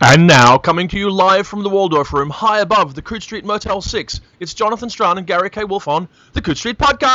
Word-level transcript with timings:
And 0.00 0.28
now, 0.28 0.58
coming 0.58 0.86
to 0.88 0.96
you 0.96 1.10
live 1.10 1.48
from 1.48 1.64
the 1.64 1.68
Waldorf 1.68 2.12
Room, 2.12 2.30
high 2.30 2.60
above 2.60 2.94
the 2.94 3.02
Coode 3.02 3.20
Street 3.20 3.44
Motel 3.44 3.82
6, 3.82 4.20
it's 4.38 4.54
Jonathan 4.54 4.88
Strahan 4.88 5.18
and 5.18 5.26
Gary 5.26 5.50
K. 5.50 5.64
Wolfe 5.64 5.88
on 5.88 6.08
the 6.34 6.40
Coode 6.40 6.56
Street 6.56 6.78
Podcast! 6.78 7.08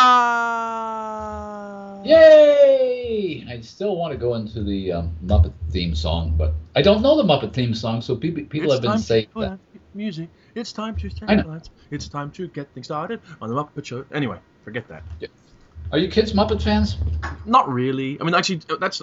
Yay! 2.06 3.46
I 3.48 3.62
still 3.62 3.96
want 3.96 4.12
to 4.12 4.18
go 4.18 4.34
into 4.34 4.62
the 4.66 4.92
um, 4.92 5.16
Muppet 5.26 5.54
theme 5.70 5.96
song, 5.96 6.34
but 6.38 6.56
I 6.76 6.82
don't 6.82 7.02
know 7.02 7.16
the 7.16 7.24
Muppet 7.24 7.54
theme 7.54 7.74
song, 7.74 8.02
so 8.02 8.18
people, 8.18 8.44
people 8.44 8.66
It's 8.70 8.74
have 8.74 8.82
been 8.82 9.00
saying 9.00 9.28
that. 9.38 9.60
music. 9.94 10.28
It's 10.54 10.74
time 10.74 10.98
to 10.98 11.10
turn 11.10 11.38
the 11.38 11.48
lights. 11.48 11.70
It's 11.90 12.10
time 12.10 12.32
to 12.32 12.50
get 12.50 12.68
things 12.74 12.88
started 12.88 13.22
on 13.42 13.48
the 13.48 13.56
Muppet 13.56 13.86
Show. 13.86 14.04
Anyway, 14.12 14.40
forget 14.66 14.90
that. 14.90 15.04
Are 15.94 15.98
you 15.98 16.10
kids 16.10 16.34
Muppet 16.34 16.62
fans? 16.62 16.98
Not 17.46 17.72
really. 17.72 18.20
I 18.20 18.26
mean, 18.26 18.36
actually, 18.36 18.60
that's 18.82 19.02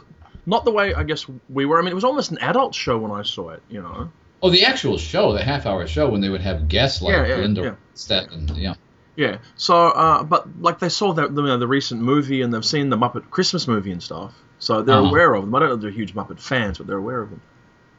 not 0.50 0.64
the 0.64 0.70
way 0.72 0.92
I 0.92 1.04
guess 1.04 1.24
we 1.48 1.64
were. 1.64 1.78
I 1.78 1.82
mean, 1.82 1.92
it 1.92 1.94
was 1.94 2.04
almost 2.04 2.30
an 2.32 2.38
adult 2.38 2.74
show 2.74 2.98
when 2.98 3.12
I 3.12 3.22
saw 3.22 3.50
it, 3.50 3.62
you 3.70 3.80
know? 3.80 4.10
Oh, 4.42 4.50
the 4.50 4.64
actual 4.64 4.98
show, 4.98 5.32
the 5.32 5.42
half-hour 5.42 5.86
show, 5.86 6.10
when 6.10 6.20
they 6.20 6.28
would 6.28 6.40
have 6.40 6.68
guests 6.68 7.00
like 7.02 7.14
Yeah, 7.14 7.26
yeah, 7.26 7.36
Linda 7.36 7.62
yeah. 7.62 8.24
Yeah. 8.56 8.74
Yeah. 9.16 9.38
So, 9.56 9.74
uh, 9.88 10.22
but 10.24 10.60
like 10.60 10.78
they 10.78 10.88
saw 10.88 11.12
the, 11.12 11.28
the, 11.28 11.42
you 11.42 11.48
know, 11.48 11.58
the 11.58 11.68
recent 11.68 12.00
movie 12.00 12.42
and 12.42 12.52
they've 12.52 12.64
seen 12.64 12.88
the 12.90 12.96
Muppet 12.96 13.30
Christmas 13.30 13.68
movie 13.68 13.92
and 13.92 14.02
stuff, 14.02 14.34
so 14.58 14.82
they're 14.82 14.96
Uh-huh. 14.96 15.08
aware 15.08 15.34
of 15.34 15.44
them. 15.44 15.54
I 15.54 15.58
don't 15.60 15.68
know 15.68 15.74
if 15.76 15.80
they're 15.82 15.90
huge 15.90 16.14
Muppet 16.14 16.40
fans, 16.40 16.78
but 16.78 16.86
they're 16.86 16.96
aware 17.06 17.20
of 17.20 17.30
them. 17.30 17.40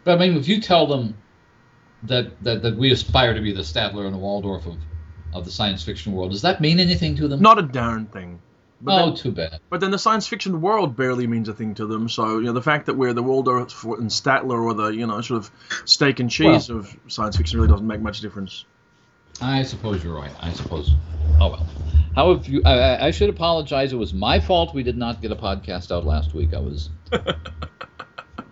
But 0.03 0.17
I 0.17 0.27
mean, 0.27 0.35
if 0.37 0.47
you 0.47 0.59
tell 0.61 0.87
them 0.87 1.15
that 2.03 2.43
that, 2.43 2.63
that 2.63 2.75
we 2.75 2.91
aspire 2.91 3.33
to 3.35 3.41
be 3.41 3.53
the 3.53 3.61
Statler 3.61 4.05
and 4.05 4.13
the 4.13 4.19
Waldorf 4.19 4.65
of, 4.65 4.77
of 5.33 5.45
the 5.45 5.51
science 5.51 5.83
fiction 5.83 6.13
world, 6.13 6.31
does 6.31 6.41
that 6.41 6.59
mean 6.59 6.79
anything 6.79 7.15
to 7.17 7.27
them? 7.27 7.39
Not 7.39 7.59
a 7.59 7.63
darn 7.63 8.07
thing. 8.07 8.41
But, 8.83 9.01
oh, 9.01 9.05
then, 9.07 9.15
too 9.15 9.31
bad. 9.31 9.59
but 9.69 9.79
then 9.79 9.91
the 9.91 9.99
science 9.99 10.27
fiction 10.27 10.59
world 10.61 10.95
barely 10.95 11.27
means 11.27 11.47
a 11.49 11.53
thing 11.53 11.75
to 11.75 11.85
them. 11.85 12.09
So 12.09 12.39
you 12.39 12.45
know 12.45 12.53
the 12.53 12.61
fact 12.63 12.87
that 12.87 12.95
we're 12.95 13.13
the 13.13 13.21
Waldorf 13.23 13.83
and 13.83 14.09
Statler 14.09 14.61
or 14.63 14.73
the 14.73 14.87
you 14.89 15.05
know 15.05 15.21
sort 15.21 15.37
of 15.43 15.51
steak 15.85 16.19
and 16.19 16.29
cheese 16.31 16.69
of 16.69 16.95
science 17.07 17.37
fiction 17.37 17.59
really 17.59 17.69
doesn't 17.71 17.85
make 17.87 18.01
much 18.01 18.21
difference. 18.21 18.65
I 19.41 19.63
suppose 19.63 20.03
you're 20.03 20.15
right. 20.15 20.31
I 20.39 20.51
suppose. 20.53 20.91
Oh 21.39 21.49
well. 21.49 21.67
How 22.15 22.33
have 22.35 22.47
you? 22.47 22.61
I, 22.65 22.73
I- 22.79 23.05
I 23.07 23.11
should 23.11 23.29
apologize. 23.29 23.93
It 23.93 23.97
was 23.97 24.13
my 24.13 24.39
fault. 24.39 24.73
We 24.73 24.83
did 24.83 24.97
not 24.97 25.21
get 25.21 25.31
a 25.31 25.35
podcast 25.35 25.91
out 25.91 26.05
last 26.05 26.33
week. 26.33 26.53
I 26.53 26.59
was 26.59 26.89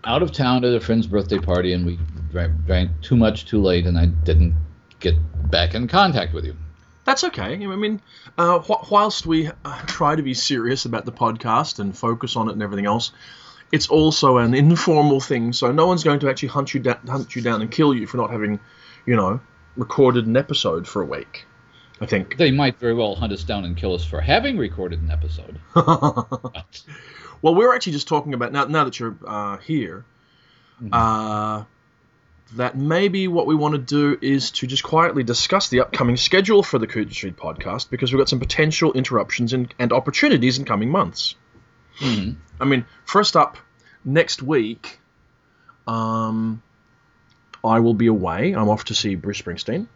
out 0.04 0.22
of 0.22 0.32
town 0.32 0.64
at 0.64 0.72
a 0.74 0.80
friend's 0.80 1.06
birthday 1.06 1.38
party, 1.38 1.72
and 1.72 1.84
we 1.84 1.98
drank, 2.30 2.64
drank 2.66 2.90
too 3.02 3.16
much 3.16 3.46
too 3.46 3.60
late, 3.60 3.86
and 3.86 3.98
I 3.98 4.06
didn't 4.06 4.54
get 5.00 5.14
back 5.50 5.74
in 5.74 5.88
contact 5.88 6.32
with 6.32 6.44
you. 6.44 6.56
That's 7.04 7.24
okay. 7.24 7.54
I 7.54 7.56
mean, 7.56 8.00
uh, 8.38 8.58
wh- 8.60 8.90
whilst 8.90 9.26
we 9.26 9.48
uh, 9.64 9.82
try 9.86 10.14
to 10.16 10.22
be 10.22 10.34
serious 10.34 10.84
about 10.84 11.04
the 11.06 11.12
podcast 11.12 11.78
and 11.78 11.96
focus 11.96 12.36
on 12.36 12.48
it 12.48 12.52
and 12.52 12.62
everything 12.62 12.86
else, 12.86 13.12
it's 13.72 13.88
also 13.88 14.38
an 14.38 14.54
informal 14.64 15.20
thing. 15.20 15.52
So 15.52 15.72
no 15.72 15.86
one's 15.86 16.04
going 16.04 16.20
to 16.20 16.30
actually 16.30 16.48
hunt 16.48 16.74
you 16.74 16.80
down, 16.80 17.00
hunt 17.06 17.34
you 17.34 17.42
down 17.42 17.62
and 17.62 17.70
kill 17.70 17.94
you 17.94 18.06
for 18.06 18.16
not 18.16 18.30
having, 18.30 18.60
you 19.06 19.16
know, 19.16 19.40
recorded 19.76 20.26
an 20.26 20.36
episode 20.36 20.86
for 20.86 21.02
a 21.02 21.06
week. 21.06 21.46
I 22.02 22.06
think. 22.06 22.38
They 22.38 22.50
might 22.50 22.78
very 22.78 22.94
well 22.94 23.14
hunt 23.14 23.32
us 23.32 23.44
down 23.44 23.64
and 23.66 23.76
kill 23.76 23.94
us 23.94 24.04
for 24.04 24.22
having 24.22 24.56
recorded 24.56 25.02
an 25.02 25.10
episode. 25.10 25.58
Well, 27.42 27.54
we're 27.54 27.74
actually 27.74 27.92
just 27.92 28.08
talking 28.08 28.34
about 28.34 28.52
now. 28.52 28.66
Now 28.66 28.84
that 28.84 29.00
you're 29.00 29.16
uh, 29.26 29.56
here, 29.58 30.04
uh, 30.92 31.64
that 32.56 32.76
maybe 32.76 33.28
what 33.28 33.46
we 33.46 33.54
want 33.54 33.74
to 33.74 33.78
do 33.78 34.18
is 34.20 34.50
to 34.52 34.66
just 34.66 34.82
quietly 34.82 35.22
discuss 35.22 35.68
the 35.68 35.80
upcoming 35.80 36.16
schedule 36.16 36.62
for 36.62 36.78
the 36.78 36.86
Coode 36.86 37.12
Street 37.12 37.36
podcast 37.36 37.90
because 37.90 38.12
we've 38.12 38.18
got 38.18 38.28
some 38.28 38.40
potential 38.40 38.92
interruptions 38.92 39.52
and, 39.52 39.72
and 39.78 39.92
opportunities 39.92 40.58
in 40.58 40.64
coming 40.64 40.90
months. 40.90 41.36
Mhm. 42.00 42.36
I 42.60 42.64
mean, 42.64 42.84
first 43.04 43.36
up, 43.36 43.56
next 44.04 44.42
week, 44.42 44.98
um, 45.86 46.62
I 47.62 47.80
will 47.80 47.94
be 47.94 48.06
away. 48.06 48.52
I'm 48.52 48.68
off 48.68 48.84
to 48.86 48.94
see 48.94 49.14
Bruce 49.14 49.40
Springsteen. 49.40 49.86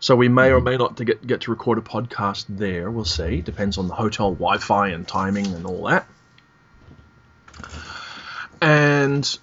So 0.00 0.16
we 0.16 0.28
may 0.28 0.50
or 0.50 0.60
may 0.60 0.78
not 0.78 0.96
to 0.96 1.04
get, 1.04 1.26
get 1.26 1.42
to 1.42 1.50
record 1.50 1.76
a 1.76 1.82
podcast 1.82 2.46
there. 2.48 2.90
We'll 2.90 3.04
see. 3.04 3.42
Depends 3.42 3.76
on 3.76 3.86
the 3.86 3.94
hotel 3.94 4.32
Wi-Fi 4.32 4.88
and 4.88 5.06
timing 5.06 5.46
and 5.46 5.66
all 5.66 5.84
that. 5.88 6.06
And 8.62 9.38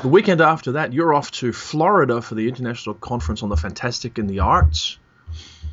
the 0.00 0.08
weekend 0.08 0.40
after 0.40 0.72
that, 0.72 0.92
you're 0.92 1.12
off 1.12 1.30
to 1.32 1.52
Florida 1.52 2.22
for 2.22 2.34
the 2.34 2.48
International 2.48 2.94
Conference 2.94 3.42
on 3.42 3.48
the 3.50 3.56
Fantastic 3.56 4.16
and 4.18 4.28
the 4.28 4.40
Arts, 4.40 4.98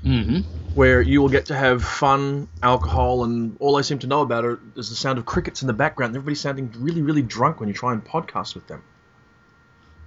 Mhm. 0.04 0.44
where 0.74 1.02
you 1.02 1.22
will 1.22 1.30
get 1.30 1.46
to 1.48 1.56
have 1.56 1.84
fun, 1.84 2.48
alcohol, 2.62 3.24
and 3.24 3.56
all 3.60 3.78
I 3.78 3.82
seem 3.82 4.00
to 4.00 4.08
know 4.08 4.22
about 4.22 4.46
it 4.46 4.60
is 4.76 4.90
the 4.90 4.96
sound 4.96 5.18
of 5.18 5.26
crickets 5.26 5.62
in 5.62 5.68
the 5.68 5.74
background. 5.74 6.16
Everybody's 6.16 6.42
sounding 6.42 6.74
really, 6.78 7.02
really 7.02 7.22
drunk 7.22 7.60
when 7.60 7.70
you 7.70 7.74
try 7.76 7.94
and 7.94 8.04
podcast 8.04 8.56
with 8.56 8.68
them, 8.68 8.82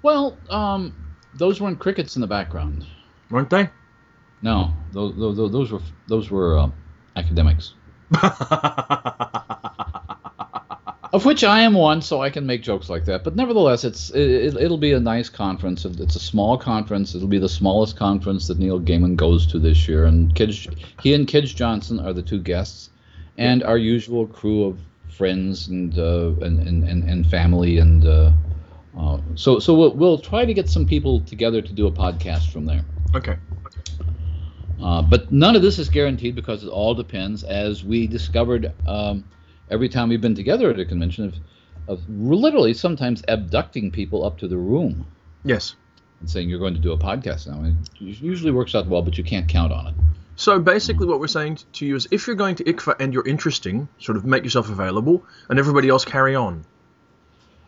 Well, 0.03 0.37
um, 0.50 0.93
those 1.34 1.61
weren't 1.61 1.79
crickets 1.79 2.17
in 2.17 2.21
the 2.21 2.27
background. 2.27 2.84
weren't 3.31 3.49
they? 3.50 3.71
No, 4.43 4.73
those 4.93 5.15
those, 5.17 5.37
those 5.53 5.71
were 5.73 5.81
those 6.09 6.31
were 6.31 6.59
uh, 6.59 6.71
academics. 7.17 7.75
Of 11.12 11.27
which 11.27 11.45
I 11.45 11.61
am 11.61 11.75
one, 11.75 12.00
so 12.00 12.23
I 12.23 12.31
can 12.31 12.47
make 12.47 12.62
jokes 12.62 12.89
like 12.89 13.05
that. 13.05 13.23
But 13.23 13.37
nevertheless, 13.37 13.84
it's 13.84 14.09
it, 14.11 14.56
it'll 14.56 14.78
be 14.78 14.93
a 14.93 15.00
nice 15.00 15.28
conference. 15.28 15.84
It's 15.84 16.17
a 16.17 16.21
small 16.21 16.56
conference. 16.56 17.15
It'll 17.15 17.28
be 17.28 17.39
the 17.39 17.50
smallest 17.50 17.97
conference 17.97 18.47
that 18.49 18.59
Neil 18.59 18.81
Gaiman 18.81 19.17
goes 19.17 19.47
to 19.49 19.59
this 19.59 19.87
year. 19.87 20.06
And 20.06 20.34
Kids, 20.34 20.67
he 21.03 21.12
and 21.12 21.27
Kij 21.27 21.55
Johnson 21.55 22.00
are 22.00 22.15
the 22.15 22.23
two 22.23 22.41
guests, 22.41 22.89
and 23.37 23.62
our 23.62 23.77
usual 23.77 24.27
crew 24.27 24.65
of 24.65 24.78
friends 25.11 25.69
and 25.69 25.99
uh, 25.99 26.33
and, 26.41 26.67
and, 26.67 26.89
and 26.89 27.05
and 27.05 27.27
family. 27.27 27.77
And 27.77 28.06
uh, 28.06 28.33
uh, 28.99 29.19
so 29.34 29.59
so 29.59 29.75
we'll, 29.75 29.93
we'll 29.93 30.19
try 30.19 30.47
to 30.47 30.55
get 30.55 30.71
some 30.71 30.87
people 30.87 31.21
together 31.21 31.61
to 31.61 31.73
do 31.75 31.87
a 31.87 31.93
podcast 31.93 32.50
from 32.50 32.65
there. 32.65 32.84
okay. 33.15 33.37
Uh, 34.83 35.00
but 35.00 35.31
none 35.31 35.55
of 35.55 35.62
this 35.62 35.79
is 35.79 35.89
guaranteed 35.89 36.34
because 36.34 36.65
it 36.65 36.69
all 36.69 36.94
depends, 36.94 37.44
as 37.44 37.84
we 37.84 38.06
discovered 38.09 38.73
um, 38.87 39.23
every 39.72 39.88
time 39.88 40.09
we've 40.10 40.21
been 40.21 40.34
together 40.34 40.71
at 40.71 40.78
a 40.78 40.84
convention, 40.84 41.25
of, 41.25 41.34
of 41.88 42.09
literally 42.09 42.75
sometimes 42.75 43.22
abducting 43.28 43.91
people 43.91 44.25
up 44.25 44.38
to 44.38 44.47
the 44.49 44.56
room 44.56 45.06
Yes. 45.44 45.75
and 46.21 46.31
saying 46.31 46.49
you're 46.49 46.59
going 46.60 46.75
to 46.75 46.81
do 46.81 46.93
a 46.93 46.99
podcast 46.99 47.49
now. 47.49 47.65
It 47.65 47.75
usually 48.21 48.53
works 48.53 48.75
out 48.75 48.87
well, 48.87 49.03
but 49.03 49.19
you 49.19 49.25
can't 49.25 49.49
count 49.49 49.72
on 49.72 49.88
it. 49.88 49.94
So 50.37 50.59
basically, 50.59 51.06
what 51.06 51.21
we're 51.21 51.27
saying 51.27 51.59
to 51.75 51.87
you 51.87 51.94
is, 51.97 52.06
if 52.11 52.27
you're 52.27 52.37
going 52.37 52.55
to 52.56 52.65
ICFA 52.65 52.97
and 53.00 53.12
you're 53.12 53.27
interesting, 53.27 53.88
sort 53.99 54.16
of 54.16 54.25
make 54.25 54.44
yourself 54.44 54.71
available, 54.71 55.25
and 55.49 55.59
everybody 55.59 55.88
else 55.88 56.05
carry 56.05 56.34
on. 56.34 56.65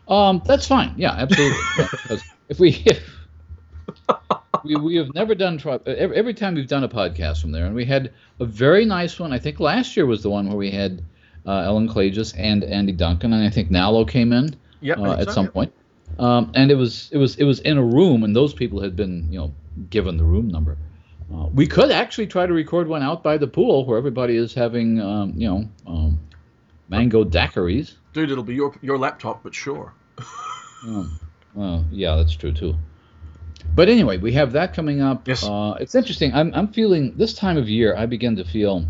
Um, 0.07 0.41
that's 0.45 0.67
fine. 0.67 0.93
Yeah, 0.97 1.11
absolutely. 1.11 1.57
Yeah, 1.77 1.87
because 1.91 2.23
if 2.49 2.59
we 2.59 2.69
if 2.87 3.03
we, 4.63 4.75
we 4.75 4.95
have 4.95 5.13
never 5.13 5.35
done 5.35 5.57
tri- 5.57 5.79
every, 5.85 6.15
every 6.17 6.33
time 6.33 6.55
we've 6.55 6.67
done 6.67 6.83
a 6.83 6.89
podcast 6.89 7.41
from 7.41 7.51
there, 7.51 7.65
and 7.65 7.75
we 7.75 7.85
had 7.85 8.11
a 8.39 8.45
very 8.45 8.83
nice 8.85 9.19
one. 9.19 9.31
I 9.31 9.39
think 9.39 9.59
last 9.59 9.95
year 9.95 10.05
was 10.05 10.23
the 10.23 10.29
one 10.29 10.47
where 10.47 10.57
we 10.57 10.71
had 10.71 11.03
uh, 11.45 11.59
Ellen 11.59 11.87
Klages 11.87 12.33
and 12.37 12.63
Andy 12.63 12.91
Duncan, 12.91 13.33
and 13.33 13.43
I 13.43 13.49
think 13.49 13.69
Nalo 13.69 14.07
came 14.07 14.33
in 14.33 14.55
Yep. 14.85 14.97
Uh, 14.99 15.11
at 15.13 15.25
so, 15.25 15.31
some 15.31 15.45
yep. 15.45 15.53
point. 15.53 15.73
Um, 16.19 16.51
and 16.53 16.69
it 16.69 16.75
was 16.75 17.09
it 17.11 17.17
was 17.17 17.35
it 17.37 17.43
was 17.43 17.59
in 17.59 17.77
a 17.77 17.83
room, 17.83 18.23
and 18.23 18.35
those 18.35 18.53
people 18.53 18.81
had 18.81 18.95
been 18.95 19.27
you 19.31 19.39
know 19.39 19.53
given 19.89 20.17
the 20.17 20.23
room 20.23 20.47
number. 20.47 20.77
Uh, 21.33 21.47
we 21.53 21.65
could 21.65 21.89
actually 21.89 22.27
try 22.27 22.45
to 22.45 22.53
record 22.53 22.87
one 22.87 23.01
out 23.01 23.23
by 23.23 23.37
the 23.37 23.47
pool 23.47 23.85
where 23.85 23.97
everybody 23.97 24.35
is 24.35 24.53
having 24.53 25.01
um, 25.01 25.33
you 25.35 25.49
know 25.49 25.67
um, 25.87 26.19
mango 26.87 27.23
daiquiris. 27.23 27.95
Dude, 28.13 28.29
it'll 28.31 28.43
be 28.43 28.53
your 28.53 28.75
your 28.81 28.97
laptop, 28.97 29.43
but 29.43 29.53
sure. 29.53 29.93
Oh, 30.87 31.09
well, 31.55 31.83
yeah, 31.89 32.15
that's 32.15 32.35
true 32.35 32.51
too. 32.51 32.75
But 33.73 33.89
anyway, 33.89 34.19
we 34.19 34.31
have 34.33 34.51
that 34.51 34.75
coming 34.75 35.01
up. 35.01 35.27
Yes. 35.27 35.43
Uh, 35.43 35.75
it's 35.79 35.95
interesting. 35.95 36.31
I'm, 36.31 36.53
I'm 36.53 36.67
feeling 36.67 37.17
this 37.17 37.33
time 37.33 37.57
of 37.57 37.67
year. 37.67 37.95
I 37.95 38.05
begin 38.05 38.35
to 38.35 38.43
feel 38.43 38.85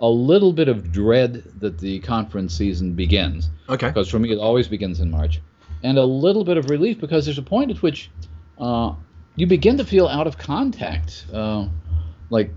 a 0.00 0.08
little 0.08 0.52
bit 0.52 0.68
of 0.68 0.90
dread 0.92 1.44
that 1.60 1.78
the 1.78 2.00
conference 2.00 2.54
season 2.54 2.94
begins 2.94 3.50
Okay. 3.68 3.88
because 3.88 4.08
for 4.08 4.18
me 4.18 4.32
it 4.32 4.38
always 4.38 4.66
begins 4.68 5.00
in 5.00 5.10
March, 5.10 5.40
and 5.82 5.98
a 5.98 6.04
little 6.04 6.44
bit 6.44 6.56
of 6.56 6.70
relief 6.70 6.98
because 7.00 7.24
there's 7.26 7.38
a 7.38 7.42
point 7.42 7.70
at 7.70 7.82
which 7.82 8.10
uh, 8.58 8.94
you 9.36 9.46
begin 9.46 9.76
to 9.78 9.84
feel 9.84 10.06
out 10.08 10.26
of 10.26 10.36
contact. 10.38 11.26
Uh, 11.32 11.66
like 12.30 12.50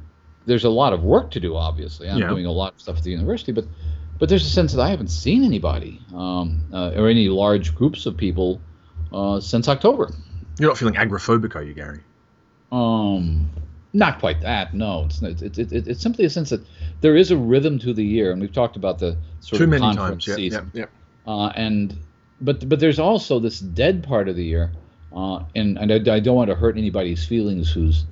there's 0.46 0.64
a 0.66 0.70
lot 0.70 0.94
of 0.94 1.04
work 1.04 1.32
to 1.32 1.40
do. 1.40 1.56
Obviously, 1.56 2.10
I'm 2.10 2.20
Yeah. 2.20 2.30
doing 2.30 2.46
a 2.46 2.52
lot 2.52 2.74
of 2.74 2.82
stuff 2.82 2.98
at 2.98 3.04
the 3.04 3.12
university, 3.12 3.52
but 3.52 3.66
but 4.20 4.30
there's 4.30 4.46
a 4.46 4.50
sense 4.50 4.74
that 4.74 4.82
I 4.82 4.90
haven't 4.90 5.08
seen 5.10 5.44
anybody 5.44 6.00
um, 6.14 6.64
uh, 6.72 6.92
or 6.96 7.10
any 7.10 7.28
large 7.30 7.76
groups 7.76 8.06
of 8.06 8.16
people 8.16 8.62
uh, 9.12 9.40
since 9.40 9.68
October. 9.68 10.12
You're 10.60 10.70
not 10.70 10.78
feeling 10.78 10.94
agoraphobic, 10.96 11.56
are 11.56 11.64
you, 11.64 11.74
Gary? 11.74 12.02
Um, 12.72 13.50
not 13.94 14.20
quite 14.20 14.42
that. 14.42 14.74
No, 14.74 15.06
it's 15.06 15.22
it's, 15.22 15.58
it's 15.58 16.02
simply 16.02 16.26
a 16.26 16.30
sense 16.30 16.50
that 16.50 16.66
there 17.02 17.16
is 17.16 17.32
a 17.32 17.38
rhythm 17.38 17.78
to 17.80 17.94
the 17.94 18.04
year, 18.04 18.32
and 18.32 18.42
we've 18.42 18.52
talked 18.52 18.76
about 18.76 19.00
the 19.00 19.16
sort 19.40 19.60
Too 19.60 19.64
of 19.66 19.70
many 19.70 19.82
conference 19.82 20.26
times. 20.26 20.36
Season. 20.36 20.72
Yep. 20.74 20.90
Yep. 20.90 20.92
Uh, 21.28 21.48
and 21.56 21.98
but 22.42 22.68
but 22.68 22.80
there's 22.80 23.00
also 23.00 23.40
this 23.40 23.60
dead 23.60 24.04
part 24.04 24.28
of 24.28 24.36
the 24.36 24.44
year, 24.44 24.72
uh, 25.16 25.44
and 25.56 25.78
and 25.78 25.92
I, 25.92 26.16
I 26.16 26.20
don't 26.20 26.36
want 26.36 26.50
to 26.50 26.56
hurt 26.56 26.78
anybody's 26.78 27.26
feelings 27.26 27.72
who's, 27.72 28.06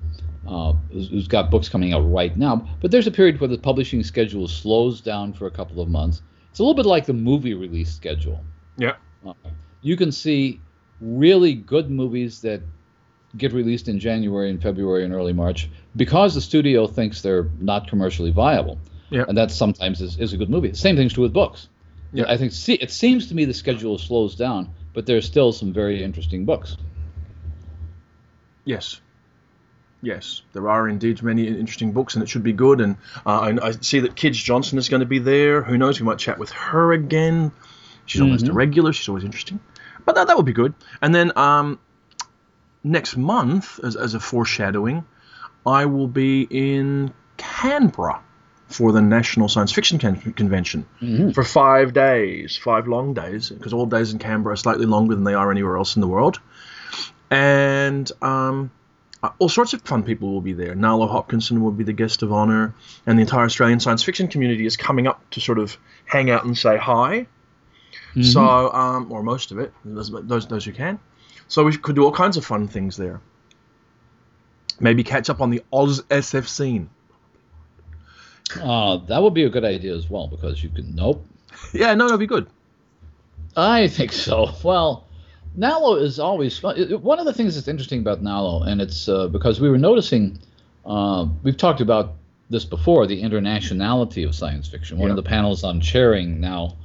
uh, 0.48 0.74
who's 0.92 1.10
who's 1.10 1.28
got 1.28 1.50
books 1.50 1.68
coming 1.68 1.94
out 1.94 2.02
right 2.02 2.38
now. 2.38 2.68
But 2.80 2.92
there's 2.92 3.08
a 3.08 3.12
period 3.12 3.42
where 3.42 3.48
the 3.48 3.58
publishing 3.58 4.04
schedule 4.04 4.48
slows 4.48 5.02
down 5.02 5.34
for 5.34 5.48
a 5.48 5.52
couple 5.52 5.82
of 5.82 5.90
months. 5.90 6.22
It's 6.52 6.60
a 6.60 6.64
little 6.64 6.76
bit 6.76 6.86
like 6.86 7.06
the 7.06 7.14
movie 7.14 7.54
release 7.54 7.94
schedule. 7.94 8.44
Yeah. 8.78 8.96
Uh, 9.26 9.34
you 9.82 9.98
can 9.98 10.12
see 10.12 10.60
really 11.00 11.56
good 11.56 11.90
movies 11.90 12.42
that 12.42 12.62
get 13.38 13.54
released 13.54 13.88
in 13.88 14.00
January 14.00 14.50
and 14.50 14.62
February 14.62 15.04
and 15.04 15.14
early 15.14 15.34
March 15.34 15.70
because 15.96 16.34
the 16.36 16.42
studio 16.42 16.88
thinks 16.88 17.22
they're 17.22 17.50
not 17.60 17.88
commercially 17.88 18.32
viable. 18.32 18.78
Yeah. 19.10 19.26
And 19.28 19.38
that 19.38 19.52
sometimes 19.52 20.02
is, 20.02 20.18
is 20.20 20.34
a 20.34 20.38
good 20.38 20.50
movie. 20.50 20.74
Same 20.74 20.96
thing's 20.96 21.14
true 21.14 21.24
with 21.24 21.34
books. 21.34 21.68
Yeah. 22.14 22.26
I 22.28 22.38
think 22.38 22.52
see, 22.52 22.74
it 22.74 22.92
seems 22.92 23.28
to 23.28 23.36
me 23.36 23.46
the 23.46 23.54
schedule 23.54 23.98
slows 23.98 24.36
down, 24.36 24.74
but 24.94 25.06
there's 25.06 25.26
still 25.26 25.52
some 25.52 25.74
very 25.74 26.04
interesting 26.04 26.46
books. 26.46 26.78
Yes. 28.66 29.02
Yes, 30.04 30.42
there 30.54 30.68
are 30.68 30.90
indeed 30.90 31.22
many 31.22 31.48
interesting 31.48 31.92
books, 31.92 32.16
and 32.16 32.24
it 32.24 32.28
should 32.28 32.42
be 32.42 32.54
good. 32.54 32.82
And 32.82 32.98
uh, 33.24 33.40
I, 33.62 33.68
I 33.68 33.72
see 33.72 34.00
that 34.00 34.16
Kij 34.16 34.34
Johnson 34.34 34.80
is 34.80 34.90
going 34.90 35.02
to 35.02 35.06
be 35.06 35.20
there. 35.20 35.62
Who 35.62 35.78
knows? 35.78 36.00
We 36.00 36.08
might 36.08 36.18
chat 36.18 36.40
with 36.40 36.50
her 36.50 36.92
again. 36.92 37.52
She's 38.08 38.20
almost 38.20 38.48
a 38.48 38.54
regular. 38.54 38.94
She's 38.94 39.08
always 39.08 39.24
interesting. 39.24 39.60
But 40.04 40.16
that, 40.16 40.28
that 40.28 40.36
would 40.36 40.46
be 40.46 40.54
good. 40.54 40.74
And 41.04 41.14
then 41.14 41.38
um, 41.38 41.80
next 42.84 43.18
month, 43.18 43.80
as, 43.84 43.96
as 43.96 44.14
a 44.14 44.20
foreshadowing, 44.20 45.04
I 45.66 45.86
will 45.86 46.08
be 46.08 46.48
in 46.50 47.14
Canberra 47.38 48.22
for 48.68 48.92
the 48.92 49.02
National 49.02 49.50
Science 49.50 49.72
Fiction 49.72 50.00
Con- 50.00 50.16
Convention 50.16 50.86
Mhm. 51.02 51.34
for 51.36 51.44
five 51.44 51.94
days, 51.94 52.58
five 52.58 52.88
long 52.88 53.14
days, 53.14 53.50
because 53.50 53.74
all 53.74 53.86
days 53.86 54.14
in 54.14 54.20
Canberra 54.20 54.54
are 54.54 54.58
slightly 54.58 54.86
longer 54.86 55.14
than 55.14 55.24
they 55.26 55.34
are 55.34 55.52
anywhere 55.52 55.78
else 55.78 55.96
in 55.96 56.02
the 56.02 56.08
world. 56.08 56.40
And 57.30 58.10
um, 58.22 58.72
uh, 59.22 59.30
all 59.40 59.50
sorts 59.50 59.74
of 59.74 59.82
fun 59.84 60.04
people 60.04 60.32
will 60.34 60.42
be 60.42 60.54
there. 60.54 60.76
Nalo 60.76 61.10
Hopkinson 61.10 61.62
will 61.62 61.72
be 61.72 61.84
the 61.84 61.94
guest 61.94 62.24
of 62.24 62.32
honor, 62.32 62.74
and 63.06 63.18
the 63.18 63.22
entire 63.22 63.46
Australian 63.46 63.80
science 63.80 64.04
fiction 64.04 64.28
community 64.28 64.66
is 64.66 64.78
coming 64.78 65.08
up 65.08 65.30
to 65.32 65.42
sort 65.42 65.60
of 65.60 65.78
hang 66.06 66.30
out 66.30 66.46
and 66.46 66.58
say 66.58 66.78
hi. 66.78 67.28
Mhm. 68.16 68.26
So, 68.26 68.74
um, 68.74 69.12
or 69.12 69.24
most 69.24 69.52
of 69.52 69.60
it, 69.60 69.74
those, 69.86 70.12
those 70.12 70.48
those 70.48 70.66
who 70.66 70.72
can. 70.72 71.00
So 71.52 71.66
we 71.66 71.76
could 71.76 71.98
do 71.98 72.06
all 72.06 72.14
kinds 72.14 72.38
of 72.38 72.46
fun 72.46 72.70
things 72.70 72.96
there. 72.96 73.20
Maybe 74.80 75.04
catch 75.04 75.30
up 75.30 75.42
on 75.42 75.50
the 75.50 75.62
Oz 75.74 76.02
SF 76.04 76.48
scene. 76.48 76.90
Uh, 78.58 78.96
that 79.08 79.22
would 79.22 79.34
be 79.34 79.44
a 79.44 79.50
good 79.50 79.66
idea 79.66 79.94
as 79.94 80.10
well 80.10 80.28
because 80.28 80.64
you 80.64 80.70
can. 80.70 80.96
Nope. 80.96 81.26
Yeah, 81.74 81.94
no, 81.94 82.06
that'd 82.06 82.22
be 82.22 82.26
good. 82.26 82.48
I 83.58 83.90
think 83.90 84.14
so. 84.14 84.52
Well, 84.64 85.06
Nalo 85.60 86.02
is 86.02 86.20
always 86.20 86.58
fun. 86.58 86.80
One 87.02 87.20
of 87.20 87.26
the 87.26 87.34
things 87.34 87.56
that's 87.56 87.68
interesting 87.68 88.00
about 88.00 88.24
Nalo, 88.24 88.66
and 88.66 88.80
it's 88.80 89.10
uh, 89.10 89.28
because 89.28 89.60
we 89.60 89.70
were 89.70 89.78
noticing, 89.78 90.40
uh, 90.86 91.28
we've 91.44 91.58
talked 91.58 91.82
about 91.82 92.14
this 92.50 92.64
before, 92.64 93.06
the 93.08 93.22
internationality 93.22 94.26
of 94.26 94.34
science 94.34 94.70
fiction. 94.70 94.98
One 94.98 95.10
of 95.10 95.18
the 95.18 95.24
panels 95.24 95.66
I'm 95.66 95.82
chairing 95.82 96.40
now 96.40 96.78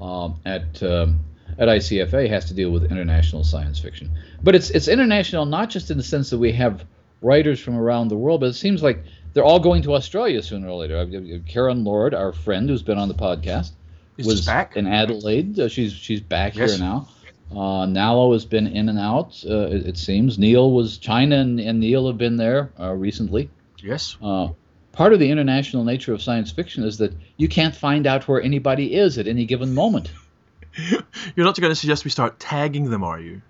um, 0.00 0.40
at 0.46 0.82
um, 0.82 1.20
at 1.58 1.68
ICFA 1.68 2.28
has 2.28 2.46
to 2.46 2.54
deal 2.54 2.70
with 2.70 2.90
international 2.90 3.44
science 3.44 3.78
fiction. 3.78 4.10
But 4.42 4.54
it's 4.54 4.70
it's 4.70 4.88
international 4.88 5.46
not 5.46 5.70
just 5.70 5.90
in 5.90 5.96
the 5.96 6.02
sense 6.02 6.30
that 6.30 6.38
we 6.38 6.52
have 6.52 6.84
writers 7.22 7.60
from 7.60 7.76
around 7.76 8.08
the 8.08 8.16
world, 8.16 8.40
but 8.40 8.46
it 8.50 8.54
seems 8.54 8.82
like 8.82 9.02
they're 9.32 9.44
all 9.44 9.60
going 9.60 9.82
to 9.82 9.94
Australia 9.94 10.42
sooner 10.42 10.68
or 10.68 10.76
later. 10.80 11.40
Karen 11.48 11.84
Lord, 11.84 12.14
our 12.14 12.32
friend 12.32 12.68
who's 12.68 12.82
been 12.82 12.98
on 12.98 13.08
the 13.08 13.14
podcast, 13.14 13.70
Is 14.16 14.26
was 14.26 14.46
back? 14.46 14.76
in 14.76 14.86
Adelaide. 14.86 15.58
Uh, 15.58 15.68
she's 15.68 15.92
she's 15.92 16.20
back 16.20 16.54
Yes. 16.56 16.70
here 16.72 16.78
now. 16.80 17.08
Uh, 17.52 17.86
Nalo 17.86 18.32
has 18.32 18.44
been 18.44 18.66
in 18.66 18.88
and 18.88 18.98
out. 18.98 19.42
Uh, 19.48 19.66
it, 19.68 19.86
it 19.86 19.98
seems 19.98 20.38
Neil 20.38 20.70
was 20.72 20.98
China 20.98 21.36
and, 21.36 21.60
and 21.60 21.78
Neil 21.78 22.06
have 22.08 22.18
been 22.18 22.36
there 22.36 22.72
uh, 22.80 22.92
recently. 22.92 23.48
Yes. 23.82 24.16
Uh, 24.22 24.48
part 24.92 25.12
of 25.12 25.18
the 25.20 25.30
international 25.30 25.84
nature 25.84 26.12
of 26.14 26.22
science 26.22 26.50
fiction 26.50 26.84
is 26.84 26.98
that 26.98 27.12
you 27.36 27.48
can't 27.48 27.74
find 27.76 28.06
out 28.06 28.26
where 28.26 28.40
anybody 28.42 28.94
is 28.94 29.18
at 29.18 29.26
any 29.28 29.44
given 29.44 29.74
moment. 29.74 30.10
You're 31.36 31.46
not 31.46 31.58
going 31.58 31.70
to 31.70 31.76
suggest 31.76 32.04
we 32.04 32.10
start 32.10 32.38
tagging 32.38 32.90
them, 32.90 33.04
are 33.04 33.20
you? 33.20 33.42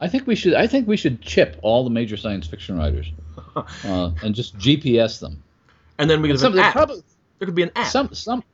I 0.00 0.08
think 0.08 0.26
we 0.26 0.34
should. 0.36 0.54
I 0.54 0.66
think 0.66 0.86
we 0.86 0.96
should 0.96 1.20
chip 1.20 1.58
all 1.62 1.84
the 1.84 1.90
major 1.90 2.16
science 2.16 2.46
fiction 2.46 2.78
writers 2.78 3.06
uh, 3.56 4.12
and 4.22 4.34
just 4.34 4.56
GPS 4.58 5.20
them. 5.20 5.42
And 5.98 6.08
then 6.08 6.22
we 6.22 6.28
could 6.28 6.34
have 6.34 6.40
Some, 6.40 6.52
an 6.52 6.60
app. 6.60 6.72
probably 6.72 7.02
there 7.38 7.46
could 7.46 7.54
be 7.54 7.64
an 7.64 7.72
app. 7.74 7.88
some 7.88 8.14
some. 8.14 8.44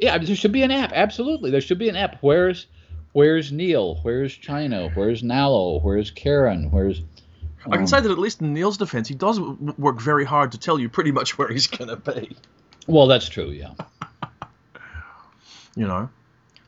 Yeah, 0.00 0.16
there 0.16 0.36
should 0.36 0.52
be 0.52 0.62
an 0.62 0.70
app. 0.70 0.92
Absolutely, 0.94 1.50
there 1.50 1.60
should 1.60 1.78
be 1.78 1.88
an 1.88 1.96
app. 1.96 2.16
Where's 2.20 2.66
Where's 3.12 3.52
Neil? 3.52 3.96
Where's 4.02 4.34
China? 4.34 4.90
Where's 4.94 5.22
Nalo? 5.22 5.82
Where's 5.82 6.10
Karen? 6.10 6.70
Where's 6.70 7.02
I 7.66 7.70
can 7.70 7.80
um, 7.80 7.86
say 7.86 8.00
that 8.00 8.10
at 8.10 8.18
least 8.18 8.40
in 8.40 8.54
Neil's 8.54 8.78
defense, 8.78 9.08
he 9.08 9.14
does 9.14 9.40
work 9.40 10.00
very 10.00 10.24
hard 10.24 10.52
to 10.52 10.58
tell 10.58 10.78
you 10.78 10.88
pretty 10.88 11.10
much 11.10 11.36
where 11.36 11.48
he's 11.48 11.66
going 11.66 11.88
to 11.88 11.96
be. 11.96 12.36
Well, 12.86 13.06
that's 13.06 13.28
true. 13.28 13.50
Yeah. 13.50 13.72
You 15.76 15.86
know, 15.86 16.10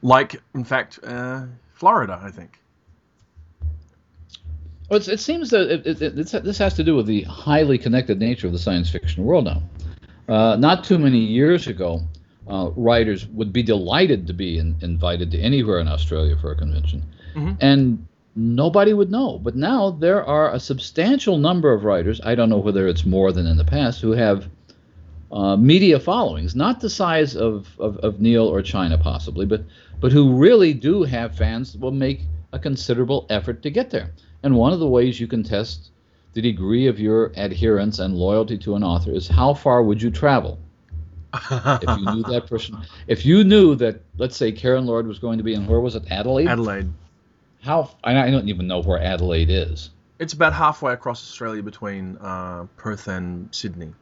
like 0.03 0.41
in 0.55 0.65
fact, 0.65 0.99
uh, 1.05 1.45
Florida, 1.73 2.21
I 2.23 2.31
think. 2.31 2.59
Well, 4.89 4.97
it's, 4.97 5.09
it 5.09 5.21
seems 5.21 5.51
that 5.51 5.71
it, 5.71 6.03
it, 6.03 6.17
this 6.17 6.59
has 6.59 6.75
to 6.75 6.85
do 6.85 6.97
with 6.97 7.07
the 7.07 7.23
highly 7.23 7.79
connected 7.79 8.19
nature 8.19 8.49
of 8.49 8.53
the 8.53 8.59
science 8.59 8.91
fiction 8.91 9.25
world 9.25 9.45
now. 9.45 9.63
Uh, 10.29 10.57
not 10.57 10.83
too 10.85 10.99
many 10.99 11.19
years 11.19 11.69
ago, 11.69 12.01
uh, 12.49 12.71
writers 12.75 13.27
would 13.29 13.53
be 13.53 13.63
delighted 13.63 14.27
to 14.27 14.33
be 14.33 14.59
in, 14.59 14.77
invited 14.81 15.31
to 15.31 15.39
anywhere 15.39 15.79
in 15.79 15.87
Australia 15.87 16.37
for 16.37 16.51
a 16.51 16.57
convention, 16.57 17.05
Mhm. 17.37 17.57
and 17.61 18.05
nobody 18.35 18.93
would 18.93 19.11
know. 19.11 19.39
But 19.39 19.55
now 19.55 19.91
there 19.91 20.25
are 20.25 20.53
a 20.53 20.59
substantial 20.59 21.39
number 21.39 21.73
of 21.73 21.85
writers. 21.85 22.21
I 22.25 22.35
don't 22.35 22.49
know 22.49 22.59
whether 22.59 22.89
it's 22.89 23.05
more 23.07 23.31
than 23.33 23.47
in 23.47 23.57
the 23.57 23.65
past 23.65 24.01
who 24.01 24.13
have 24.13 24.49
uh, 25.33 25.57
media 25.57 26.01
followings, 26.01 26.55
not 26.57 26.81
the 26.81 26.91
size 26.91 27.37
of, 27.37 27.69
of, 27.79 27.97
of 27.99 28.21
Neil 28.21 28.47
or 28.47 28.63
China 28.63 28.99
possibly, 28.99 29.47
but 29.47 29.65
but 30.01 30.13
who 30.13 30.35
really 30.35 30.73
do 30.73 31.03
have 31.03 31.37
fans 31.37 31.73
that 31.73 31.81
will 31.81 31.91
make 31.93 32.23
a 32.53 32.59
considerable 32.59 33.27
effort 33.29 33.63
to 33.63 33.71
get 33.71 33.91
there. 33.91 34.13
And 34.43 34.57
one 34.57 34.73
of 34.73 34.81
the 34.81 34.89
ways 34.89 35.21
you 35.21 35.27
can 35.27 35.43
test 35.43 35.91
the 36.33 36.41
degree 36.41 36.87
of 36.87 36.99
your 36.99 37.33
adherence 37.37 37.99
and 37.99 38.15
loyalty 38.17 38.57
to 38.59 38.77
an 38.77 38.85
author 38.85 39.13
is 39.13 39.29
how 39.29 39.53
far 39.53 39.83
would 39.83 40.01
you 40.01 40.11
travel 40.11 40.59
if 41.35 41.99
you 41.99 42.05
knew 42.15 42.23
that 42.25 42.47
person. 42.49 42.79
If 43.07 43.27
you 43.27 43.45
knew 43.45 43.75
that, 43.77 44.01
let's 44.17 44.37
say 44.37 44.53
Karen 44.53 44.87
Lord 44.87 45.07
was 45.07 45.19
going 45.19 45.39
to 45.39 45.45
be 45.45 45.55
in 45.55 45.67
where 45.67 45.81
was 45.81 45.95
it, 45.95 46.05
Adelaide? 46.11 46.49
Adelaide. 46.49 46.93
How 47.63 47.91
I 48.03 48.17
I 48.17 48.31
don't 48.31 48.49
even 48.49 48.67
know 48.67 48.81
where 48.81 48.99
Adelaide 48.99 49.51
is. 49.51 49.91
It's 50.19 50.33
about 50.33 50.53
halfway 50.53 50.93
across 50.93 51.23
Australia 51.23 51.63
between 51.63 52.19
uh, 52.19 52.67
Perth 52.77 53.09
and 53.09 53.55
Sydney. 53.55 53.93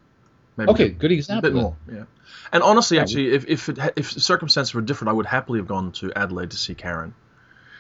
Maybe 0.59 0.71
Okay, 0.73 0.85
a 0.87 0.89
good 0.89 1.43
bit 1.43 1.55
more. 1.55 1.77
Yeah. 1.91 2.05
And 2.53 2.63
honestly, 2.65 2.97
Yeah, 2.97 3.05
actually, 3.05 3.33
if 3.33 3.47
if, 3.47 3.69
it, 3.69 3.79
if 3.97 4.13
the 4.13 4.21
circumstances 4.21 4.75
were 4.75 4.81
different, 4.81 5.11
I 5.11 5.13
would 5.13 5.27
happily 5.27 5.61
have 5.61 5.69
gone 5.69 5.93
to 5.93 6.13
Adelaide 6.17 6.51
to 6.51 6.57
see 6.57 6.75
Karen. 6.75 7.15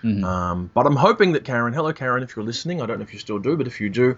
Mhm. 0.04 0.22
Um, 0.22 0.70
but 0.72 0.86
I'm 0.86 0.94
hoping 0.94 1.32
that 1.32 1.42
Karen, 1.42 1.74
hello 1.74 1.92
Karen, 1.92 2.22
if 2.22 2.36
you're 2.36 2.44
listening, 2.44 2.80
I 2.80 2.86
don't 2.86 2.98
know 2.98 3.02
if 3.02 3.12
you 3.12 3.18
still 3.18 3.40
do, 3.40 3.56
but 3.56 3.66
if 3.66 3.80
you 3.80 3.90
do, 3.90 4.16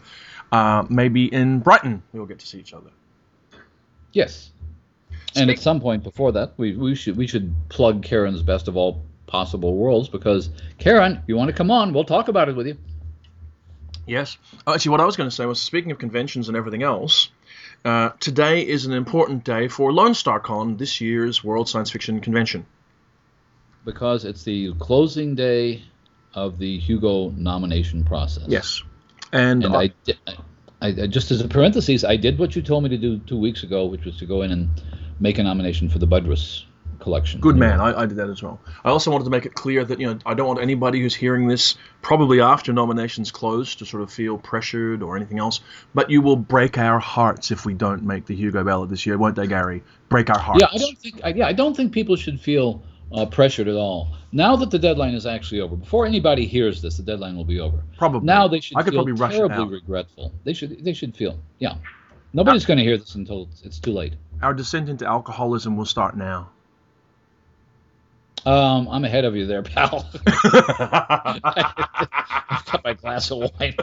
uh, 0.53 0.85
maybe 0.91 1.25
in 1.33 1.61
Brighton 1.61 2.03
we'll 2.13 2.27
get 2.27 2.41
to 2.41 2.47
see 2.47 2.59
each 2.59 2.75
other. 2.75 2.91
Yes. 4.13 4.51
And 5.35 5.51
at 5.51 5.59
some 5.59 5.81
point 5.81 6.03
before 6.03 6.33
that, 6.33 6.53
we, 6.59 6.77
we 6.77 6.95
should 6.95 7.17
we 7.17 7.27
should 7.27 7.55
plug 7.71 8.03
Karen's 8.03 8.43
best 8.43 8.69
of 8.69 8.77
all 8.77 9.03
possible 9.27 9.75
worlds 9.75 10.11
because 10.11 10.51
Karen, 10.79 11.13
if 11.13 11.23
you 11.29 11.37
want 11.37 11.49
to 11.49 11.57
come 11.57 11.71
on, 11.71 11.95
we'll 11.95 12.05
talk 12.05 12.29
about 12.29 12.51
it 12.51 12.57
with 12.57 12.67
you. 12.67 12.77
Yes. 14.07 14.37
Oh, 14.67 14.75
actually, 14.75 14.91
what 14.91 15.01
I 15.01 15.05
was 15.07 15.17
going 15.17 15.31
to 15.31 15.35
say 15.35 15.47
was 15.47 15.63
speaking 15.63 15.93
of 15.93 15.99
conventions 15.99 16.49
and 16.49 16.57
everything 16.57 16.83
else, 16.83 17.31
uh, 17.85 18.11
today 18.21 18.67
is 18.67 18.87
an 18.87 18.93
important 18.93 19.45
day 19.45 19.69
for 19.69 19.93
Lone 19.93 20.15
Star 20.15 20.41
Con, 20.41 20.77
this 20.77 21.01
year's 21.01 21.43
World 21.43 21.69
Science 21.69 21.91
Fiction 21.91 22.21
Convention. 22.21 22.67
Because 23.85 24.25
it's 24.25 24.43
the 24.43 24.75
closing 24.75 25.35
day 25.35 25.83
of 26.35 26.59
the 26.59 26.79
Hugo 26.79 27.31
nomination 27.31 28.05
process. 28.05 28.45
Yes. 28.47 28.83
And, 29.33 29.65
And 29.65 29.75
I, 29.75 29.91
I, 30.83 30.89
I 30.89 31.07
just 31.07 31.31
as 31.31 31.41
a 31.41 31.49
parenthesis, 31.49 32.05
I 32.05 32.17
did 32.17 32.39
what 32.39 32.55
you 32.55 32.63
told 32.63 32.83
me 32.83 32.91
to 32.91 32.99
do 32.99 33.19
two 33.19 33.39
weeks 33.39 33.63
ago, 33.63 33.87
which 33.87 34.05
was 34.05 34.19
to 34.19 34.27
go 34.27 34.43
in 34.43 34.51
and 34.51 34.69
make 35.19 35.39
a 35.39 35.43
nomination 35.43 35.89
for 35.89 35.99
the 35.99 36.07
Budrus 36.07 36.65
collection. 37.01 37.41
Good 37.41 37.57
man. 37.57 37.81
I, 37.81 38.03
I 38.03 38.07
did 38.07 38.17
that 38.19 38.29
as 38.29 38.43
well. 38.43 38.61
I 38.85 38.91
also 38.91 39.11
wanted 39.11 39.25
to 39.25 39.31
make 39.31 39.47
it 39.47 39.55
clear 39.55 39.85
that 39.85 40.01
you 40.01 40.07
know 40.07 40.19
I 40.27 40.35
don't 40.35 40.47
want 40.47 40.61
anybody 40.61 41.01
who's 41.01 41.15
hearing 41.15 41.49
this 41.49 41.77
probably 42.03 42.41
after 42.41 42.73
nominations 42.73 43.31
close 43.31 43.75
to 43.77 43.87
sort 43.87 44.03
of 44.03 44.13
feel 44.13 44.39
pressured 44.39 45.03
or 45.03 45.17
anything 45.17 45.39
else. 45.39 45.61
But 45.95 46.11
you 46.11 46.23
will 46.23 46.37
break 46.37 46.79
our 46.79 46.99
hearts 46.99 47.51
if 47.51 47.67
we 47.67 47.75
don't 47.75 48.03
make 48.03 48.27
the 48.27 48.35
Hugo 48.35 48.65
ballot 48.65 48.91
this 48.91 49.07
year, 49.07 49.19
won't 49.19 49.37
they, 49.37 49.47
Gary? 49.47 49.83
Break 50.09 50.31
our 50.31 50.39
hearts. 50.39 50.61
Yeah, 50.61 50.69
I 50.73 50.79
don't 50.79 50.99
think. 50.99 51.21
I, 51.25 51.29
yeah, 51.31 51.47
I 51.47 51.53
don't 51.53 51.77
think 51.77 51.93
people 51.93 52.17
should 52.17 52.41
feel 52.41 52.83
uh, 53.13 53.27
pressured 53.27 53.69
at 53.69 53.77
all. 53.77 54.17
Now 54.33 54.57
that 54.57 54.71
the 54.71 54.79
deadline 54.79 55.15
is 55.15 55.27
actually 55.27 55.61
over, 55.61 55.77
before 55.77 56.07
anybody 56.07 56.47
hears 56.47 56.81
this, 56.83 56.97
the 56.97 57.03
deadline 57.03 57.37
will 57.37 57.45
be 57.45 57.61
over. 57.61 57.83
Probably. 57.99 58.27
Now 58.27 58.49
they 58.49 58.61
should 58.61 58.77
I 58.77 58.83
could 58.83 58.93
feel 58.93 59.05
probably 59.05 59.21
rush 59.21 59.35
terribly 59.35 59.75
regretful. 59.75 60.33
They 60.45 60.53
should. 60.53 60.85
They 60.85 60.93
should 60.93 61.17
feel. 61.17 61.41
Yeah. 61.59 61.75
Nobody's 62.33 62.65
going 62.65 62.79
to 62.79 62.85
hear 62.85 62.97
this 62.97 63.17
until 63.17 63.49
it's 63.65 63.81
too 63.81 63.93
late. 63.93 64.15
Our 64.41 64.55
descent 64.55 64.89
into 64.89 65.05
alcoholism 65.05 65.77
will 65.77 65.85
start 65.85 66.17
now. 66.17 66.51
Um, 68.47 68.89
I'm 68.89 69.05
ahead 69.05 69.25
of 69.25 69.37
you 69.37 69.47
there, 69.47 69.63
pal. 69.63 70.09
I've 70.27 71.43
got 72.65 72.81
my 72.85 72.95
glass 72.95 73.31
of 73.31 73.39
wine. 73.61 73.77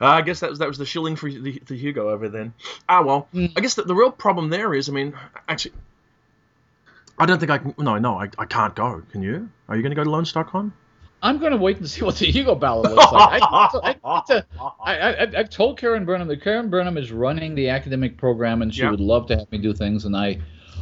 I 0.00 0.22
guess 0.22 0.40
that 0.40 0.50
was 0.50 0.58
that 0.58 0.68
was 0.68 0.78
the 0.78 0.84
shilling 0.86 1.16
for 1.16 1.30
the, 1.30 1.60
the 1.66 1.76
Hugo 1.76 2.10
over 2.10 2.28
then. 2.28 2.52
Ah 2.88 3.02
well, 3.02 3.28
Mm. 3.34 3.52
I 3.56 3.60
guess 3.60 3.74
the, 3.74 3.82
the 3.82 3.94
real 3.94 4.10
problem 4.10 4.50
there 4.50 4.74
is, 4.74 4.88
I 4.88 4.92
mean, 4.92 5.14
actually, 5.48 5.74
I 7.18 7.26
don't 7.26 7.38
think 7.38 7.50
I 7.50 7.58
can. 7.58 7.74
No, 7.78 7.98
no, 7.98 8.18
I, 8.18 8.28
I 8.38 8.44
can't 8.46 8.74
go. 8.74 9.02
Can 9.12 9.22
you? 9.22 9.48
Are 9.68 9.76
you 9.76 9.82
going 9.82 9.90
to 9.90 9.96
go 9.96 10.04
to 10.04 10.10
Lone 10.10 10.24
Star 10.24 10.44
Con? 10.44 10.72
I'm 11.22 11.38
going 11.38 11.50
to 11.52 11.58
wait 11.58 11.78
and 11.78 11.88
see 11.90 12.04
what 12.04 12.16
the 12.16 12.26
Hugo 12.26 12.54
ballot 12.54 12.92
looks 12.94 13.10
like. 13.12 13.42
I, 13.42 13.96
I, 14.04 14.32
I, 14.84 15.22
I, 15.24 15.26
have 15.36 15.50
told 15.50 15.76
Karen 15.78 16.04
Burnham 16.04 16.28
that 16.28 16.42
Karen 16.42 16.70
Burnham 16.70 16.96
is 16.96 17.10
running 17.10 17.56
the 17.56 17.70
academic 17.70 18.16
program, 18.16 18.62
and 18.62 18.72
she 18.72 18.82
Yeah. 18.82 18.90
would 18.92 19.00
love 19.00 19.26
to 19.28 19.36
have 19.38 19.50
me 19.50 19.58
do 19.58 19.72
things, 19.74 20.04
and 20.04 20.16
I, 20.16 20.38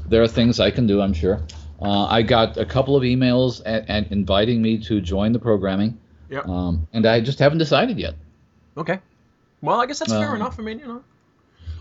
there 0.08 0.22
are 0.22 0.28
things 0.28 0.60
I 0.60 0.70
can 0.70 0.86
do, 0.86 1.00
I'm 1.00 1.12
sure. 1.14 1.40
Uh, 1.80 2.06
I 2.06 2.22
got 2.22 2.56
a 2.56 2.64
couple 2.64 2.96
of 2.96 3.02
emails 3.02 3.60
and, 3.64 3.84
and 3.88 4.06
inviting 4.10 4.62
me 4.62 4.78
to 4.84 5.00
join 5.00 5.32
the 5.32 5.38
programming, 5.38 5.98
Yeah. 6.30 6.40
um, 6.40 6.86
and 6.92 7.04
I 7.06 7.20
just 7.20 7.38
haven't 7.38 7.58
decided 7.58 7.98
yet. 7.98 8.14
Okay. 8.76 8.98
Well, 9.60 9.80
I 9.80 9.86
guess 9.86 9.98
that's 9.98 10.12
fair 10.12 10.30
Um, 10.30 10.36
enough. 10.36 10.58
I 10.58 10.62
mean, 10.62 10.78
you 10.78 10.86
know, 10.86 11.02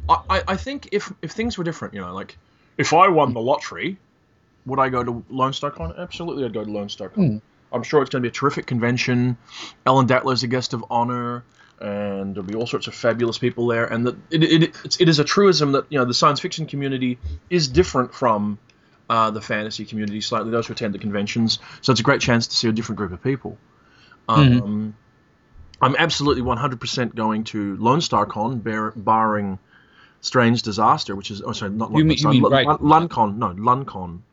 I, 0.09 0.15
I, 0.29 0.43
I 0.49 0.55
think 0.57 0.89
if 0.91 1.11
if 1.21 1.31
things 1.31 1.57
were 1.57 1.63
different, 1.63 1.93
you 1.93 2.01
know, 2.01 2.13
like 2.13 2.37
if 2.77 2.93
I 2.93 3.07
won 3.07 3.33
the 3.33 3.41
lottery, 3.41 3.97
would 4.65 4.79
I 4.79 4.89
go 4.89 5.03
to 5.03 5.23
Lone 5.29 5.53
Star 5.53 5.71
Con? 5.71 5.93
Absolutely, 5.97 6.45
I'd 6.45 6.53
go 6.53 6.63
to 6.63 6.71
Lone 6.71 6.89
Star 6.89 7.09
Con. 7.09 7.25
Hmm. 7.27 7.37
I'm 7.71 7.83
sure 7.83 8.01
it's 8.01 8.09
going 8.09 8.21
to 8.23 8.29
be 8.29 8.31
a 8.31 8.39
terrific 8.39 8.65
convention. 8.65 9.37
Ellen 9.85 10.07
Datlow's 10.07 10.43
a 10.43 10.47
guest 10.47 10.73
of 10.73 10.85
honor, 10.89 11.43
and 11.79 12.33
there'll 12.35 12.47
be 12.47 12.55
all 12.55 12.67
sorts 12.67 12.87
of 12.87 12.95
fabulous 12.95 13.37
people 13.37 13.67
there. 13.67 13.85
And 13.85 14.07
that 14.07 14.15
it, 14.31 14.43
it, 14.43 14.75
it's, 14.83 14.99
it 15.01 15.09
is 15.09 15.19
a 15.19 15.23
truism 15.23 15.73
that 15.73 15.85
you 15.89 15.99
know 15.99 16.05
the 16.05 16.13
science 16.13 16.39
fiction 16.39 16.65
community 16.65 17.17
is 17.49 17.67
different 17.67 18.13
from 18.13 18.57
uh, 19.09 19.31
the 19.31 19.41
fantasy 19.41 19.85
community 19.85 20.21
slightly. 20.21 20.51
Those 20.51 20.67
who 20.67 20.73
attend 20.73 20.93
the 20.93 20.99
conventions, 20.99 21.59
so 21.81 21.91
it's 21.91 21.99
a 21.99 22.03
great 22.03 22.21
chance 22.21 22.47
to 22.47 22.55
see 22.55 22.67
a 22.69 22.71
different 22.71 22.97
group 22.97 23.11
of 23.11 23.21
people. 23.23 23.57
Um, 24.27 24.95
I'm 25.81 25.95
absolutely 25.97 26.41
100% 26.41 27.13
going 27.13 27.43
to 27.45 27.75
Lone 27.77 28.01
Star 28.01 28.25
Con, 28.25 28.59
bar, 28.59 28.91
barring 28.95 29.59
strange 30.21 30.63
disaster, 30.63 31.15
which 31.15 31.29
is 31.29 31.41
oh 31.41 31.51
sorry, 31.51 31.71
not 31.71 31.91
You 31.91 31.97
Lone 31.97 32.07
mean- 32.07 32.17
Star, 32.17 32.33
you 32.33 32.41
mean 32.41 32.51
right. 32.51 32.81
Loncon, 32.81 33.37
no 33.37 33.53
Loncon, 33.55 34.23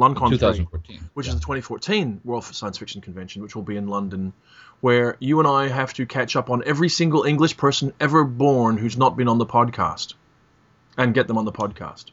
Loncon 0.00 0.28
3 0.30 0.38
2014. 0.38 1.10
which 1.14 1.26
is 1.28 1.34
the 1.34 1.40
2014 1.40 2.22
World 2.24 2.44
Science 2.44 2.78
Fiction 2.78 3.00
Convention, 3.00 3.42
which 3.42 3.54
will 3.54 3.62
be 3.62 3.76
in 3.76 3.86
London, 3.86 4.32
where 4.80 5.16
you 5.20 5.38
and 5.38 5.46
I 5.46 5.68
have 5.68 5.92
to 5.94 6.06
catch 6.06 6.36
up 6.36 6.48
on 6.50 6.62
every 6.64 6.88
single 6.88 7.24
English 7.24 7.56
person 7.56 7.92
ever 8.00 8.24
born 8.24 8.78
who's 8.78 8.96
not 8.96 9.16
been 9.16 9.28
on 9.28 9.38
the 9.38 9.46
podcast, 9.46 10.14
and 10.96 11.14
get 11.14 11.28
them 11.28 11.38
on 11.38 11.44
the 11.44 11.52
podcast. 11.52 12.06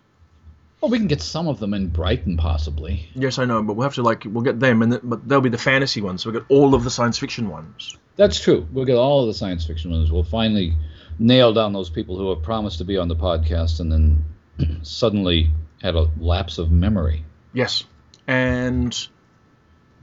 Well, 0.82 0.92
we 0.92 1.00
can 1.00 1.08
get 1.08 1.22
some 1.22 1.48
of 1.48 1.60
them 1.60 1.74
in 1.74 1.88
Brighton, 1.88 2.38
possibly. 2.38 3.10
Yes, 3.16 3.40
I 3.40 3.46
know, 3.46 3.64
but 3.64 3.74
we'll 3.74 3.86
have 3.86 3.96
to 3.96 4.04
like 4.04 4.26
we'll 4.26 4.44
get 4.44 4.60
them, 4.60 4.82
and 4.84 4.92
th- 4.92 5.02
but 5.04 5.28
they'll 5.28 5.42
be 5.42 5.50
the 5.50 5.58
fantasy 5.58 6.02
ones. 6.02 6.22
So 6.22 6.30
we'll 6.30 6.42
get 6.42 6.52
all 6.52 6.76
of 6.76 6.84
the 6.84 6.92
science 6.92 7.18
fiction 7.18 7.50
ones. 7.50 7.98
That's 8.16 8.40
true. 8.40 8.68
We'll 8.72 8.86
get 8.86 8.96
all 8.96 9.22
of 9.22 9.28
the 9.28 9.34
science 9.34 9.66
fiction 9.66 9.90
ones. 9.92 10.12
We'll 10.12 10.24
finally 10.24 10.76
nail 11.18 11.52
down 11.54 11.74
those 11.74 11.90
people 11.90 12.18
who 12.18 12.30
have 12.30 12.44
promised 12.44 12.78
to 12.78 12.86
be 12.86 12.98
on 12.98 13.08
the 13.08 13.16
podcast 13.16 13.80
and 13.80 13.92
then 13.92 14.80
suddenly 14.84 15.50
had 15.82 15.96
a 15.96 16.10
lapse 16.20 16.58
of 16.60 16.72
memory. 16.72 17.24
Yes, 17.58 17.86
and 18.28 18.96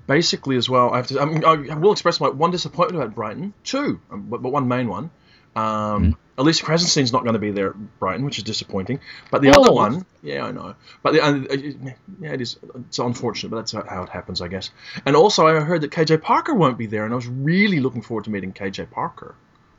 basically 0.08 0.56
as 0.56 0.68
well, 0.68 0.90
I 0.92 0.96
have 0.96 1.06
to. 1.06 1.20
I, 1.20 1.24
mean, 1.24 1.44
I 1.44 1.54
will 1.76 1.92
express 1.92 2.20
my 2.20 2.28
one 2.28 2.50
disappointment 2.50 3.00
about 3.04 3.14
Brighton. 3.14 3.54
Two, 3.62 4.00
um, 4.10 4.26
but, 4.28 4.42
but 4.42 4.50
one 4.50 4.66
main 4.66 4.88
one. 4.88 5.12
Um, 5.54 6.16
Elisa 6.36 6.64
Krasenstein's 6.64 7.12
not 7.12 7.22
going 7.22 7.34
to 7.34 7.38
be 7.38 7.52
there 7.52 7.68
at 7.68 7.98
Brighton, 8.00 8.24
which 8.24 8.38
is 8.38 8.42
disappointing. 8.42 8.98
But 9.30 9.40
the 9.40 9.50
other 9.50 9.70
Oh. 9.70 9.74
one, 9.74 10.04
yeah, 10.20 10.44
I 10.46 10.50
know. 10.50 10.74
But 11.04 11.12
the, 11.12 11.24
uh, 11.24 11.94
yeah, 12.20 12.32
it 12.32 12.40
is. 12.40 12.58
It's 12.88 12.98
unfortunate, 12.98 13.50
but 13.50 13.56
that's 13.58 13.70
how 13.70 14.02
it 14.02 14.08
happens, 14.08 14.42
I 14.42 14.48
guess. 14.48 14.72
And 15.06 15.14
also, 15.14 15.46
I 15.46 15.60
heard 15.60 15.82
that 15.82 15.92
KJ 15.92 16.22
Parker 16.22 16.54
won't 16.54 16.76
be 16.76 16.86
there, 16.86 17.04
and 17.04 17.12
I 17.12 17.16
was 17.16 17.28
really 17.28 17.78
looking 17.78 18.02
forward 18.02 18.24
to 18.24 18.30
meeting 18.30 18.52
KJ 18.52 18.90
Parker. 18.90 19.36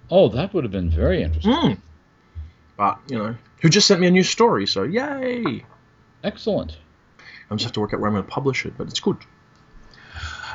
Oh, 0.10 0.29
that 0.29 0.53
would 0.53 0.63
have 0.63 0.72
been 0.72 0.89
very 0.91 1.24
interesting. 1.24 1.51
Hmm. 1.53 1.74
But 2.77 3.00
you 3.10 3.17
know, 3.17 3.36
who 3.60 3.67
just 3.67 3.86
sent 3.86 4.00
me 4.00 4.08
a 4.08 4.12
new 4.12 4.24
story, 4.24 4.65
so 4.65 4.84
yay! 4.84 5.65
Excellent. 6.24 6.77
I 7.50 7.56
just 7.56 7.66
have 7.66 7.74
to 7.74 7.80
work 7.80 7.94
out 7.94 8.00
where 8.00 8.08
I'm 8.08 8.14
going 8.14 8.25
to 8.25 8.32
publish 8.32 8.66
it, 8.66 8.74
but 8.78 8.88
it's 8.88 9.00
good. 9.00 9.18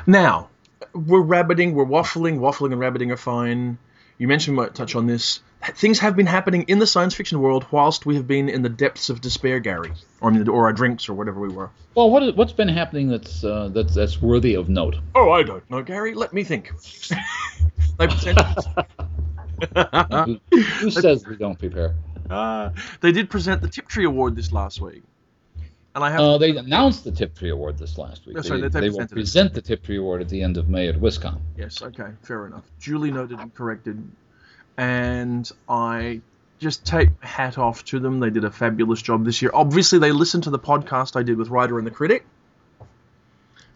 Now, 0.05 0.49
we're 0.93 1.21
rabbiting, 1.21 1.73
we're 1.73 1.85
waffling. 1.85 2.39
Waffling 2.39 2.71
and 2.71 2.79
rabbiting 2.79 3.11
are 3.11 3.17
fine. 3.17 3.77
You 4.17 4.27
mentioned 4.27 4.57
we 4.57 4.63
might 4.63 4.75
touch 4.75 4.95
on 4.95 5.07
this. 5.07 5.41
Things 5.63 5.99
have 5.99 6.15
been 6.15 6.25
happening 6.25 6.63
in 6.63 6.79
the 6.79 6.87
science 6.87 7.13
fiction 7.13 7.39
world 7.39 7.65
whilst 7.71 8.05
we 8.05 8.15
have 8.15 8.27
been 8.27 8.49
in 8.49 8.63
the 8.63 8.69
depths 8.69 9.09
of 9.09 9.21
despair, 9.21 9.59
Gary, 9.59 9.91
or 10.19 10.29
I 10.29 10.33
mean, 10.33 10.47
or 10.47 10.65
our 10.65 10.73
drinks, 10.73 11.07
or 11.07 11.13
whatever 11.13 11.39
we 11.39 11.49
were. 11.49 11.69
Well, 11.93 12.09
what 12.09 12.23
is, 12.23 12.33
what's 12.33 12.53
been 12.53 12.67
happening 12.67 13.09
that's 13.09 13.43
uh, 13.43 13.69
that's 13.71 13.93
that's 13.93 14.19
worthy 14.21 14.55
of 14.55 14.69
note? 14.69 14.95
Oh, 15.13 15.31
I 15.31 15.43
don't 15.43 15.67
know, 15.69 15.83
Gary. 15.83 16.15
Let 16.15 16.33
me 16.33 16.43
think. 16.43 16.71
they 17.99 18.07
presented, 18.07 18.63
who, 20.25 20.39
who 20.51 20.89
says 20.89 21.25
we 21.27 21.35
don't 21.35 21.59
prepare? 21.59 21.95
uh, 22.31 22.71
they 23.01 23.11
did 23.11 23.29
present 23.29 23.61
the 23.61 23.67
Tiptree 23.67 24.05
Award 24.05 24.35
this 24.35 24.51
last 24.51 24.81
week, 24.81 25.03
and 25.95 26.03
I 26.03 26.11
have 26.11 26.19
Uh, 26.19 26.37
they 26.37 26.55
announced 26.55 27.03
the 27.03 27.11
Tiptree 27.11 27.49
Award 27.49 27.77
this 27.77 27.97
last 27.97 28.25
week. 28.25 28.35
That's 28.35 28.49
they, 28.49 28.61
they 28.61 28.67
they 28.67 28.89
will 28.89 29.07
present 29.07 29.53
the 29.53 29.61
Tiptree 29.61 29.97
Award 29.97 30.21
at 30.21 30.29
the 30.29 30.41
end 30.41 30.57
of 30.57 30.69
May 30.69 30.87
at 30.87 30.95
WisCon. 30.95 31.39
Yes, 31.57 31.81
okay, 31.81 32.07
fair 32.21 32.45
enough. 32.47 32.63
Duly 32.81 33.11
noted 33.11 33.39
and 33.39 33.53
corrected. 33.53 34.01
And 34.77 35.49
I 35.67 36.21
just 36.59 36.85
take 36.85 37.09
hat 37.23 37.57
off 37.57 37.83
to 37.85 37.99
them. 37.99 38.19
They 38.19 38.29
did 38.29 38.45
a 38.45 38.51
fabulous 38.51 39.01
job 39.01 39.25
this 39.25 39.41
year. 39.41 39.51
Obviously, 39.53 39.99
they 39.99 40.11
listened 40.11 40.43
to 40.43 40.49
the 40.49 40.59
podcast 40.59 41.15
I 41.15 41.23
did 41.23 41.37
with 41.37 41.49
Writer 41.49 41.77
and 41.77 41.85
the 41.85 41.91
Critic, 41.91 42.25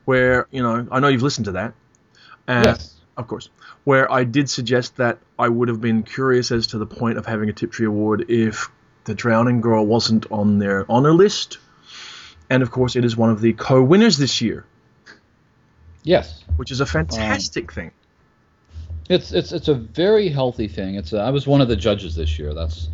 where, 0.05 0.47
you 0.51 0.63
know, 0.63 0.87
I 0.91 0.99
know 0.99 1.07
you've 1.09 1.23
listened 1.23 1.45
to 1.45 1.51
that. 1.53 1.73
Yes. 2.47 2.95
Of 3.17 3.27
course. 3.27 3.49
Where 3.85 4.11
I 4.11 4.23
did 4.23 4.49
suggest 4.49 4.97
that 4.97 5.19
I 5.37 5.49
would 5.49 5.67
have 5.67 5.81
been 5.81 6.03
curious 6.03 6.51
as 6.51 6.67
to 6.67 6.77
the 6.77 6.85
point 6.85 7.17
of 7.17 7.25
having 7.25 7.49
a 7.49 7.53
Tiptree 7.53 7.85
Award 7.85 8.25
if 8.29 8.69
The 9.05 9.15
Drowning 9.15 9.61
Girl 9.61 9.85
wasn't 9.85 10.31
on 10.31 10.59
their 10.59 10.85
honor 10.89 11.13
list. 11.13 11.59
And, 12.49 12.61
of 12.63 12.71
course, 12.71 12.95
it 12.95 13.03
is 13.05 13.17
one 13.17 13.29
of 13.31 13.41
the 13.41 13.53
co 13.53 13.81
winners 13.81 14.17
this 14.17 14.41
year, 14.41 14.65
Yes. 16.03 16.43
which 16.57 16.71
is 16.71 16.79
a 16.81 16.85
fantastic 16.85 17.71
thing. 17.73 17.91
It's 19.09 19.31
it's 19.33 19.51
it's 19.51 19.67
a 19.67 19.75
very 19.75 20.29
healthy 20.29 20.67
thing. 20.67 20.95
It's 20.95 21.13
uh, 21.13 21.17
I 21.17 21.29
was 21.29 21.45
one 21.45 21.61
of 21.61 21.67
the 21.67 21.75
judges 21.75 22.15
this 22.15 22.39
year. 22.39 22.55
That's 22.55 22.89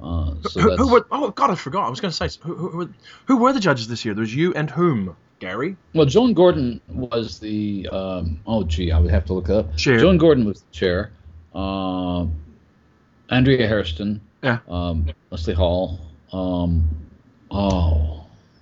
uh, 0.00 0.34
so 0.48 0.60
who, 0.60 0.76
who 0.76 0.92
were? 0.92 1.06
Oh 1.10 1.30
God, 1.30 1.50
I 1.50 1.56
forgot. 1.56 1.84
I 1.84 1.90
was 1.90 2.00
going 2.00 2.12
to 2.12 2.16
say 2.16 2.28
who, 2.42 2.54
who, 2.54 2.68
who, 2.68 2.78
were- 2.78 2.90
who 3.26 3.36
were 3.38 3.52
the 3.52 3.58
judges 3.58 3.88
this 3.88 4.04
year? 4.04 4.14
There 4.14 4.20
was 4.20 4.32
you 4.34 4.54
and 4.54 4.70
whom? 4.70 5.16
Gary. 5.40 5.76
well. 5.94 6.06
Joan 6.06 6.32
Gordon 6.32 6.80
was 6.88 7.40
the 7.40 7.88
um, 7.90 8.40
oh 8.46 8.62
gee, 8.64 8.92
I 8.92 9.00
would 9.00 9.10
have 9.10 9.24
to 9.26 9.32
look 9.34 9.48
it 9.48 9.54
up. 9.56 9.76
Chair. 9.76 9.98
Joan 9.98 10.16
Gordon 10.18 10.44
was 10.44 10.62
the 10.62 10.70
chair. 10.72 11.10
Uh, 11.54 12.26
Andrea 13.30 13.66
Hairston. 13.66 14.20
Yeah. 14.42 14.58
Um, 14.68 15.10
Lesley 15.30 15.54
Hall. 15.54 15.98
Um, 16.32 16.88
oh, 17.50 18.17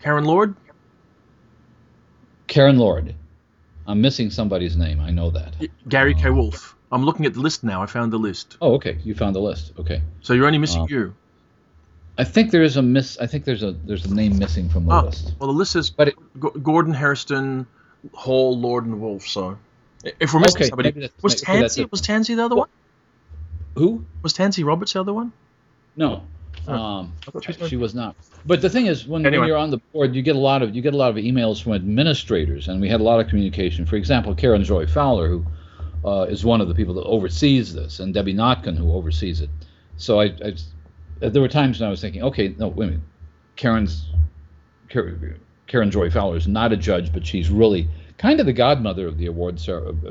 Karen 0.06 0.25
Lord. 0.25 0.54
Karen 2.46 2.78
Lord. 2.78 3.12
I'm 3.88 4.00
missing 4.00 4.30
somebody's 4.30 4.76
name. 4.76 5.00
I 5.00 5.10
know 5.10 5.30
that. 5.30 5.54
Gary 5.88 6.14
K. 6.14 6.30
Wolfe. 6.30 6.76
I'm 6.92 7.02
looking 7.04 7.26
at 7.26 7.34
the 7.34 7.40
list 7.40 7.64
now. 7.64 7.82
I 7.82 7.86
found 7.86 8.12
the 8.12 8.18
list. 8.18 8.56
Oh, 8.62 8.75
okay. 8.75 8.98
You 9.02 9.16
found 9.16 9.34
the 9.34 9.40
list. 9.40 9.72
Okay. 9.80 10.02
So 10.20 10.32
you're 10.32 10.46
only 10.46 10.58
missing 10.58 10.82
Oh. 10.82 10.88
you. 10.88 11.14
I 12.16 12.22
think 12.22 12.52
there 12.52 12.62
is 12.62 12.76
a 12.76 12.82
miss. 12.82 13.18
I 13.18 13.26
think 13.26 13.44
there's 13.44 13.64
a 13.64 13.72
there's 13.72 14.04
a 14.06 14.14
name 14.14 14.38
missing 14.38 14.68
from 14.68 14.86
the 14.86 14.92
Ah, 14.92 15.00
list. 15.00 15.34
well, 15.40 15.48
the 15.48 15.58
list 15.58 15.75
is 15.75 15.90
But 15.90 16.06
it, 16.08 16.14
G- 16.40 16.50
Gordon, 16.62 16.94
Hairston, 16.94 17.66
Hall, 18.14 18.56
Lord, 18.56 18.86
and 18.86 19.00
Wolfe. 19.00 19.26
So 19.26 19.58
if 20.20 20.32
we're 20.32 20.38
missing 20.38 20.58
Okay, 20.62 20.68
somebody, 20.68 21.10
was 21.20 21.42
Tansy? 21.42 21.84
Was 21.90 22.00
Tansy 22.00 22.36
the 22.36 22.44
other 22.44 22.54
one? 22.54 22.68
who? 23.75 24.04
Was 24.22 24.34
Tansy 24.34 24.62
Roberts 24.62 24.92
the 24.92 25.00
other 25.00 25.12
one? 25.12 25.32
No. 25.96 26.22
Um, 26.68 27.12
she 27.68 27.76
was- 27.76 27.94
not. 27.94 28.16
But 28.44 28.61
the 28.62 28.70
thing 28.70 28.87
is, 28.87 29.06
when, 29.06 29.23
when 29.40 29.49
you're 29.49 29.56
on 29.56 29.70
the 29.70 29.78
board, 29.92 30.14
you 30.14 30.23
get 30.23 30.37
a 30.37 30.38
lot 30.38 30.62
of 30.62 30.75
you 30.75 30.82
get 30.82 30.94
a 30.94 30.96
lot 30.96 31.11
of 31.11 31.16
emails 31.16 31.62
from 31.62 31.73
administrators, 31.73 32.68
and 32.68 32.80
we 32.80 32.88
had 32.88 33.00
a 33.00 33.04
lot 33.04 33.20
of 33.20 33.28
communication. 33.28 33.87
For 33.87 33.96
example, 33.96 34.35
Karen 34.35 34.62
Joy 34.64 34.87
Fowler, 34.87 35.28
who 35.28 35.46
uh, 36.04 36.23
is 36.25 36.44
one 36.44 36.61
of 36.61 36.68
the 36.68 36.75
people 36.75 36.94
that 36.94 37.04
oversees 37.04 37.75
this, 37.75 37.99
and 38.00 38.14
Debbie 38.14 38.35
Notkin, 38.35 38.76
who 38.76 38.92
oversees 38.92 39.40
it. 39.40 39.50
So 39.96 40.20
I, 40.20 40.26
I 40.44 40.54
there 41.20 41.40
were 41.42 41.49
times 41.49 41.80
when 41.80 41.87
I 41.87 41.90
was 41.90 42.00
thinking, 42.00 42.23
okay, 42.23 42.54
no, 42.58 42.68
wait 42.68 42.85
a 42.85 42.90
minute, 42.90 43.04
Karen's 43.56 44.06
Karen, 44.88 45.90
Joy 45.90 46.11
Fowler 46.11 46.37
is 46.37 46.46
not 46.46 46.73
a 46.73 46.76
judge, 46.76 47.12
but 47.12 47.26
she's 47.26 47.50
really 47.50 47.88
kind 48.18 48.40
of 48.40 48.46
the 48.46 48.52
godmother 48.52 49.06
of 49.06 49.18
the 49.18 49.26
award 49.26 49.61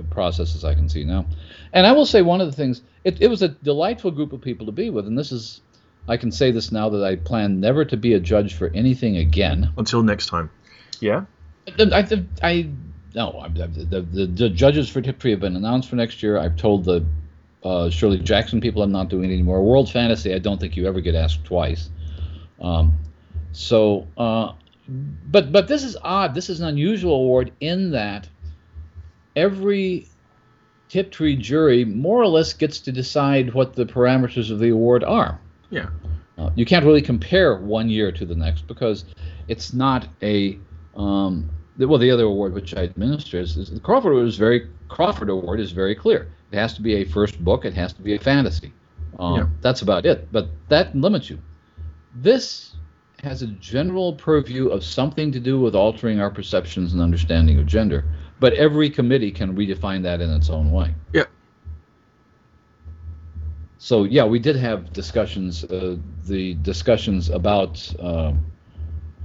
process, 0.10 0.56
as 0.56 0.64
I 0.66 0.74
can 0.74 0.90
see 0.90 1.04
now. 1.04 1.26
And 1.74 1.88
I 1.88 1.92
will 1.92 2.06
say 2.06 2.22
one 2.22 2.42
of 2.42 2.48
the 2.48 2.54
things, 2.56 2.82
it, 3.04 3.22
it 3.22 3.28
was 3.28 3.42
a 3.42 3.50
delightful 3.50 4.12
group 4.12 4.34
of 4.34 4.42
people 4.42 4.66
to 4.66 4.72
be 4.72 4.90
with, 4.90 5.08
and 5.08 5.18
this 5.18 5.32
is, 5.32 5.62
I 6.08 6.18
can 6.18 6.32
say 6.32 6.52
this 6.52 6.72
now 6.72 6.90
that 6.90 7.04
I 7.04 7.16
plan 7.16 7.60
never 7.60 7.84
to 7.86 7.98
be 7.98 8.14
a 8.14 8.20
judge 8.20 8.54
for 8.54 8.70
anything 8.74 9.18
again. 9.18 9.72
Until 9.78 10.04
next 10.04 10.28
time. 10.28 10.50
Yeah. 11.00 11.26
I, 11.80 12.00
I, 12.00 12.26
I 12.44 12.70
no, 13.16 13.48
the, 13.54 14.02
the, 14.02 14.26
the 14.26 14.50
judges 14.50 14.90
for 14.90 15.02
Tiptree 15.02 15.32
have 15.32 15.40
been 15.40 15.56
announced 15.56 15.90
for 15.90 15.96
next 15.96 16.22
year. 16.22 16.38
I've 16.38 16.58
told 16.58 16.84
the 16.86 17.06
uh, 17.64 17.90
Shirley 17.90 18.20
Jackson 18.20 18.62
people 18.62 18.84
I'm 18.84 18.92
not 18.92 19.10
doing 19.10 19.30
it 19.30 19.34
anymore. 19.34 19.64
World 19.64 19.90
Fantasy, 19.90 20.34
I 20.34 20.40
don't 20.40 20.60
think 20.60 20.78
you 20.78 20.86
ever 20.88 21.02
get 21.02 21.16
asked 21.16 21.44
twice. 21.46 21.90
Um, 22.62 22.94
so, 23.54 24.06
uh, 24.18 24.54
but 24.88 25.52
but 25.52 25.68
this 25.68 25.84
is 25.84 25.98
odd. 26.02 26.36
This 26.36 26.50
is 26.50 26.60
an 26.60 26.68
unusual 26.68 27.16
award 27.16 27.52
in 27.60 27.92
that 27.92 28.30
every 29.36 30.08
Tiptree 30.90 31.38
jury 31.38 31.84
more 31.84 32.22
or 32.22 32.28
less 32.28 32.54
gets 32.54 32.80
to 32.82 32.92
decide 32.92 33.54
what 33.54 33.74
the 33.74 33.86
parameters 33.86 34.52
of 34.52 34.60
the 34.60 34.70
award 34.70 35.04
are. 35.04 35.40
Yeah. 35.70 35.90
Uh, 36.38 36.50
you 36.56 36.66
can't 36.66 36.86
really 36.86 37.02
compare 37.02 37.58
one 37.58 37.90
year 37.90 38.12
to 38.12 38.26
the 38.26 38.36
next 38.36 38.68
because 38.68 39.06
it's 39.48 39.74
not 39.74 40.08
a 40.22 40.60
um, 40.96 41.50
the, 41.78 41.88
well, 41.88 42.00
the 42.00 42.12
other 42.12 42.24
award 42.24 42.54
which 42.54 42.74
I 42.76 42.82
administer 42.82 43.40
is, 43.40 43.58
is 43.58 43.70
the 43.70 43.80
Crawford 43.80 44.14
Award 44.14 44.28
is 44.28 44.38
very 44.38 44.70
Crawford 44.88 45.30
Award 45.30 45.60
is 45.60 45.72
very 45.72 45.96
clear. 45.96 46.32
It 46.52 46.58
has 46.58 46.74
to 46.76 46.82
be 46.82 46.96
a 46.96 47.04
first 47.06 47.44
book. 47.44 47.66
It 47.66 47.74
has 47.74 47.94
to 47.94 48.02
be 48.02 48.16
a 48.16 48.20
fantasy. 48.20 48.74
Um, 49.20 49.36
Yeah. 49.36 49.48
That's 49.62 49.82
about 49.82 50.06
it. 50.06 50.32
But 50.32 50.50
that 50.70 50.96
limits 50.96 51.30
you. 51.30 51.40
This 52.16 52.76
has 53.24 53.42
a 53.42 53.48
general 53.48 54.14
purview 54.14 54.68
of 54.70 54.84
something 54.84 55.32
to 55.32 55.40
do 55.40 55.60
with 55.60 55.76
altering 55.76 56.20
our 56.20 56.30
perceptions 56.30 56.94
and 56.94 57.02
understanding 57.02 57.60
of 57.60 57.66
gender. 57.66 58.06
But 58.40 58.54
every 58.54 58.90
committee 58.90 59.32
can 59.32 59.56
redefine 59.56 60.04
that 60.04 60.22
in 60.22 60.30
its 60.30 60.50
own 60.50 60.72
way. 60.72 60.94
Yeah. 61.14 61.24
So 63.78 64.04
yeah, 64.04 64.26
we 64.26 64.40
did 64.40 64.56
have 64.56 64.94
discussions. 64.94 65.64
Uh, 65.64 65.98
the 66.26 66.56
discussions 66.56 67.30
about 67.30 67.94
uh, 68.00 68.34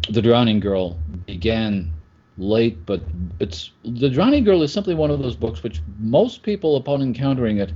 the 0.09 0.23
Drowning 0.23 0.61
Girl 0.61 0.99
began 1.27 1.93
late, 2.37 2.85
but 2.87 3.03
it's 3.39 3.71
the 3.85 4.09
Drowning 4.09 4.45
Girl 4.45 4.63
is 4.63 4.73
simply 4.73 4.95
one 4.95 5.11
of 5.11 5.21
those 5.21 5.37
books 5.37 5.63
which 5.63 5.81
most 5.99 6.43
people 6.43 6.77
upon 6.77 7.03
encountering 7.03 7.59
it 7.59 7.73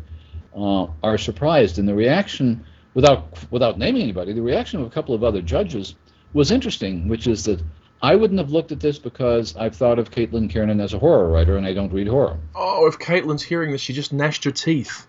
uh, 0.56 0.86
are 1.02 1.18
surprised, 1.18 1.78
and 1.78 1.88
the 1.88 1.94
reaction, 1.94 2.64
without 2.94 3.38
without 3.50 3.78
naming 3.78 4.02
anybody, 4.02 4.32
the 4.32 4.42
reaction 4.42 4.80
of 4.80 4.86
a 4.86 4.90
couple 4.90 5.14
of 5.14 5.22
other 5.22 5.42
judges 5.42 5.94
was 6.32 6.50
interesting, 6.50 7.08
which 7.08 7.26
is 7.26 7.44
that 7.44 7.62
I 8.02 8.16
wouldn't 8.16 8.40
have 8.40 8.50
looked 8.50 8.72
at 8.72 8.80
this 8.80 8.98
because 8.98 9.56
I've 9.56 9.76
thought 9.76 9.98
of 9.98 10.10
Caitlin 10.10 10.50
Kiernan 10.50 10.80
as 10.80 10.92
a 10.92 10.98
horror 10.98 11.30
writer, 11.30 11.56
and 11.56 11.66
I 11.66 11.72
don't 11.72 11.92
read 11.92 12.08
horror. 12.08 12.38
Oh, 12.54 12.86
if 12.86 12.98
Caitlin's 12.98 13.42
hearing 13.42 13.70
this, 13.72 13.80
she 13.80 13.92
just 13.92 14.12
gnashed 14.12 14.44
her 14.44 14.50
teeth. 14.50 15.06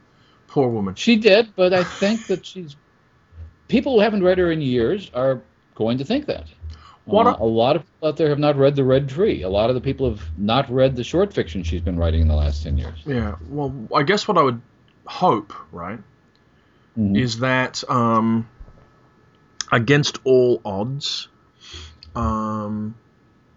Poor 0.56 0.70
woman. 0.70 0.96
She 0.96 1.18
did, 1.18 1.54
but 1.58 1.74
I 1.74 1.84
think 1.84 2.28
that 2.28 2.46
she's 2.46 2.78
people 3.68 3.96
who 3.96 4.00
haven't 4.00 4.24
read 4.24 4.38
her 4.38 4.50
in 4.54 4.62
years 4.62 5.12
are 5.14 5.42
going 5.76 5.98
to 5.98 6.06
think 6.06 6.28
that. 6.28 6.46
What 7.04 7.28
Uh, 7.28 7.36
a- 7.42 7.44
lot 7.46 7.76
of 7.76 7.82
people 7.84 8.08
out 8.08 8.16
there 8.16 8.30
have 8.30 8.40
not 8.40 8.56
read 8.56 8.78
The 8.78 8.86
Red 8.86 9.10
Tree. 9.10 9.42
A 9.42 9.50
lot 9.50 9.70
of 9.70 9.76
the 9.76 9.82
people 9.82 10.10
have 10.10 10.22
not 10.38 10.72
read 10.72 10.96
the 10.96 11.04
short 11.04 11.34
fiction 11.34 11.62
she's 11.64 11.82
been 11.82 11.98
writing 11.98 12.22
in 12.22 12.30
the 12.30 12.36
last 12.36 12.64
10 12.64 12.78
years. 12.78 12.98
Yeah. 13.06 13.36
Well, 13.50 13.76
I 13.94 14.04
guess 14.04 14.30
what 14.30 14.38
I 14.38 14.44
would 14.44 14.62
hope, 15.06 15.52
right, 15.74 16.00
Mhm. 16.98 17.20
is 17.20 17.40
that 17.40 17.84
um, 17.90 18.48
against 19.74 20.20
all 20.24 20.62
odds, 20.64 21.28
um, 22.16 22.96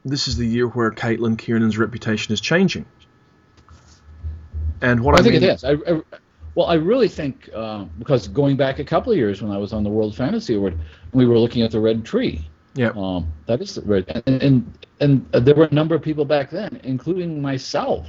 this 0.04 0.26
is 0.26 0.36
the 0.36 0.46
year 0.48 0.66
where 0.66 0.90
Caitlin 0.90 1.36
Kiernan's 1.36 1.78
reputation 1.78 2.32
is 2.32 2.40
changing. 2.40 2.86
And 4.82 4.98
what 4.98 5.14
I, 5.14 5.18
I 5.20 5.22
think 5.22 5.34
mean, 5.34 5.44
it 5.44 5.54
is. 5.54 5.62
I, 5.62 5.72
I, 5.74 6.02
well, 6.58 6.66
I 6.66 6.74
really 6.74 7.06
think 7.06 7.48
uh, 7.54 7.84
because 8.00 8.26
going 8.26 8.56
back 8.56 8.80
a 8.80 8.84
couple 8.84 9.12
of 9.12 9.16
years 9.16 9.40
when 9.40 9.52
I 9.52 9.58
was 9.58 9.72
on 9.72 9.84
the 9.84 9.90
World 9.90 10.16
Fantasy 10.16 10.56
Award, 10.56 10.76
we 11.12 11.24
were 11.24 11.38
looking 11.38 11.62
at 11.62 11.70
the 11.70 11.78
Red 11.78 12.04
Tree. 12.04 12.44
Yeah. 12.74 12.90
Um, 12.96 13.32
that 13.46 13.62
is 13.62 13.76
the 13.76 13.82
red, 13.82 14.22
and, 14.26 14.42
and 14.42 14.78
and 14.98 15.30
there 15.30 15.54
were 15.54 15.66
a 15.66 15.72
number 15.72 15.94
of 15.94 16.02
people 16.02 16.24
back 16.24 16.50
then, 16.50 16.80
including 16.82 17.40
myself, 17.40 18.08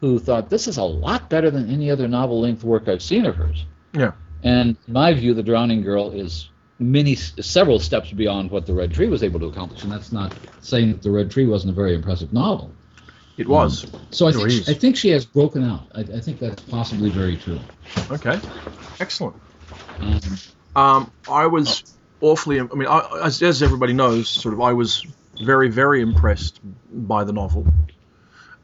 who 0.00 0.20
thought 0.20 0.48
this 0.50 0.68
is 0.68 0.76
a 0.76 0.84
lot 0.84 1.28
better 1.28 1.50
than 1.50 1.68
any 1.68 1.90
other 1.90 2.06
novel-length 2.06 2.62
work 2.62 2.86
I've 2.86 3.02
seen 3.02 3.26
of 3.26 3.34
hers. 3.34 3.64
Yeah. 3.92 4.12
And 4.44 4.76
in 4.86 4.92
my 4.92 5.12
view, 5.12 5.34
The 5.34 5.42
Drowning 5.42 5.82
Girl 5.82 6.12
is 6.12 6.48
many, 6.78 7.16
several 7.16 7.80
steps 7.80 8.12
beyond 8.12 8.52
what 8.52 8.66
The 8.66 8.72
Red 8.72 8.94
Tree 8.94 9.08
was 9.08 9.24
able 9.24 9.40
to 9.40 9.46
accomplish, 9.46 9.82
and 9.82 9.90
that's 9.90 10.12
not 10.12 10.32
saying 10.60 10.92
that 10.92 11.02
The 11.02 11.10
Red 11.10 11.28
Tree 11.28 11.46
wasn't 11.46 11.72
a 11.72 11.74
very 11.74 11.96
impressive 11.96 12.32
novel. 12.32 12.70
It 13.36 13.48
was. 13.48 13.86
So 14.10 14.26
I 14.26 14.32
think 14.32 14.46
is. 14.48 14.68
I 14.68 14.74
think 14.74 14.96
she 14.96 15.08
has 15.10 15.24
broken 15.24 15.64
out. 15.64 15.86
I, 15.94 16.00
I 16.00 16.20
think 16.20 16.40
that's 16.40 16.62
possibly 16.62 17.10
very 17.10 17.36
true. 17.36 17.58
Okay. 18.10 18.38
Excellent. 19.00 19.36
Um, 20.00 20.20
Um, 20.76 21.12
I 21.28 21.46
was 21.46 21.96
awfully. 22.20 22.60
I 22.60 22.64
mean, 22.64 22.86
I, 22.88 23.22
as, 23.24 23.42
as 23.42 23.62
everybody 23.62 23.92
knows, 23.92 24.28
sort 24.28 24.54
of, 24.54 24.60
I 24.60 24.72
was 24.72 25.06
very, 25.42 25.68
very 25.68 26.00
impressed 26.00 26.60
by 26.92 27.24
the 27.24 27.32
novel, 27.32 27.66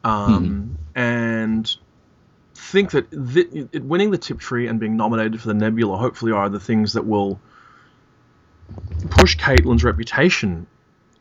um, 0.03 0.77
and 0.95 1.75
think 2.55 2.91
that 2.91 3.09
thi- 3.09 3.67
it, 3.71 3.83
winning 3.83 4.11
the 4.11 4.17
Tiptree 4.17 4.67
and 4.67 4.79
being 4.79 4.95
nominated 4.95 5.41
for 5.41 5.47
the 5.47 5.53
Nebula 5.53 5.97
hopefully 5.97 6.31
are 6.31 6.49
the 6.49 6.59
things 6.59 6.93
that 6.93 7.05
will 7.05 7.39
push 9.09 9.37
Caitlin's 9.37 9.83
reputation 9.83 10.67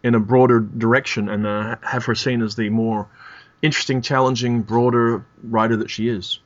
in 0.02 0.14
a 0.14 0.20
broader 0.20 0.60
direction 0.60 1.28
and 1.28 1.46
uh, 1.46 1.76
have 1.82 2.04
her 2.04 2.14
seen 2.14 2.42
as 2.42 2.54
the 2.56 2.68
more 2.68 3.08
interesting, 3.66 4.00
challenging, 4.00 4.62
broader 4.62 5.24
writer 5.42 5.76
that 5.76 5.90
she 5.90 6.08
is. 6.08 6.38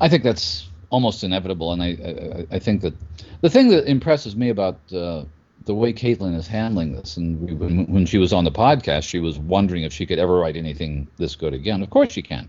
I 0.00 0.08
think 0.08 0.22
that's 0.24 0.68
almost 0.90 1.22
inevitable, 1.24 1.72
and 1.72 1.82
I, 1.82 2.46
I, 2.52 2.56
I 2.56 2.58
think 2.58 2.82
that 2.82 2.94
the 3.40 3.50
thing 3.50 3.68
that 3.68 3.86
impresses 3.88 4.34
me 4.36 4.48
about 4.48 4.78
uh, 4.92 5.24
the 5.66 5.74
way 5.74 5.92
Caitlin 5.92 6.34
is 6.36 6.46
handling 6.46 6.94
this, 6.94 7.16
and 7.16 7.40
we, 7.40 7.54
when, 7.54 7.86
when 7.86 8.06
she 8.06 8.18
was 8.18 8.32
on 8.32 8.44
the 8.44 8.50
podcast, 8.50 9.04
she 9.08 9.20
was 9.20 9.38
wondering 9.38 9.84
if 9.84 9.92
she 9.92 10.06
could 10.06 10.18
ever 10.18 10.38
write 10.38 10.56
anything 10.56 11.06
this 11.16 11.36
good 11.36 11.54
again. 11.54 11.82
Of 11.82 11.90
course 11.90 12.12
she 12.12 12.22
can, 12.22 12.48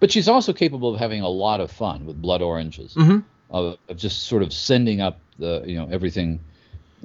but 0.00 0.10
she's 0.12 0.28
also 0.28 0.52
capable 0.52 0.94
of 0.94 1.00
having 1.00 1.22
a 1.22 1.28
lot 1.28 1.60
of 1.60 1.70
fun 1.70 2.06
with 2.06 2.20
Blood 2.22 2.42
Oranges, 2.42 2.94
Mhm. 2.94 3.24
of, 3.50 3.76
of 3.88 3.96
just 3.96 4.24
sort 4.24 4.42
of 4.42 4.52
sending 4.52 5.00
up 5.00 5.18
the 5.38 5.62
you 5.66 5.76
know 5.76 5.88
everything. 5.90 6.40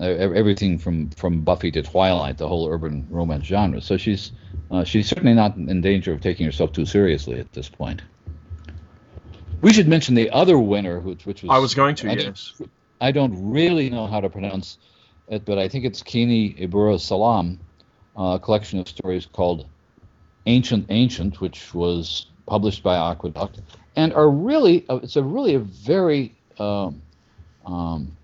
Ev- 0.01 0.33
everything 0.33 0.77
from, 0.79 1.09
from 1.11 1.41
Buffy 1.41 1.71
to 1.71 1.81
Twilight, 1.83 2.37
the 2.37 2.47
whole 2.47 2.67
urban 2.67 3.05
romance 3.09 3.45
genre. 3.45 3.79
So 3.81 3.97
she's 3.97 4.31
uh, 4.71 4.83
she's 4.83 5.07
certainly 5.07 5.33
not 5.33 5.55
in 5.57 5.81
danger 5.81 6.11
of 6.13 6.21
taking 6.21 6.45
herself 6.45 6.71
too 6.73 6.85
seriously 6.85 7.39
at 7.39 7.51
this 7.53 7.69
point. 7.69 8.01
We 9.61 9.71
should 9.73 9.87
mention 9.87 10.15
the 10.15 10.29
other 10.31 10.57
winner, 10.57 10.99
which, 10.99 11.25
which 11.25 11.43
was 11.43 11.51
I 11.51 11.59
was 11.59 11.75
going 11.75 11.95
to, 11.95 12.09
I 12.09 12.15
don't- 12.15 12.25
yes. 12.25 12.61
I 12.99 13.11
don't 13.11 13.51
really 13.51 13.89
know 13.89 14.05
how 14.07 14.19
to 14.21 14.29
pronounce 14.29 14.77
it, 15.27 15.43
but 15.45 15.57
I 15.57 15.67
think 15.67 15.85
it's 15.85 16.01
Kiini 16.03 16.59
Ibura 16.59 16.99
Salaam, 16.99 17.59
uh, 18.17 18.35
a 18.35 18.39
collection 18.39 18.79
of 18.79 18.87
stories 18.87 19.25
called 19.25 19.67
Ancient 20.45 20.85
Ancient, 20.89 21.41
which 21.41 21.73
was 21.73 22.27
published 22.45 22.83
by 22.83 22.95
Aqueduct, 23.11 23.61
and 23.95 24.13
are 24.13 24.29
really 24.29 24.85
uh, 24.89 24.97
it's 24.97 25.15
a 25.15 25.23
really 25.23 25.55
a 25.55 25.59
very 25.59 26.35
um, 26.59 27.01
um, 27.65 28.15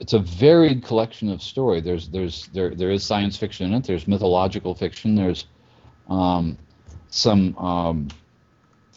it's 0.00 0.12
a 0.12 0.18
varied 0.18 0.84
collection 0.84 1.28
of 1.30 1.42
story. 1.42 1.80
There's 1.80 2.08
there's 2.08 2.48
there 2.48 2.74
there 2.74 2.90
is 2.90 3.04
science 3.04 3.36
fiction 3.36 3.66
in 3.66 3.74
it. 3.74 3.84
There's 3.84 4.06
mythological 4.06 4.74
fiction. 4.74 5.14
There's 5.14 5.46
um, 6.08 6.56
some 7.08 7.56
um, 7.58 8.08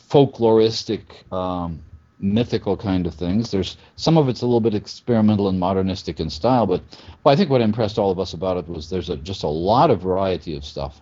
folkloristic, 0.09 1.01
um, 1.33 1.81
mythical 2.19 2.77
kind 2.77 3.07
of 3.07 3.15
things. 3.15 3.49
There's 3.49 3.77
some 3.95 4.17
of 4.17 4.29
it's 4.29 4.41
a 4.41 4.45
little 4.45 4.59
bit 4.59 4.75
experimental 4.75 5.49
and 5.49 5.59
modernistic 5.59 6.19
in 6.19 6.29
style, 6.29 6.67
but 6.67 6.81
well, 7.23 7.33
I 7.33 7.35
think 7.35 7.49
what 7.49 7.61
impressed 7.61 7.97
all 7.97 8.11
of 8.11 8.19
us 8.19 8.33
about 8.33 8.57
it 8.57 8.67
was 8.67 8.89
there's 8.89 9.09
a, 9.09 9.17
just 9.17 9.43
a 9.43 9.47
lot 9.47 9.89
of 9.89 10.01
variety 10.01 10.55
of 10.55 10.63
stuff, 10.63 11.01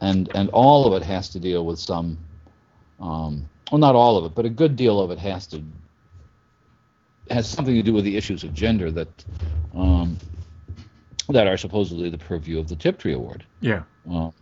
and 0.00 0.30
and 0.34 0.48
all 0.50 0.86
of 0.86 1.00
it 1.00 1.04
has 1.04 1.28
to 1.30 1.38
deal 1.38 1.66
with 1.66 1.78
some, 1.78 2.16
um, 2.98 3.46
well, 3.70 3.78
not 3.78 3.94
all 3.94 4.16
of 4.16 4.24
it, 4.24 4.34
but 4.34 4.46
a 4.46 4.50
good 4.50 4.74
deal 4.74 5.00
of 5.00 5.10
it 5.10 5.18
has 5.18 5.46
to 5.48 5.62
has 7.30 7.48
something 7.48 7.74
to 7.74 7.82
do 7.82 7.92
with 7.92 8.04
the 8.04 8.16
issues 8.16 8.44
of 8.44 8.54
gender 8.54 8.90
that 8.90 9.24
um, 9.74 10.16
that 11.28 11.46
are 11.46 11.56
supposedly 11.56 12.08
the 12.10 12.18
purview 12.18 12.58
of 12.58 12.68
the 12.68 12.76
Tiptree 12.76 13.12
Award. 13.14 13.44
Yeah. 13.60 13.82
Uh, 14.10 14.28
I 14.28 14.32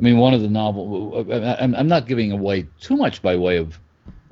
mean, 0.00 0.18
one 0.18 0.34
of 0.34 0.40
the 0.42 0.48
novel. 0.48 1.24
I'm, 1.32 1.74
I'm 1.74 1.88
not 1.88 2.06
giving 2.06 2.32
away 2.32 2.66
too 2.80 2.96
much 2.96 3.22
by 3.22 3.36
way 3.36 3.58
of 3.58 3.78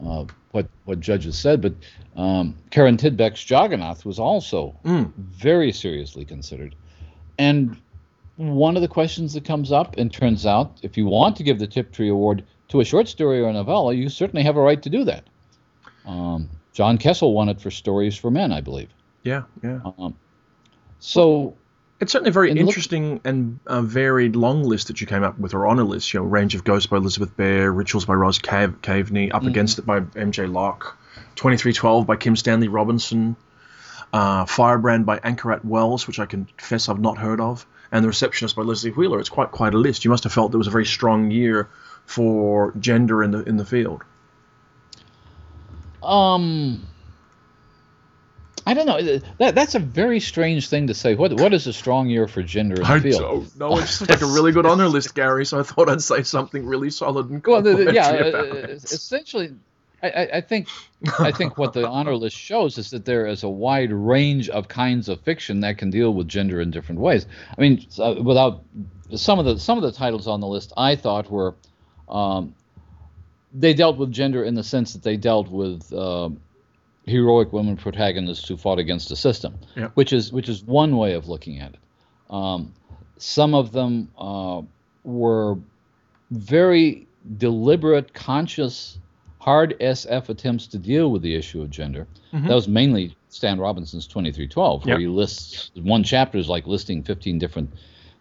uh, 0.04 0.24
what 0.50 0.66
what 0.84 0.98
judges 1.00 1.38
said, 1.38 1.60
but 1.60 1.74
um, 2.16 2.56
Karin 2.70 2.96
Tidbeck's 2.96 3.48
Jagannath 3.48 4.04
was 4.04 4.18
also 4.18 4.76
Mm. 4.84 5.12
very 5.16 5.70
seriously 5.72 6.24
considered. 6.24 6.74
And 7.38 7.76
one 8.36 8.74
of 8.74 8.82
the 8.82 8.88
questions 8.88 9.32
that 9.34 9.44
comes 9.44 9.70
up, 9.70 9.96
and 9.98 10.12
turns 10.12 10.46
out, 10.46 10.78
if 10.82 10.96
you 10.96 11.06
want 11.06 11.36
to 11.36 11.42
give 11.44 11.58
the 11.58 11.66
Tiptree 11.66 12.08
Award 12.08 12.42
to 12.68 12.80
a 12.80 12.84
short 12.84 13.06
story 13.06 13.40
or 13.40 13.48
a 13.48 13.52
novella, 13.52 13.92
you 13.94 14.08
certainly 14.08 14.42
have 14.42 14.56
a 14.56 14.60
right 14.60 14.82
to 14.82 14.90
do 14.90 15.04
that. 15.04 15.24
Um, 16.06 16.48
John 16.72 16.98
Kessel 16.98 17.34
won 17.34 17.48
it 17.48 17.60
for 17.60 17.70
Stories 17.70 18.16
for 18.16 18.30
Men, 18.30 18.52
I 18.52 18.60
believe. 18.60 18.88
Yeah. 19.22 19.42
Yeah. 19.62 19.80
Um, 19.98 20.14
so 20.98 21.54
It's 22.00 22.12
certainly 22.12 22.30
a 22.30 22.32
very 22.32 22.50
And 22.50 22.58
look- 22.60 22.68
interesting 22.68 23.20
and 23.24 23.58
uh, 23.66 23.82
varied 23.82 24.36
long 24.36 24.62
list 24.62 24.86
that 24.88 25.00
you 25.00 25.06
came 25.06 25.22
up 25.22 25.38
with, 25.38 25.52
or 25.54 25.66
honor 25.66 25.84
list. 25.84 26.12
You 26.14 26.20
know, 26.20 26.26
Range 26.26 26.54
of 26.54 26.64
Ghosts 26.64 26.86
by 26.86 26.96
Elizabeth 26.96 27.36
Bear, 27.36 27.72
Rituals 27.72 28.04
by 28.06 28.14
Roz 28.14 28.38
Cave- 28.38 28.80
Kaveney, 28.82 29.32
Up 29.34 29.42
Against 29.44 29.78
It 29.78 29.86
by 29.86 30.02
M.J. 30.16 30.46
Locke, 30.46 30.96
2312 31.36 32.06
by 32.06 32.16
Kim 32.16 32.36
Stanley 32.36 32.68
Robinson, 32.68 33.36
uh, 34.12 34.44
Firebrand 34.46 35.04
by 35.06 35.18
Anchorat 35.18 35.64
Wells, 35.64 36.06
which 36.06 36.18
I 36.18 36.26
confess 36.26 36.88
I've 36.88 37.00
not 37.00 37.18
heard 37.18 37.40
of, 37.40 37.66
and 37.92 38.02
The 38.04 38.08
Receptionist 38.08 38.56
by 38.56 38.62
Lesley 38.62 38.90
Wheeler. 38.92 39.20
It's 39.20 39.28
quite 39.28 39.50
quite 39.50 39.74
a 39.74 39.78
list. 39.78 40.04
You 40.04 40.10
must 40.10 40.24
have 40.24 40.32
felt 40.32 40.52
there 40.52 40.58
was 40.58 40.66
a 40.68 40.70
very 40.72 40.86
strong 40.86 41.30
year 41.30 41.68
for 42.06 42.72
gender 42.80 43.22
in 43.22 43.30
the 43.32 43.42
in 43.44 43.56
the 43.56 43.64
field. 43.64 44.02
Um, 46.02 46.86
I 48.66 48.74
don't 48.74 48.86
know. 48.86 49.18
That 49.38 49.54
that's 49.54 49.74
a 49.74 49.78
very 49.78 50.20
strange 50.20 50.68
thing 50.68 50.86
to 50.88 50.94
say. 50.94 51.14
What 51.14 51.32
what 51.40 51.52
is 51.54 51.66
a 51.66 51.72
strong 51.72 52.08
year 52.08 52.28
for 52.28 52.42
gender 52.42 52.76
in 52.76 52.82
the 52.82 52.88
I 52.88 53.00
field? 53.00 53.20
don't 53.20 53.58
know. 53.58 53.78
It 53.78 53.82
just 53.82 54.08
like 54.08 54.20
a 54.20 54.26
really 54.26 54.52
good 54.52 54.66
honor 54.66 54.88
list, 54.88 55.14
Gary. 55.14 55.46
So 55.46 55.60
I 55.60 55.62
thought 55.62 55.88
I'd 55.88 56.02
say 56.02 56.22
something 56.22 56.66
really 56.66 56.90
solid 56.90 57.30
and 57.30 57.44
Well, 57.44 57.92
yeah, 57.92 58.08
uh, 58.08 58.12
uh, 58.12 58.66
essentially, 58.68 59.54
I, 60.02 60.10
I, 60.10 60.28
I 60.34 60.40
think 60.40 60.68
I 61.18 61.32
think 61.32 61.56
what 61.58 61.72
the 61.72 61.88
honor 61.88 62.14
list 62.14 62.36
shows 62.36 62.76
is 62.78 62.90
that 62.90 63.04
there 63.04 63.26
is 63.26 63.42
a 63.42 63.48
wide 63.48 63.92
range 63.92 64.48
of 64.50 64.68
kinds 64.68 65.08
of 65.08 65.20
fiction 65.22 65.60
that 65.60 65.78
can 65.78 65.90
deal 65.90 66.12
with 66.12 66.28
gender 66.28 66.60
in 66.60 66.70
different 66.70 67.00
ways. 67.00 67.26
I 67.56 67.60
mean, 67.60 67.86
uh, 67.98 68.16
without 68.22 68.62
some 69.16 69.38
of 69.38 69.46
the 69.46 69.58
some 69.58 69.78
of 69.78 69.82
the 69.82 69.92
titles 69.92 70.28
on 70.28 70.40
the 70.40 70.46
list 70.46 70.72
I 70.76 70.96
thought 70.96 71.30
were 71.30 71.54
um, 72.08 72.54
they 73.52 73.74
dealt 73.74 73.96
with 73.98 74.12
gender 74.12 74.44
in 74.44 74.54
the 74.54 74.62
sense 74.62 74.92
that 74.92 75.02
they 75.02 75.16
dealt 75.16 75.48
with 75.50 75.92
uh, 75.92 76.30
heroic 77.06 77.52
women 77.52 77.76
protagonists 77.76 78.46
who 78.48 78.56
fought 78.56 78.78
against 78.78 79.08
the 79.08 79.16
system, 79.16 79.58
Yeah. 79.76 79.88
which 79.94 80.12
is 80.12 80.32
which 80.32 80.48
is 80.48 80.62
one 80.62 80.96
way 80.96 81.14
of 81.14 81.28
looking 81.28 81.58
at 81.60 81.72
it. 81.74 81.78
Um, 82.34 82.72
some 83.16 83.54
of 83.54 83.72
them 83.72 84.10
uh, 84.18 84.62
were 85.04 85.58
very 86.30 87.06
deliberate, 87.38 88.14
conscious, 88.14 88.98
hard 89.38 89.74
SF 89.80 90.28
attempts 90.28 90.66
to 90.68 90.78
deal 90.78 91.10
with 91.10 91.22
the 91.22 91.34
issue 91.34 91.60
of 91.62 91.70
gender. 91.70 92.06
Mhm. 92.32 92.46
That 92.48 92.54
was 92.54 92.68
mainly 92.68 93.16
Stan 93.30 93.58
Robinson's 93.58 94.06
2312, 94.06 94.86
where 94.86 94.98
he 94.98 95.06
lists 95.06 95.70
one 95.82 96.02
chapter 96.04 96.38
is 96.38 96.48
like 96.48 96.66
listing 96.66 97.02
15 97.02 97.38
different, 97.38 97.70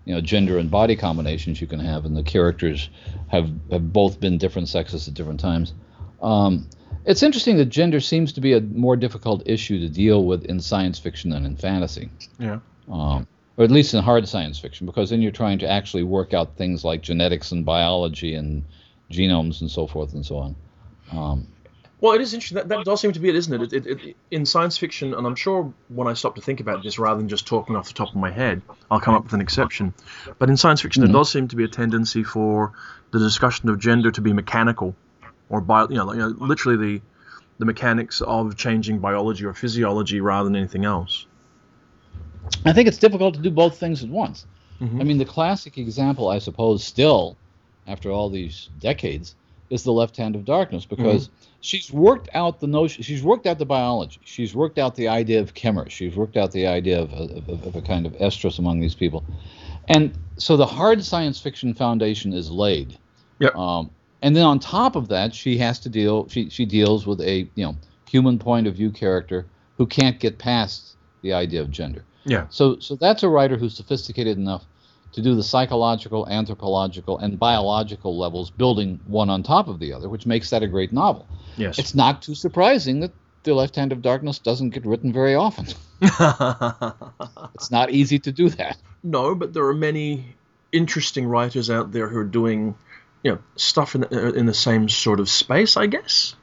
you 0.05 0.13
know, 0.15 0.21
gender 0.21 0.57
and 0.57 0.71
body 0.71 0.95
combinations 0.95 1.61
you 1.61 1.67
can 1.67 1.79
have, 1.79 2.05
and 2.05 2.15
the 2.15 2.23
characters 2.23 2.89
have 3.27 3.49
have 3.71 3.93
both 3.93 4.19
been 4.19 4.37
different 4.37 4.67
sexes 4.69 5.07
at 5.07 5.13
different 5.13 5.39
times. 5.39 5.73
Um, 6.21 6.67
it's 7.05 7.23
interesting 7.23 7.57
that 7.57 7.65
gender 7.65 7.99
seems 7.99 8.33
to 8.33 8.41
be 8.41 8.53
a 8.53 8.61
more 8.61 8.95
difficult 8.95 9.43
issue 9.45 9.79
to 9.79 9.89
deal 9.89 10.25
with 10.25 10.45
in 10.45 10.59
science 10.59 10.99
fiction 10.99 11.29
than 11.31 11.45
in 11.45 11.55
fantasy 11.55 12.09
Yeah. 12.37 12.59
um, 12.91 13.25
or 13.57 13.63
at 13.63 13.71
least 13.71 13.93
in 13.93 14.03
hard 14.03 14.27
science 14.27 14.59
fiction, 14.59 14.85
because 14.85 15.09
then 15.09 15.21
you're 15.21 15.31
trying 15.31 15.59
to 15.59 15.67
actually 15.69 16.03
work 16.03 16.33
out 16.33 16.57
things 16.57 16.83
like 16.83 17.01
genetics 17.01 17.51
and 17.51 17.65
biology 17.65 18.35
and 18.35 18.63
genomes 19.11 19.61
and 19.61 19.71
so 19.71 19.87
forth 19.87 20.13
and 20.13 20.25
so 20.25 20.37
on. 20.37 20.55
Um, 21.11 21.47
Well, 22.01 22.13
it 22.13 22.21
is 22.21 22.33
interesting. 22.33 22.55
That, 22.55 22.69
that 22.69 22.85
does 22.85 23.01
seem 23.01 23.11
to 23.11 23.19
be 23.19 23.27
it, 23.29 23.35
isn't 23.35 23.61
it? 23.61 23.73
It, 23.73 23.85
it, 23.85 24.01
it? 24.05 24.15
In 24.31 24.45
science 24.45 24.77
fiction, 24.77 25.13
and 25.13 25.27
I'm 25.27 25.35
sure 25.35 25.73
when 25.89 26.07
I 26.07 26.13
stop 26.13 26.35
to 26.35 26.41
think 26.41 26.61
about 26.61 26.81
this, 26.81 26.97
rather 26.97 27.19
than 27.19 27.27
just 27.27 27.45
talking 27.45 27.75
off 27.75 27.87
the 27.87 27.93
top 27.93 28.09
of 28.09 28.15
my 28.15 28.31
head, 28.31 28.61
I'll 28.89 29.01
come 29.01 29.15
up 29.15 29.23
with 29.23 29.33
an 29.33 29.41
exception. 29.41 29.93
But 30.37 30.49
in 30.49 30.55
science 30.55 30.81
fiction, 30.81 31.03
Mhm. 31.03 31.07
there 31.07 31.13
does 31.13 31.29
seem 31.29 31.47
to 31.49 31.55
be 31.57 31.65
a 31.65 31.67
tendency 31.67 32.23
for 32.23 32.71
the 33.11 33.19
discussion 33.19 33.67
of 33.69 33.79
gender 33.79 34.11
to 34.11 34.21
be 34.21 34.31
mechanical, 34.31 34.95
or 35.49 35.59
bio, 35.59 35.89
you 35.89 35.95
know, 35.95 36.13
you 36.13 36.19
know, 36.19 36.35
literally 36.37 36.77
the 36.77 37.01
the 37.57 37.65
mechanics 37.65 38.21
of 38.21 38.55
changing 38.55 38.99
biology 38.99 39.43
or 39.43 39.53
physiology 39.53 40.21
rather 40.21 40.45
than 40.47 40.55
anything 40.55 40.85
else. 40.85 41.25
I 42.65 42.71
think 42.71 42.87
it's 42.87 42.97
difficult 42.97 43.33
to 43.35 43.41
do 43.41 43.51
both 43.51 43.77
things 43.77 44.01
at 44.01 44.09
once. 44.09 44.45
Mhm. 44.81 45.01
I 45.01 45.03
mean, 45.03 45.17
the 45.17 45.25
classic 45.25 45.77
example, 45.77 46.29
I 46.29 46.39
suppose, 46.39 46.85
still, 46.85 47.35
after 47.85 48.11
all 48.11 48.29
these 48.29 48.69
decades, 48.79 49.35
is 49.69 49.83
the 49.83 49.91
left 49.91 50.17
hand 50.17 50.35
of 50.35 50.45
darkness 50.45 50.85
because 50.85 51.29
she's 51.61 51.91
worked 51.91 52.29
out 52.33 52.59
the 52.59 52.67
notion, 52.67 53.03
she's 53.03 53.23
worked 53.23 53.45
out 53.45 53.59
the 53.59 53.65
biology, 53.65 54.19
she's 54.23 54.55
worked 54.55 54.79
out 54.79 54.95
the 54.95 55.07
idea 55.07 55.39
of 55.39 55.53
chemistry, 55.53 56.09
she's 56.09 56.17
worked 56.17 56.37
out 56.37 56.51
the 56.51 56.65
idea 56.65 57.01
of, 57.01 57.13
of, 57.13 57.65
of 57.67 57.75
a 57.75 57.81
kind 57.81 58.05
of 58.05 58.13
estrus 58.13 58.59
among 58.59 58.79
these 58.79 58.95
people. 58.95 59.23
And 59.87 60.17
so 60.37 60.57
the 60.57 60.65
hard 60.65 61.03
science 61.03 61.39
fiction 61.39 61.73
foundation 61.73 62.33
is 62.33 62.49
laid. 62.49 62.97
Yep. 63.39 63.55
Um, 63.55 63.91
and 64.21 64.35
then 64.35 64.43
on 64.43 64.59
top 64.59 64.95
of 64.95 65.07
that, 65.09 65.33
she 65.33 65.57
has 65.57 65.79
to 65.79 65.89
deal, 65.89 66.27
she, 66.29 66.49
she 66.49 66.65
deals 66.65 67.07
with 67.07 67.21
a, 67.21 67.49
you 67.55 67.65
know, 67.65 67.75
human 68.09 68.39
point 68.39 68.67
of 68.67 68.75
view 68.75 68.91
character 68.91 69.45
who 69.77 69.85
can't 69.85 70.19
get 70.19 70.37
past 70.37 70.95
the 71.21 71.33
idea 71.33 71.61
of 71.61 71.71
gender. 71.71 72.03
Yeah. 72.25 72.47
So, 72.49 72.79
so 72.79 72.95
that's 72.95 73.23
a 73.23 73.29
writer 73.29 73.57
who's 73.57 73.75
sophisticated 73.75 74.37
enough 74.37 74.65
to 75.13 75.21
do 75.21 75.35
the 75.35 75.43
psychological, 75.43 76.27
anthropological, 76.29 77.17
and 77.17 77.39
biological 77.39 78.17
levels, 78.17 78.51
building 78.51 78.99
one 79.07 79.29
on 79.29 79.43
top 79.43 79.67
of 79.67 79.79
the 79.79 79.93
other, 79.93 80.07
which 80.09 80.25
makes 80.25 80.49
that 80.51 80.61
a 80.63 80.67
great 80.67 80.93
novel. 80.93 81.27
Yes. 81.57 81.79
It's 81.79 81.95
not 81.95 82.21
too 82.21 82.35
surprising 82.35 82.99
that 83.01 83.11
The 83.43 83.53
Left 83.53 83.75
Hand 83.75 83.91
of 83.91 84.01
Darkness 84.01 84.39
doesn't 84.39 84.69
get 84.69 84.85
written 84.85 85.11
very 85.13 85.35
often. 85.35 85.67
It's 87.55 87.71
not 87.71 87.89
easy 87.91 88.19
to 88.19 88.31
do 88.31 88.49
that. 88.51 88.77
no, 89.03 89.35
but 89.35 89.53
there 89.53 89.65
are 89.65 89.73
many 89.73 90.35
interesting 90.71 91.25
writers 91.25 91.69
out 91.69 91.91
there 91.91 92.07
who 92.07 92.19
are 92.19 92.23
doing, 92.23 92.75
you 93.23 93.31
know, 93.31 93.39
stuff 93.55 93.95
in 93.95 94.01
the, 94.01 94.33
in 94.35 94.45
the 94.45 94.53
same 94.53 94.87
sort 94.89 95.19
of 95.19 95.27
space, 95.29 95.75
I 95.75 95.87
guess. 95.87 96.35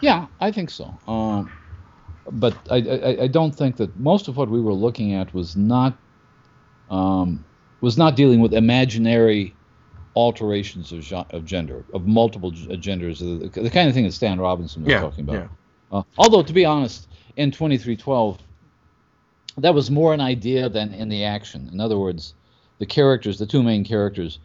Yeah, 0.00 0.26
I 0.40 0.50
think 0.50 0.70
so. 0.70 0.98
Um, 1.06 1.50
but 2.30 2.56
I, 2.70 2.76
I, 2.76 3.22
I 3.22 3.26
don't 3.28 3.54
think 3.54 3.76
that 3.76 3.98
most 3.98 4.28
of 4.28 4.36
what 4.36 4.50
we 4.50 4.60
were 4.60 4.72
looking 4.74 5.14
at 5.14 5.32
was 5.32 5.56
not 5.56 5.96
um, 6.90 7.44
was 7.84 7.96
not 7.98 8.16
dealing 8.16 8.40
with 8.40 8.52
imaginary 8.54 9.54
alterations 10.16 10.92
of, 10.92 11.00
gen- 11.00 11.24
of 11.30 11.44
gender, 11.44 11.84
of 11.92 12.06
multiple 12.06 12.50
genders, 12.50 13.20
the, 13.20 13.50
the 13.52 13.70
kind 13.70 13.88
of 13.88 13.94
thing 13.94 14.04
that 14.04 14.12
Stan 14.12 14.38
Robinson 14.40 14.82
was 14.82 14.90
Yeah, 14.90 15.00
talking 15.00 15.20
about. 15.24 15.34
yeah. 15.34 15.48
Uh, 15.92 16.02
although, 16.18 16.42
to 16.42 16.52
be 16.52 16.64
honest, 16.64 17.08
in 17.36 17.50
2312, 17.50 18.38
that 19.58 19.74
was 19.74 19.90
more 19.90 20.14
an 20.14 20.20
idea 20.20 20.68
than 20.68 20.92
in 20.94 21.08
the 21.08 21.24
action. 21.24 21.68
In 21.72 21.80
other 21.80 21.98
words, 21.98 22.34
the 22.78 22.86
characters, 22.86 23.38
the 23.38 23.46
two 23.46 23.62
main 23.62 23.84
characters, 23.84 24.38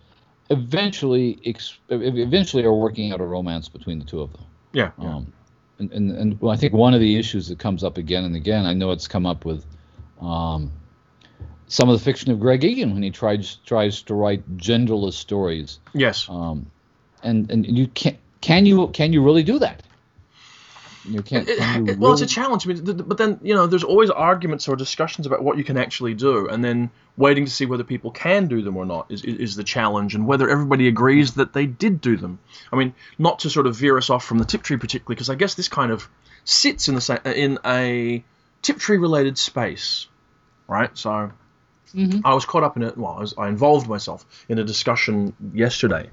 eventually 0.49 1.39
ex- 1.45 1.77
eventually 1.89 2.63
are 2.63 2.73
working 2.73 3.11
out 3.11 3.21
a 3.21 3.25
romance 3.25 3.69
between 3.69 3.99
the 3.99 4.05
two 4.05 4.21
of 4.21 4.31
them. 4.33 4.45
Yeah. 4.73 4.91
yeah. 4.99 5.15
Um, 5.15 5.33
and, 5.79 5.91
and, 5.93 6.11
and 6.11 6.41
well, 6.41 6.51
I 6.51 6.57
think 6.57 6.73
one 6.73 6.93
of 6.93 6.99
the 6.99 7.15
issues 7.15 7.47
that 7.47 7.57
comes 7.59 7.83
up 7.83 7.97
again 7.97 8.23
and 8.25 8.35
again, 8.35 8.65
I 8.65 8.73
know 8.73 8.91
it's 8.91 9.07
come 9.07 9.25
up 9.25 9.45
with 9.45 9.65
um, 10.21 10.71
some 11.69 11.87
of 11.87 11.97
the 11.97 12.03
fiction 12.03 12.31
of 12.31 12.39
Greg 12.41 12.63
Egan 12.65 12.93
when 12.93 13.03
he 13.03 13.11
tries 13.11 13.55
tries 13.65 14.01
to 14.03 14.13
write 14.13 14.57
genderless 14.57 15.13
stories. 15.13 15.79
yes. 15.93 16.27
Um, 16.29 16.65
and 17.23 17.49
and 17.51 17.65
you 17.77 17.87
can 17.87 18.17
can 18.41 18.65
you 18.65 18.87
can 18.89 19.13
you 19.13 19.23
really 19.23 19.43
do 19.43 19.59
that? 19.59 19.83
You 21.05 21.21
can't. 21.21 21.47
It- 21.47 21.57
Can 21.59 21.85
you 21.85 21.93
it- 21.93 21.99
well, 21.99 22.11
it's 22.13 22.21
a 22.21 22.25
challenge. 22.25 22.65
I 22.67 22.73
mean, 22.73 22.85
th- 22.85 22.97
but 23.05 23.17
then 23.17 23.39
you 23.41 23.55
know, 23.55 23.67
there's 23.67 23.83
always 23.85 24.09
arguments 24.09 24.67
or 24.67 24.75
discussions 24.75 25.25
about 25.27 25.41
what 25.43 25.57
you 25.57 25.63
can 25.63 25.77
actually 25.77 26.13
do, 26.13 26.47
and 26.49 26.63
then 26.63 26.91
waiting 27.17 27.45
to 27.45 27.51
see 27.51 27.65
whether 27.65 27.83
people 27.83 28.11
can 28.11 28.47
do 28.47 28.61
them 28.61 28.75
or 28.77 28.85
not 28.85 29.07
is, 29.09 29.23
is, 29.23 29.35
is 29.39 29.55
the 29.55 29.63
challenge, 29.63 30.13
and 30.15 30.27
whether 30.27 30.49
everybody 30.49 30.87
agrees 30.87 31.35
that 31.35 31.53
they 31.53 31.65
did 31.65 32.01
do 32.01 32.17
them. 32.17 32.39
I 32.71 32.75
mean, 32.75 32.93
not 33.17 33.39
to 33.39 33.49
sort 33.49 33.65
of 33.65 33.75
veer 33.77 33.97
us 33.97 34.09
off 34.09 34.25
from 34.25 34.39
the 34.39 34.45
Tiptree 34.45 34.77
particularly, 34.77 35.15
because 35.15 35.29
I 35.29 35.35
guess 35.35 35.55
this 35.55 35.69
kind 35.69 35.91
of 35.91 36.07
sits 36.43 36.89
in 36.89 36.95
the 36.95 37.33
in 37.35 37.59
a 37.65 38.23
Tiptree 38.61 38.97
related 38.97 39.37
space, 39.37 40.07
right? 40.67 40.95
So. 40.97 41.31
Mhm. 41.95 42.21
I 42.23 42.33
was 42.33 42.45
caught 42.45 42.63
up 42.63 42.77
in 42.77 42.83
it. 42.83 42.97
Well, 42.97 43.15
I, 43.17 43.19
was, 43.21 43.33
I 43.37 43.47
involved 43.49 43.87
myself 43.87 44.25
in 44.47 44.59
a 44.59 44.63
discussion 44.63 45.33
yesterday 45.53 46.09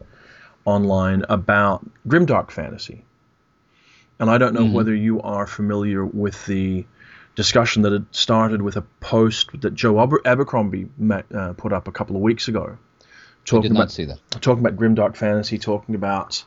online 0.65 1.25
about 1.29 1.87
grimdark 2.09 2.51
fantasy, 2.51 3.05
and 4.19 4.31
I 4.31 4.39
don't 4.39 4.55
know 4.55 4.65
Mhm. 4.65 4.73
whether 4.73 4.95
you 4.95 5.21
are 5.23 5.47
familiar 5.47 6.05
with 6.05 6.45
the 6.47 6.85
discussion 7.35 7.83
that 7.83 7.93
had 7.93 8.07
started 8.13 8.63
with 8.63 8.77
a 8.77 8.83
post 9.01 9.61
that 9.61 9.75
Joe 9.75 9.99
Aber- 9.99 10.23
Abercrombie 10.25 10.89
ma- 10.99 11.23
uh, 11.35 11.53
put 11.53 11.73
up 11.73 11.87
a 11.87 11.93
couple 11.93 12.17
of 12.17 12.23
weeks 12.23 12.49
ago, 12.49 12.79
I 13.03 13.05
talking 13.45 13.63
did 13.63 13.71
about 13.73 13.79
not 13.81 13.91
see 13.93 14.07
that. 14.07 14.19
talking 14.41 14.65
about 14.65 14.77
grimdark 14.79 15.17
fantasy, 15.17 15.59
talking 15.59 15.95
about 15.95 16.45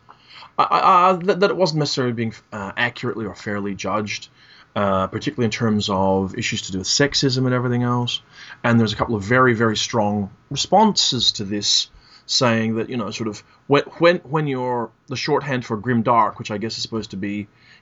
uh, 0.57 0.63
uh, 0.63 1.13
that, 1.13 1.39
that 1.41 1.49
it 1.51 1.55
wasn't 1.55 1.79
necessarily 1.79 2.11
being 2.13 2.33
uh, 2.51 2.71
accurately 2.75 3.25
or 3.25 3.35
fairly 3.35 3.75
judged, 3.75 4.27
uh, 4.75 5.07
particularly 5.07 5.45
in 5.45 5.51
terms 5.51 5.89
of 5.89 6.37
issues 6.37 6.63
to 6.63 6.71
do 6.71 6.77
with 6.79 6.87
sexism 6.87 7.45
and 7.45 7.53
everything 7.53 7.83
else. 7.83 8.21
And 8.63 8.79
there's 8.79 8.93
a 8.93 8.95
couple 8.95 9.15
of 9.15 9.23
very, 9.23 9.53
very 9.53 9.75
strong 9.77 10.29
responses 10.49 11.31
to 11.33 11.43
this, 11.43 11.89
saying 12.25 12.75
that 12.75 12.89
you 12.89 12.97
know, 12.97 13.11
sort 13.11 13.27
of 13.29 13.43
when 13.67 13.83
when 13.97 14.17
when 14.17 14.47
you're 14.47 14.91
the 15.07 15.15
shorthand 15.15 15.65
for 15.65 15.77
grimdark, 15.77 16.37
which 16.37 16.51
I 16.51 16.57
guess 16.57 16.77
is 16.77 16.83
supposed 16.83 17.11
to 17.11 17.17
be 17.17 17.35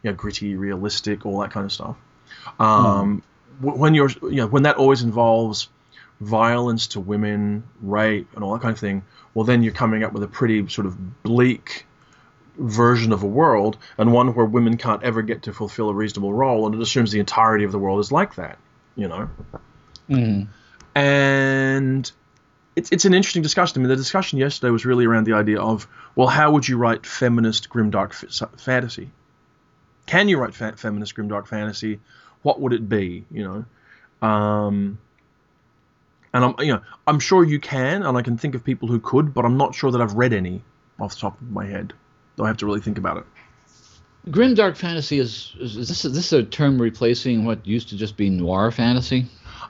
you 0.04 0.12
know 0.12 0.14
gritty, 0.14 0.56
realistic, 0.56 1.26
all 1.26 1.40
that 1.42 1.52
kind 1.52 1.66
of 1.66 1.72
stuff. 1.72 1.98
Um, 2.60 3.24
wh- 3.60 3.78
When 3.78 3.94
you're 3.94 4.10
you 4.24 4.38
know 4.38 4.48
when 4.48 4.64
that 4.64 4.78
always 4.78 5.04
involves 5.04 5.70
violence 6.22 6.88
to 6.88 7.00
women, 7.00 7.64
rape, 7.82 8.28
and 8.36 8.44
all 8.44 8.54
that 8.54 8.62
kind 8.62 8.74
of 8.74 8.80
thing, 8.80 9.04
well, 9.34 9.46
then 9.46 9.62
you're 9.64 9.74
coming 9.74 10.04
up 10.04 10.14
with 10.14 10.24
a 10.24 10.28
pretty 10.28 10.68
sort 10.68 10.88
of 10.88 11.24
bleak 11.24 11.86
version 12.58 13.12
of 13.12 13.24
a 13.24 13.28
world, 13.28 13.78
and 13.98 14.12
one 14.12 14.34
where 14.34 14.46
women 14.46 14.78
can't 14.78 15.04
ever 15.04 15.22
get 15.22 15.44
to 15.44 15.54
fulfill 15.54 15.90
a 15.90 15.94
reasonable 15.94 16.34
role, 16.34 16.66
and 16.66 16.76
it 16.76 16.82
assumes 16.82 17.12
the 17.12 17.20
entirety 17.20 17.64
of 17.64 17.72
the 17.72 17.80
world 17.80 18.00
is 18.00 18.12
like 18.12 18.36
that, 18.36 18.58
you 18.96 19.08
know. 19.08 19.30
hmm 20.08 20.42
And 20.96 22.12
it's 22.76 22.92
it's 22.92 23.06
an 23.06 23.14
interesting 23.14 23.42
discussion. 23.42 23.80
I 23.80 23.82
mean, 23.82 23.90
the 23.90 23.96
discussion 23.96 24.40
yesterday 24.40 24.72
was 24.72 24.86
really 24.86 25.06
around 25.06 25.26
the 25.26 25.34
idea 25.34 25.60
of, 25.60 25.88
well, 26.16 26.28
how 26.28 26.52
would 26.52 26.68
you 26.68 26.78
write 26.78 27.06
feminist 27.06 27.70
grimdark 27.70 28.42
f- 28.42 28.60
fantasy? 28.60 29.10
Can 30.06 30.30
you 30.30 30.40
write 30.40 30.54
fa- 30.54 30.78
feminist 30.78 31.16
grimdark 31.16 31.48
fantasy? 31.48 32.00
What 32.42 32.62
would 32.62 32.74
it 32.74 32.88
be? 32.88 33.26
You 33.32 33.44
know. 34.22 34.28
Um, 34.28 34.98
and 36.34 36.46
I'm, 36.46 36.56
you 36.60 36.74
know, 36.74 36.82
I'm 37.06 37.20
sure 37.20 37.44
you 37.44 37.60
can, 37.60 38.04
and 38.04 38.18
I 38.18 38.22
can 38.22 38.38
think 38.38 38.56
of 38.56 38.64
people 38.64 38.88
who 38.88 39.00
could, 39.00 39.34
but 39.34 39.46
I'm 39.46 39.58
not 39.58 39.76
sure 39.76 39.92
that 39.92 40.02
I've 40.02 40.14
read 40.14 40.34
any 40.34 40.64
off 41.00 41.16
the 41.16 41.22
top 41.22 41.40
of 41.42 41.50
my 41.50 41.66
head. 41.66 41.94
Though 42.38 42.46
I 42.46 42.48
have 42.48 42.58
to 42.58 42.66
really 42.66 42.80
think 42.80 42.98
about 42.98 43.18
it. 43.18 43.26
Grimdark 44.30 44.78
fantasy 44.78 45.20
is 45.20 45.56
is, 45.60 45.76
is 45.76 45.88
this 45.88 46.06
is 46.06 46.14
this 46.14 46.32
a 46.32 46.44
term 46.44 46.82
replacing 46.82 47.46
what 47.46 47.66
used 47.66 47.90
to 47.90 47.98
just 47.98 48.16
be 48.16 48.30
noir 48.30 48.72
fantasy? 48.72 49.26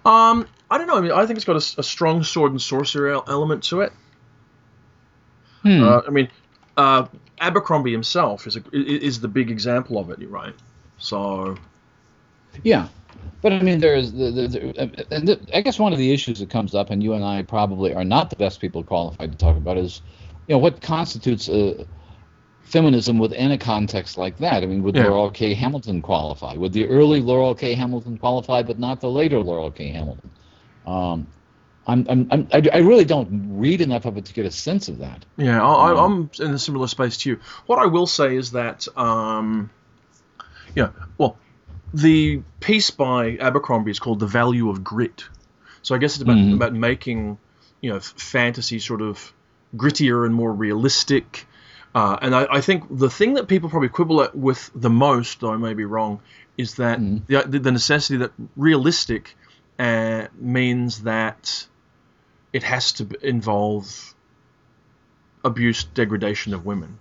Um, 0.06 0.48
I 0.70 0.78
don't 0.78 0.88
know. 0.88 0.98
I 0.98 1.02
mean, 1.02 1.12
I 1.12 1.26
think 1.26 1.38
it's 1.38 1.46
got 1.46 1.56
a 1.56 1.84
strong 1.84 2.24
sword 2.24 2.52
and 2.52 2.62
sorcery 2.62 3.14
element 3.28 3.64
to 3.66 3.82
it. 3.82 3.94
Hmm. 5.64 5.84
Uh, 5.84 6.02
I 6.08 6.10
mean, 6.12 6.30
uh, 6.76 7.08
Abercrombie 7.40 7.92
himself 7.92 8.48
is 8.48 8.56
a, 8.58 8.62
is 8.74 9.20
the 9.20 9.28
big 9.28 9.50
example 9.50 9.98
of 9.98 10.10
it. 10.10 10.20
Right. 10.30 10.54
So 10.98 11.58
Yeah, 12.64 12.88
But 13.42 13.54
I 13.54 13.62
mean, 13.62 13.80
there's 13.80 14.12
the, 14.12 14.32
the, 14.32 14.48
the, 14.48 15.08
and 15.12 15.28
the, 15.28 15.40
I 15.54 15.62
guess 15.62 15.80
one 15.80 15.94
of 15.94 16.00
the 16.00 16.12
issues 16.12 16.40
that 16.40 16.50
comes 16.50 16.74
up, 16.74 16.90
and 16.90 17.04
you 17.04 17.14
and 17.14 17.24
I 17.24 17.44
probably 17.44 17.94
are 17.94 18.04
not 18.04 18.30
the 18.30 18.36
best 18.36 18.60
people 18.60 18.84
qualified 18.84 19.32
to 19.32 19.38
talk 19.38 19.58
about, 19.58 19.78
is 19.78 20.02
you 20.48 20.56
know 20.56 20.60
what 20.60 20.82
constitutes 20.82 21.48
a 21.50 21.86
feminism 22.68 23.18
within 23.18 23.52
a 23.52 23.58
context 23.58 24.18
like 24.18 24.38
that. 24.40 24.62
I 24.64 24.66
mean, 24.66 24.84
would 24.84 24.96
Yeah. 24.96 25.06
Laurell 25.06 25.32
K. 25.34 25.54
Hamilton 25.54 26.02
qualify? 26.02 26.54
Would 26.56 26.74
the 26.74 26.86
early 26.88 27.22
Laurell 27.22 27.56
K. 27.58 27.74
Hamilton 27.74 28.18
qualify, 28.18 28.62
but 28.64 28.78
not 28.78 29.00
the 29.02 29.10
later 29.10 29.40
Laurell 29.40 29.72
K. 29.74 29.88
Hamilton? 29.90 30.30
Um, 30.86 31.28
I'm, 31.88 32.06
I'm, 32.10 32.28
I'm, 32.30 32.48
I, 32.52 32.62
I 32.74 32.78
really 32.80 33.06
don't 33.06 33.58
read 33.58 33.80
enough 33.80 34.04
of 34.06 34.18
it 34.18 34.26
to 34.26 34.34
get 34.34 34.46
a 34.46 34.52
sense 34.52 34.90
of 34.90 34.98
that. 35.00 35.24
Yeah, 35.38 35.66
I, 35.66 35.92
I- 35.94 36.04
Um, 36.04 36.30
I'm 36.40 36.46
in 36.48 36.54
a 36.54 36.60
similar 36.60 36.88
space 36.88 37.18
to 37.20 37.30
you. 37.30 37.40
What 37.68 37.80
I 37.80 37.86
will 37.86 38.08
say 38.08 38.36
is 38.36 38.52
that, 38.52 38.86
um, 38.98 39.70
yeah, 40.76 40.90
well, 41.18 41.38
the 41.94 42.42
piece 42.60 42.92
by 42.92 43.38
Abercrombie 43.40 43.92
is 43.92 44.00
called 44.00 44.20
"The 44.20 44.28
Value 44.28 44.70
of 44.70 44.84
Grit," 44.84 45.24
so 45.82 45.96
I 45.96 46.00
guess 46.00 46.16
it's 46.16 46.22
about 46.24 46.36
Mhm. 46.38 46.54
about 46.56 46.74
making, 46.74 47.38
you 47.80 47.90
know, 47.92 47.96
f- 47.98 48.14
fantasy 48.18 48.80
sort 48.80 49.02
of 49.02 49.32
grittier 49.76 50.26
and 50.26 50.36
more 50.36 50.52
realistic. 50.52 51.48
Uh, 51.98 52.16
and 52.22 52.36
I, 52.36 52.46
I 52.58 52.62
think 52.62 52.84
the 52.92 53.10
thing 53.10 53.34
that 53.34 53.48
people 53.48 53.72
probably 53.72 53.90
quibble 53.90 54.22
at 54.22 54.36
with 54.38 54.70
the 54.76 54.90
most, 54.90 55.40
though 55.40 55.52
I 55.52 55.58
may 55.58 55.74
be 55.74 55.84
wrong, 55.84 56.20
is 56.56 56.76
that 56.76 57.00
Mhm. 57.00 57.26
the, 57.26 57.60
the 57.60 57.72
necessity 57.72 58.18
that 58.18 58.34
realistic 58.56 59.36
uh, 59.80 60.28
means 60.38 61.02
that 61.04 61.66
it 62.54 62.62
has 62.62 62.92
to 62.94 63.08
involve 63.24 64.14
abuse, 65.44 65.86
degradation 65.86 66.54
of 66.54 66.68
women. 66.68 67.00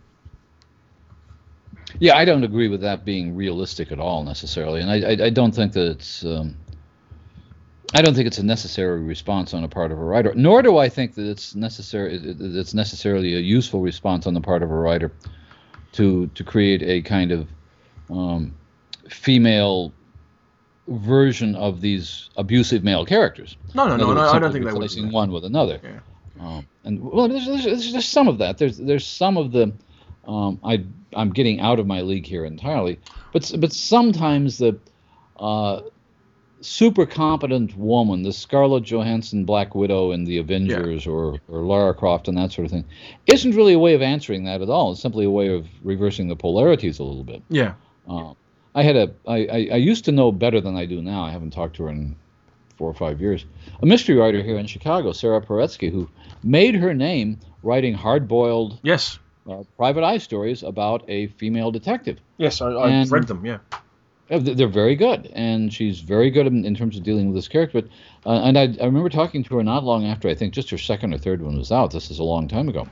Yeah, 1.99 2.17
I 2.17 2.25
don't 2.25 2.45
agree 2.45 2.69
with 2.69 2.81
that 2.81 3.05
being 3.05 3.37
realistic 3.37 3.93
at 3.93 4.01
all 4.01 4.25
necessarily, 4.25 4.81
and 4.81 4.91
I, 4.91 4.99
I, 5.11 5.27
I 5.27 5.31
don't 5.31 5.55
think 5.55 5.75
that 5.75 5.91
it's. 5.91 6.25
Um, 6.25 6.57
I 7.95 8.03
don't 8.03 8.15
think 8.15 8.27
it's 8.27 8.39
a 8.39 8.43
necessary 8.45 9.01
response 9.01 9.55
on 9.55 9.63
the 9.63 9.69
part 9.69 9.93
of 9.93 9.99
a 9.99 10.05
writer, 10.05 10.33
nor 10.35 10.63
do 10.63 10.77
I 10.79 10.89
think 10.89 11.15
that 11.15 11.27
it's 11.29 11.55
necessary. 11.55 12.17
it- 12.17 12.25
it- 12.41 12.57
It's 12.57 12.75
necessarily 12.75 13.35
a 13.37 13.41
useful 13.41 13.81
response 13.81 14.27
on 14.27 14.35
the 14.35 14.41
part 14.41 14.63
of 14.63 14.71
a 14.71 14.75
writer 14.75 15.13
to 15.93 16.27
to 16.35 16.45
create 16.45 16.83
a 16.83 17.01
kind 17.03 17.33
of 17.33 17.49
um, 18.11 18.55
female 19.09 19.93
version 20.89 21.55
of 21.57 21.81
these 21.81 22.31
abusive 22.37 22.85
male 22.85 23.05
characters. 23.05 23.57
No, 23.75 23.89
no, 23.89 23.97
no, 23.97 24.05
other 24.07 24.15
no 24.15 24.21
I 24.31 24.39
don't 24.39 24.53
think 24.53 24.65
they 24.65 24.73
would. 24.73 24.81
replacing 24.81 25.07
that. 25.07 25.13
one 25.13 25.33
with 25.33 25.45
another. 25.45 25.81
Yeah. 25.83 26.01
Um, 26.41 26.67
and 26.85 27.03
well, 27.03 27.29
there's, 27.29 27.47
there's, 27.47 27.65
there's 27.65 27.93
there's 27.93 28.05
some 28.09 28.29
of 28.29 28.39
that. 28.39 28.59
There's 28.59 28.77
there's 28.79 29.07
some 29.07 29.37
of 29.37 29.53
the 29.53 29.73
um, 30.29 30.59
I 30.63 30.85
I'm 31.15 31.31
getting 31.31 31.61
out 31.61 31.79
of 31.79 31.87
my 31.87 32.03
league 32.03 32.27
here 32.27 32.45
entirely, 32.45 32.99
but 33.33 33.51
but 33.59 33.73
sometimes 33.73 34.59
the 34.59 34.79
uh, 35.39 35.81
super 36.61 37.07
competent 37.07 37.77
woman, 37.77 38.23
the 38.23 38.33
Scarlett 38.33 38.85
Johansson 38.85 39.45
Black 39.45 39.75
Widow 39.75 40.13
in 40.13 40.25
the 40.25 40.39
Avengers 40.39 41.07
or 41.07 41.39
or 41.49 41.61
Lara 41.65 41.95
Croft 41.95 42.29
and 42.29 42.37
that 42.39 42.53
sort 42.53 42.65
of 42.67 42.71
thing, 42.73 42.85
isn't 43.27 43.55
really 43.55 43.75
a 43.75 43.79
way 43.79 43.95
of 43.95 44.03
answering 44.03 44.45
that 44.45 44.63
at 44.63 44.69
all. 44.71 44.93
It's 44.93 45.01
simply 45.01 45.25
a 45.25 45.31
way 45.31 45.49
of 45.49 45.67
reversing 45.83 46.29
the 46.29 46.37
polarities 46.37 46.99
a 46.99 47.05
little 47.05 47.25
bit. 47.25 47.43
Yeah, 47.51 47.75
Uh, 48.09 48.33
I 48.75 48.83
had 48.83 48.97
a 48.97 49.11
I, 49.27 49.37
I, 49.47 49.69
I 49.73 49.77
used 49.77 50.05
to 50.07 50.13
know 50.13 50.33
better 50.33 50.61
than 50.61 50.77
I 50.77 50.87
do 50.87 51.01
now. 51.03 51.23
I 51.25 51.31
haven't 51.31 51.51
talked 51.53 51.77
to 51.77 51.85
her 51.85 51.91
in 51.91 52.17
four 52.77 52.91
or 52.91 52.95
five 52.95 53.21
years. 53.21 53.45
A 53.83 53.87
mystery 53.87 54.17
writer 54.17 54.43
here 54.43 54.59
in 54.59 54.67
Chicago, 54.67 55.13
Sara 55.13 55.41
Paretsky, 55.41 55.91
who 55.91 56.09
made 56.43 56.75
her 56.75 56.93
name 56.93 57.39
writing 57.63 57.95
hard-boiled 57.95 58.79
yes, 58.83 59.19
uh, 59.51 59.63
private 59.79 60.05
eye 60.05 60.19
stories 60.19 60.63
about 60.63 61.03
a 61.09 61.29
female 61.39 61.71
detective. 61.71 62.19
yes, 62.37 62.61
I, 62.61 62.69
I've 62.69 62.91
And- 62.93 63.11
read 63.11 63.27
them. 63.29 63.47
Yeah, 63.47 63.59
They're 64.29 64.67
very 64.67 64.97
good, 64.97 65.31
and 65.35 65.73
she's 65.73 66.01
very 66.01 66.31
good 66.31 66.49
in, 66.49 66.65
in 66.65 66.75
terms 66.75 66.97
of 66.97 67.05
dealing 67.05 67.27
with 67.27 67.37
this 67.37 67.47
character. 67.47 67.83
But 67.83 67.91
uh, 68.29 68.43
and 68.43 68.59
I, 68.59 68.63
I 68.81 68.87
remember 68.87 69.09
talking 69.09 69.45
to 69.45 69.57
her 69.57 69.63
not 69.63 69.85
long 69.85 70.05
after 70.05 70.29
I 70.29 70.35
think 70.35 70.53
just 70.53 70.69
her 70.71 70.79
second 70.79 71.15
or 71.15 71.19
third 71.19 71.43
one 71.43 71.57
was 71.57 71.71
out. 71.71 71.93
This 71.93 72.11
is 72.11 72.19
a 72.19 72.25
long 72.25 72.49
time 72.49 72.69
ago, 72.69 72.89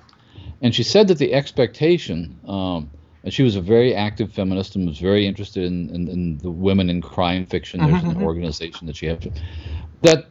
and 0.63 0.73
she 0.73 0.85
said 0.85 1.09
that 1.09 1.19
the 1.19 1.35
expectation. 1.35 2.39
Um, 2.47 2.91
and 3.25 3.33
she 3.33 3.43
was 3.43 3.57
a 3.57 3.61
very 3.63 3.95
active 3.95 4.31
feminist 4.31 4.77
and 4.77 4.87
was 4.87 4.99
very 4.99 5.27
interested 5.27 5.65
in, 5.65 5.89
in, 5.89 6.09
in 6.09 6.39
the 6.39 6.51
women 6.51 6.91
in 6.91 7.01
crime 7.01 7.47
fiction. 7.47 7.81
There's 7.81 8.05
an 8.05 8.17
mhm. 8.17 8.23
organization 8.23 8.87
that 8.87 8.97
she 8.97 9.07
had. 9.07 9.23
To, 9.23 9.33
that 10.03 10.27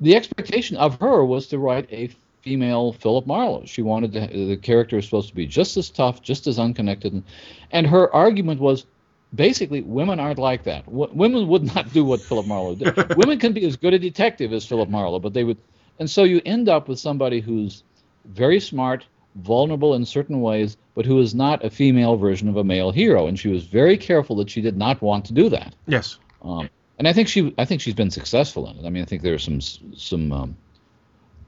the 0.00 0.14
expectation 0.14 0.76
of 0.76 1.00
her 1.00 1.24
was 1.24 1.48
to 1.48 1.58
write 1.58 1.88
a 1.90 2.08
female 2.42 2.92
Philip 2.92 3.26
Marlowe. 3.26 3.64
She 3.66 3.82
wanted 3.82 4.12
to, 4.12 4.46
the 4.46 4.56
character 4.56 4.96
was 4.96 5.04
supposed 5.04 5.28
to 5.30 5.34
be 5.34 5.46
just 5.46 5.76
as 5.76 5.90
tough, 5.90 6.22
just 6.22 6.46
as 6.46 6.60
unconnected, 6.60 7.12
and, 7.12 7.24
and 7.72 7.88
her 7.88 8.14
argument 8.14 8.60
was 8.60 8.86
basically 9.34 9.80
women 9.82 10.18
aren't 10.20 10.38
like 10.38 10.64
that. 10.64 10.84
W- 10.86 11.10
women 11.12 11.46
would 11.48 11.62
not 11.74 11.92
do 11.92 12.04
what 12.04 12.20
Philip 12.20 12.46
Marlowe 12.46 12.74
did. 12.74 12.96
women 13.16 13.38
can 13.38 13.52
be 13.52 13.64
as 13.64 13.76
good 13.76 13.94
a 13.94 13.98
detective 13.98 14.52
as 14.52 14.64
Philip 14.66 14.88
Marlowe, 14.88 15.18
but 15.20 15.32
they 15.34 15.44
would, 15.44 15.58
and 15.98 16.10
so 16.10 16.24
you 16.24 16.40
end 16.44 16.68
up 16.68 16.88
with 16.88 16.98
somebody 16.98 17.40
who's 17.40 17.84
very 18.24 18.60
smart, 18.60 19.04
vulnerable 19.36 19.94
in 19.94 20.04
certain 20.04 20.40
ways, 20.40 20.76
but 20.94 21.06
who 21.06 21.20
is 21.20 21.34
not 21.34 21.64
a 21.64 21.70
female 21.70 22.16
version 22.16 22.48
of 22.48 22.56
a 22.56 22.64
male 22.64 22.90
hero. 22.90 23.26
And 23.28 23.38
she 23.38 23.48
was 23.48 23.64
very 23.64 23.96
careful 23.96 24.36
that 24.36 24.50
she 24.50 24.60
did 24.60 24.76
not 24.76 25.00
want 25.00 25.24
to 25.26 25.32
do 25.32 25.48
that. 25.50 25.74
yes, 25.86 26.18
Um, 26.42 26.68
and 26.98 27.08
I 27.08 27.12
think 27.12 27.28
she, 27.28 27.54
I 27.56 27.64
think 27.64 27.80
she's 27.80 27.94
been 27.94 28.10
successful 28.10 28.68
in 28.68 28.76
it. 28.78 28.84
I 28.86 28.90
mean, 28.90 29.02
I 29.02 29.06
think 29.06 29.22
there 29.22 29.34
are 29.34 29.38
some 29.38 29.60
some 29.60 30.32
um, 30.32 30.56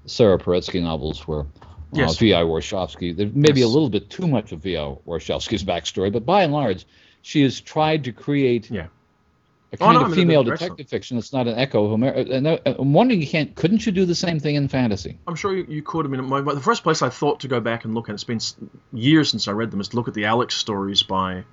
Sara 0.07 0.39
Paretsky 0.39 0.83
novels 0.83 1.27
where 1.29 1.41
uh, 1.41 1.45
Yes. 1.95 2.17
V.I. 2.17 2.41
Warshawski. 2.43 3.15
There 3.15 3.29
may 3.35 3.53
be 3.53 3.61
a 3.61 3.69
little 3.69 3.91
bit 3.91 4.09
too 4.09 4.27
much 4.27 4.53
of 4.53 4.61
V.I. 4.61 4.97
Warshawski's 5.07 5.63
backstory, 5.63 6.11
but 6.11 6.25
by 6.25 6.43
and 6.43 6.53
large, 6.53 6.87
she 7.23 7.43
has 7.43 7.61
tried 7.61 8.05
to 8.05 8.13
create 8.13 8.71
Yeah. 8.71 8.87
a 9.73 9.77
Oh, 9.81 9.87
kind 9.87 9.95
no, 9.95 10.01
I 10.01 10.03
of 10.05 10.11
mean, 10.11 10.17
female 10.21 10.43
detective 10.45 10.71
excellent. 10.73 10.91
fiction 10.91 11.17
that's 11.17 11.33
not 11.33 11.47
an 11.49 11.57
echo 11.59 11.85
of 11.87 11.93
America. 11.93 12.31
And 12.33 12.47
I- 12.49 12.61
I'm 12.67 12.93
wondering, 12.93 13.21
you 13.23 13.27
can't, 13.27 13.55
couldn't 13.55 13.87
you 13.87 13.93
do 13.93 14.05
the 14.05 14.15
same 14.15 14.39
thing 14.39 14.57
in 14.57 14.69
fantasy? 14.69 15.19
I'm 15.27 15.35
sure 15.37 15.57
you, 15.57 15.65
you 15.69 15.83
could. 15.83 16.05
I 16.05 16.09
mean, 16.11 16.25
my, 16.27 16.41
the 16.43 16.61
first 16.61 16.83
place 16.83 17.01
I 17.01 17.09
thought 17.09 17.41
to 17.41 17.49
go 17.49 17.61
back 17.61 17.85
and 17.87 17.95
look 17.95 18.09
at, 18.11 18.15
it's 18.15 18.25
been 18.25 18.41
years 18.93 19.31
since 19.31 19.49
I 19.49 19.53
read 19.53 19.71
them, 19.71 19.81
is 19.81 19.89
to 19.89 19.97
look 19.97 20.09
at 20.09 20.15
the 20.15 20.27
Alex 20.27 20.57
stories 20.57 21.03
by 21.03 21.45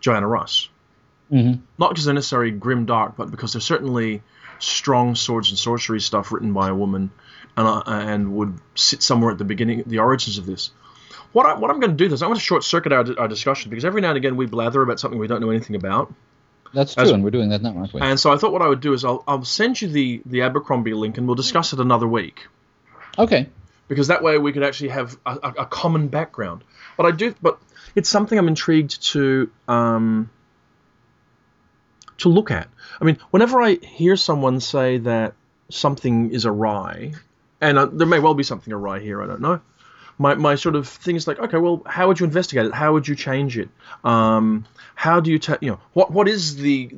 Joanna 0.00 0.26
Russ. 0.28 0.68
Mm-hmm. 1.30 1.60
Not 1.78 1.90
because 1.90 2.04
they're 2.04 2.14
necessarily 2.14 2.50
grim 2.52 2.86
dark, 2.86 3.16
but 3.16 3.30
because 3.30 3.52
they're 3.52 3.60
certainly 3.60 4.22
strong 4.58 5.14
swords 5.14 5.50
and 5.50 5.58
sorcery 5.58 6.00
stuff 6.00 6.30
written 6.30 6.52
by 6.52 6.68
a 6.68 6.74
woman, 6.74 7.10
and 7.56 7.66
uh, 7.66 7.82
and 7.86 8.34
would 8.34 8.58
sit 8.76 9.02
somewhere 9.02 9.30
at 9.32 9.38
the 9.38 9.44
beginning, 9.44 9.82
the 9.86 9.98
origins 9.98 10.38
of 10.38 10.46
this. 10.46 10.70
What, 11.32 11.46
I, 11.46 11.54
what 11.54 11.70
I'm 11.70 11.80
going 11.80 11.96
to 11.96 12.08
do 12.08 12.12
is 12.12 12.22
I 12.22 12.26
want 12.26 12.38
to 12.38 12.44
short 12.44 12.64
circuit 12.64 12.92
our, 12.92 13.06
our 13.18 13.28
discussion 13.28 13.70
because 13.70 13.84
every 13.84 14.00
now 14.00 14.08
and 14.10 14.16
again 14.18 14.36
we 14.36 14.46
blather 14.46 14.82
about 14.82 15.00
something 15.00 15.18
we 15.18 15.26
don't 15.26 15.40
know 15.40 15.50
anything 15.50 15.76
about. 15.76 16.12
That's 16.74 16.94
true, 16.94 17.04
As- 17.04 17.10
and 17.10 17.22
we're 17.22 17.30
doing 17.30 17.50
that 17.50 17.62
now, 17.62 17.76
aren't 17.76 17.92
we? 17.92 18.00
And 18.00 18.18
so 18.18 18.32
I 18.32 18.36
thought 18.36 18.52
what 18.52 18.62
I 18.62 18.68
would 18.68 18.80
do 18.80 18.92
is 18.92 19.04
I'll, 19.04 19.22
I'll 19.26 19.44
send 19.44 19.80
you 19.80 19.88
the, 19.88 20.22
the 20.26 20.42
Abercrombie 20.42 20.94
link 20.94 21.18
and 21.18 21.26
we'll 21.26 21.36
discuss 21.36 21.72
it 21.72 21.80
another 21.80 22.08
week. 22.08 22.46
okay. 23.18 23.48
because 23.88 24.08
that 24.08 24.22
way 24.22 24.38
we 24.38 24.52
could 24.52 24.62
actually 24.62 24.88
have 24.90 25.18
a, 25.26 25.38
a, 25.42 25.48
a 25.62 25.66
common 25.66 26.08
background. 26.08 26.64
But 26.96 27.06
I 27.06 27.10
do, 27.10 27.34
but 27.42 27.58
it's 27.94 28.08
something 28.08 28.38
I'm 28.38 28.48
intrigued 28.48 29.02
to 29.12 29.50
um, 29.68 30.30
to 32.18 32.28
look 32.28 32.50
at. 32.50 32.68
I 33.00 33.04
mean, 33.04 33.18
whenever 33.30 33.60
I 33.60 33.74
hear 33.74 34.16
someone 34.16 34.60
say 34.60 34.98
that 34.98 35.34
something 35.70 36.30
is 36.32 36.46
awry, 36.46 37.12
and 37.60 37.78
uh, 37.78 37.86
there 37.86 38.06
may 38.06 38.18
well 38.18 38.34
be 38.34 38.44
something 38.44 38.72
awry 38.72 39.00
here, 39.00 39.22
I 39.22 39.26
don't 39.26 39.40
know. 39.40 39.60
My, 40.18 40.34
my 40.34 40.54
sort 40.54 40.76
of 40.76 40.88
thing 40.88 41.16
is 41.16 41.26
like, 41.26 41.38
okay, 41.38 41.56
well, 41.56 41.82
how 41.86 42.08
would 42.08 42.20
you 42.20 42.26
investigate 42.26 42.66
it? 42.66 42.74
How 42.74 42.92
would 42.92 43.08
you 43.08 43.14
change 43.14 43.58
it? 43.58 43.68
Um, 44.04 44.66
how 44.94 45.20
do 45.20 45.30
you, 45.30 45.38
ta- 45.38 45.58
you 45.60 45.70
know, 45.70 45.80
what 45.94 46.12
what 46.12 46.28
is 46.28 46.56
the 46.56 46.90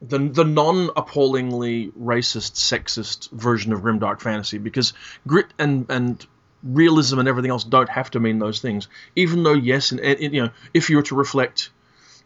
the 0.00 0.18
the 0.18 0.44
non-appallingly 0.44 1.92
racist, 1.98 2.54
sexist 2.54 3.30
version 3.30 3.72
of 3.72 3.80
grimdark 3.80 4.20
fantasy? 4.20 4.58
Because 4.58 4.92
grit 5.26 5.46
and 5.58 5.86
and 5.88 6.26
realism 6.62 7.18
and 7.18 7.28
everything 7.28 7.50
else 7.50 7.64
don't 7.64 7.88
have 7.88 8.10
to 8.12 8.20
mean 8.20 8.38
those 8.38 8.60
things. 8.60 8.88
Even 9.16 9.42
though, 9.42 9.54
yes, 9.54 9.92
and, 9.92 10.00
and 10.00 10.20
you 10.34 10.42
know, 10.44 10.50
if 10.72 10.90
you 10.90 10.96
were 10.96 11.02
to 11.02 11.14
reflect 11.14 11.70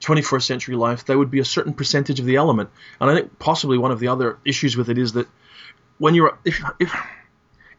21st 0.00 0.42
century 0.42 0.76
life, 0.76 1.04
there 1.06 1.18
would 1.18 1.30
be 1.30 1.40
a 1.40 1.44
certain 1.44 1.72
percentage 1.72 2.20
of 2.20 2.26
the 2.26 2.36
element. 2.36 2.70
And 3.00 3.10
I 3.10 3.14
think 3.14 3.38
possibly 3.38 3.78
one 3.78 3.90
of 3.90 4.00
the 4.00 4.08
other 4.08 4.38
issues 4.44 4.76
with 4.76 4.90
it 4.90 4.98
is 4.98 5.12
that 5.14 5.26
when 5.98 6.14
you're 6.14 6.38
if 6.44 6.62
if 6.78 6.94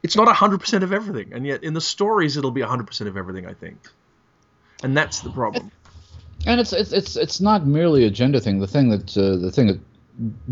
it's 0.07 0.15
not 0.15 0.27
100% 0.33 0.83
of 0.83 0.93
everything, 0.93 1.33
and 1.33 1.45
yet 1.45 1.63
in 1.63 1.73
the 1.73 1.81
stories 1.81 2.37
it'll 2.37 2.51
be 2.51 2.61
100% 2.61 3.07
of 3.07 3.17
everything. 3.17 3.45
I 3.45 3.53
think, 3.53 3.77
and 4.83 4.95
that's 4.95 5.19
the 5.19 5.29
problem. 5.29 5.71
And 6.45 6.59
it's 6.61 6.71
it's 6.71 6.91
it's 6.93 7.15
it's 7.17 7.41
not 7.41 7.65
merely 7.67 8.05
a 8.05 8.09
gender 8.09 8.39
thing. 8.39 8.59
The 8.59 8.67
thing 8.67 8.89
that 8.89 9.17
uh, 9.17 9.35
the 9.37 9.51
thing 9.51 9.67
that 9.67 9.79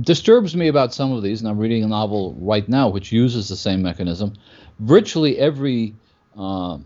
disturbs 0.02 0.56
me 0.56 0.68
about 0.68 0.94
some 0.94 1.12
of 1.14 1.24
these, 1.24 1.42
and 1.42 1.50
I'm 1.50 1.58
reading 1.58 1.84
a 1.84 1.88
novel 1.88 2.36
right 2.40 2.68
now 2.68 2.90
which 2.90 3.12
uses 3.12 3.48
the 3.50 3.56
same 3.56 3.82
mechanism. 3.82 4.34
Virtually 4.80 5.38
every 5.38 5.96
uh, 6.38 6.78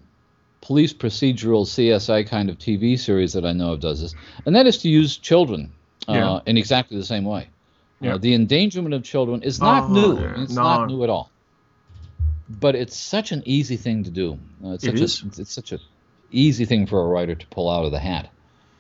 police 0.62 0.94
procedural 0.94 1.66
CSI 1.66 2.28
kind 2.28 2.50
of 2.50 2.58
TV 2.60 3.00
series 3.00 3.34
that 3.34 3.46
I 3.46 3.54
know 3.54 3.74
of 3.74 3.80
does 3.80 4.02
this, 4.02 4.14
and 4.46 4.56
that 4.56 4.68
is 4.68 4.78
to 4.80 4.90
use 4.90 5.18
children 5.18 5.72
uh, 6.08 6.14
Yeah. 6.14 6.40
in 6.46 6.58
exactly 6.58 6.98
the 6.98 7.06
same 7.06 7.26
way. 7.26 7.48
Yeah. 8.02 8.16
Uh, 8.16 8.18
the 8.18 8.34
endangerment 8.34 8.94
of 8.94 9.04
children 9.04 9.44
is 9.44 9.60
not 9.60 9.84
Oh, 9.86 9.94
new. 9.94 10.22
yeah. 10.22 10.44
It's 10.44 10.54
No. 10.54 10.64
not 10.64 10.88
new 10.88 11.04
at 11.04 11.10
all. 11.10 11.32
But 12.50 12.76
it's 12.76 12.98
such 12.98 13.32
an 13.32 13.44
easy 13.46 13.78
thing 13.78 14.04
to 14.06 14.10
do. 14.10 14.40
Uh, 14.64 14.72
it's 14.72 14.84
such 14.86 14.94
is. 14.96 15.24
A, 15.24 15.42
it's 15.42 15.54
such 15.54 15.72
a 15.72 15.80
easy 16.32 16.66
thing 16.66 16.88
for 16.88 17.02
a 17.02 17.08
writer 17.08 17.36
to 17.36 17.48
pull 17.48 17.70
out 17.70 17.86
of 17.86 17.92
the 17.92 18.00
hat. 18.00 18.30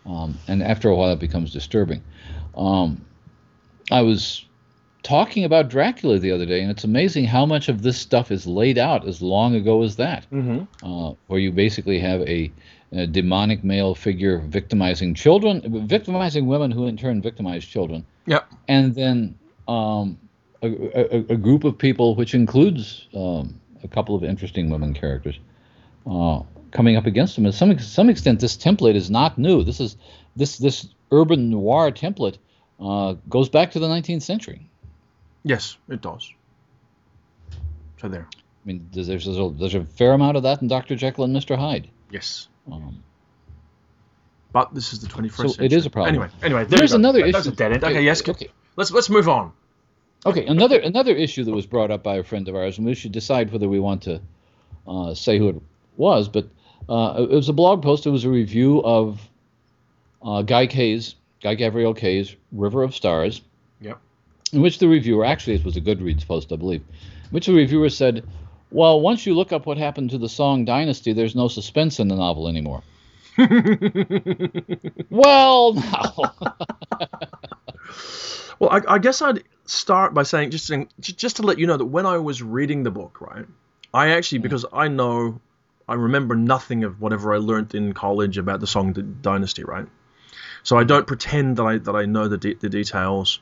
Um, 0.05 0.37
and 0.47 0.63
after 0.63 0.89
a 0.89 0.95
while, 0.95 1.11
it 1.11 1.19
becomes 1.19 1.51
disturbing. 1.53 2.01
Um, 2.57 3.05
I 3.91 4.01
was 4.01 4.45
talking 5.03 5.45
about 5.45 5.69
Dracula 5.69 6.17
the 6.19 6.31
other 6.31 6.45
day, 6.45 6.61
and 6.61 6.71
it's 6.71 6.83
amazing 6.83 7.25
how 7.25 7.45
much 7.45 7.69
of 7.69 7.81
this 7.81 7.97
stuff 7.97 8.31
is 8.31 8.45
laid 8.47 8.77
out 8.77 9.07
as 9.07 9.21
long 9.21 9.55
ago 9.55 9.83
as 9.83 9.95
that, 9.97 10.25
Mm-hmm. 10.31 10.85
uh, 10.85 11.13
where 11.27 11.39
you 11.39 11.51
basically 11.51 11.99
have 11.99 12.21
a, 12.21 12.51
a 12.91 13.07
demonic 13.07 13.63
male 13.63 13.93
figure 13.95 14.39
victimizing 14.39 15.13
children, 15.13 15.87
victimizing 15.87 16.47
women 16.47 16.71
who 16.71 16.87
in 16.87 16.97
turn 16.97 17.21
victimize 17.21 17.63
children, 17.65 18.05
Yep. 18.25 18.47
and 18.67 18.93
then 18.95 19.37
um, 19.67 20.17
a, 20.61 20.67
a, 20.67 21.33
a 21.33 21.37
group 21.37 21.63
of 21.63 21.77
people, 21.77 22.15
which 22.15 22.33
includes 22.33 23.07
um, 23.15 23.59
a 23.83 23.87
couple 23.87 24.15
of 24.15 24.23
interesting 24.23 24.69
women 24.69 24.93
characters, 24.93 25.39
uh, 26.05 26.41
coming 26.71 26.95
up 26.95 27.05
against 27.05 27.35
them. 27.35 27.45
To 27.45 27.51
some 27.53 27.77
some 27.79 28.09
extent, 28.09 28.39
this 28.39 28.57
template 28.57 28.95
is 28.95 29.09
not 29.09 29.37
new. 29.37 29.63
This 29.63 29.79
is 29.79 29.95
this 30.35 30.57
this 30.57 30.87
urban 31.11 31.49
noir 31.49 31.91
template 31.91 32.37
uh, 32.79 33.15
goes 33.29 33.49
back 33.49 33.71
to 33.71 33.79
the 33.79 33.87
19th 33.87 34.21
century. 34.21 34.69
Yes, 35.43 35.77
it 35.87 36.01
does. 36.01 36.31
So 38.01 38.07
there. 38.09 38.27
I 38.31 38.67
mean, 38.67 38.89
there's 38.91 39.07
there's 39.07 39.27
a, 39.27 39.49
there's 39.57 39.75
a 39.75 39.85
fair 39.85 40.13
amount 40.13 40.37
of 40.37 40.43
that 40.43 40.61
in 40.61 40.67
Dr. 40.67 40.95
Jekyll 40.95 41.23
and 41.23 41.35
Mr. 41.35 41.57
Hyde. 41.57 41.89
Yes. 42.11 42.47
Um, 42.71 43.03
But 44.51 44.73
this 44.73 44.93
is 44.93 44.99
the 44.99 45.07
21st 45.07 45.35
So 45.35 45.43
it 45.43 45.49
century. 45.49 45.65
it 45.67 45.73
is 45.73 45.85
a 45.85 45.89
problem. 45.89 46.15
Anyway, 46.15 46.29
anyway, 46.43 46.65
there 46.65 46.79
There's 46.79 46.93
another 46.93 47.21
That- 47.21 47.31
That's 47.33 47.47
a 47.47 47.51
dead 47.51 47.71
end. 47.73 47.83
Okay, 47.83 48.03
yes. 48.03 48.27
Okay. 48.27 48.49
Let's 48.75 48.91
let's 48.91 49.09
move 49.09 49.27
on. 49.29 49.51
Okay, 50.25 50.45
another 50.45 50.79
another 50.79 51.15
issue 51.15 51.43
that 51.45 51.51
was 51.53 51.65
brought 51.65 51.91
up 51.91 52.03
by 52.03 52.15
a 52.17 52.23
friend 52.23 52.47
of 52.49 52.55
ours, 52.55 52.77
and 52.77 52.85
we 52.85 52.93
should 52.93 53.13
decide 53.13 53.51
whether 53.51 53.69
we 53.69 53.79
want 53.79 54.01
to 54.03 54.21
uh, 54.87 55.13
say 55.13 55.37
who 55.37 55.49
it 55.49 55.61
was. 55.95 56.27
But 56.27 56.49
uh, 56.89 57.25
it 57.29 57.35
was 57.35 57.47
a 57.47 57.53
blog 57.53 57.81
post. 57.81 58.05
It 58.05 58.09
was 58.09 58.25
a 58.25 58.29
review 58.29 58.83
of 58.83 59.21
uh, 60.21 60.41
Guy 60.41 60.67
Kay's, 60.67 61.15
Guy 61.41 61.55
Gabriel 61.55 61.93
Kay's 61.93 62.35
River 62.51 62.83
of 62.83 62.93
Stars, 62.93 63.41
Yep. 63.79 63.97
in 64.51 64.61
which 64.61 64.79
the 64.79 64.89
reviewer 64.89 65.23
actually 65.23 65.55
it 65.55 65.63
was 65.63 65.77
a 65.77 65.81
Goodreads 65.81 66.27
post, 66.27 66.51
I 66.51 66.57
believe, 66.57 66.81
in 66.81 67.29
which 67.29 67.45
the 67.45 67.53
reviewer 67.53 67.89
said, 67.89 68.25
"Well, 68.71 68.99
once 68.99 69.25
you 69.25 69.33
look 69.35 69.53
up 69.53 69.65
what 69.65 69.77
happened 69.77 70.09
to 70.09 70.17
the 70.17 70.27
Song 70.29 70.65
Dynasty, 70.65 71.13
there's 71.13 71.35
no 71.35 71.47
suspense 71.47 71.97
in 71.97 72.09
the 72.09 72.15
novel 72.15 72.49
anymore." 72.49 72.83
well, 75.09 75.73
no. 75.75 76.31
Well, 78.59 78.69
I, 78.69 78.95
I 78.95 78.99
guess 78.99 79.21
I'd 79.21 79.43
start 79.65 80.13
by 80.13 80.23
saying 80.23 80.51
just 80.51 80.67
saying, 80.67 80.89
just 80.99 81.37
to 81.37 81.43
let 81.43 81.59
you 81.59 81.67
know 81.67 81.77
that 81.77 81.85
when 81.85 82.05
I 82.05 82.17
was 82.17 82.41
reading 82.41 82.83
the 82.83 82.91
book, 82.91 83.21
right, 83.21 83.45
I 83.93 84.09
actually 84.09 84.39
because 84.39 84.65
I 84.71 84.87
know 84.87 85.39
I 85.87 85.95
remember 85.95 86.35
nothing 86.35 86.83
of 86.83 87.01
whatever 87.01 87.33
I 87.33 87.37
learnt 87.37 87.73
in 87.73 87.93
college 87.93 88.37
about 88.37 88.59
the 88.59 88.67
Song 88.67 88.93
Dynasty, 89.21 89.63
right? 89.63 89.87
So 90.63 90.77
I 90.77 90.83
don't 90.83 91.07
pretend 91.07 91.57
that 91.57 91.63
I 91.63 91.77
that 91.79 91.95
I 91.95 92.05
know 92.05 92.27
the 92.27 92.37
de- 92.37 92.53
the 92.55 92.69
details. 92.69 93.39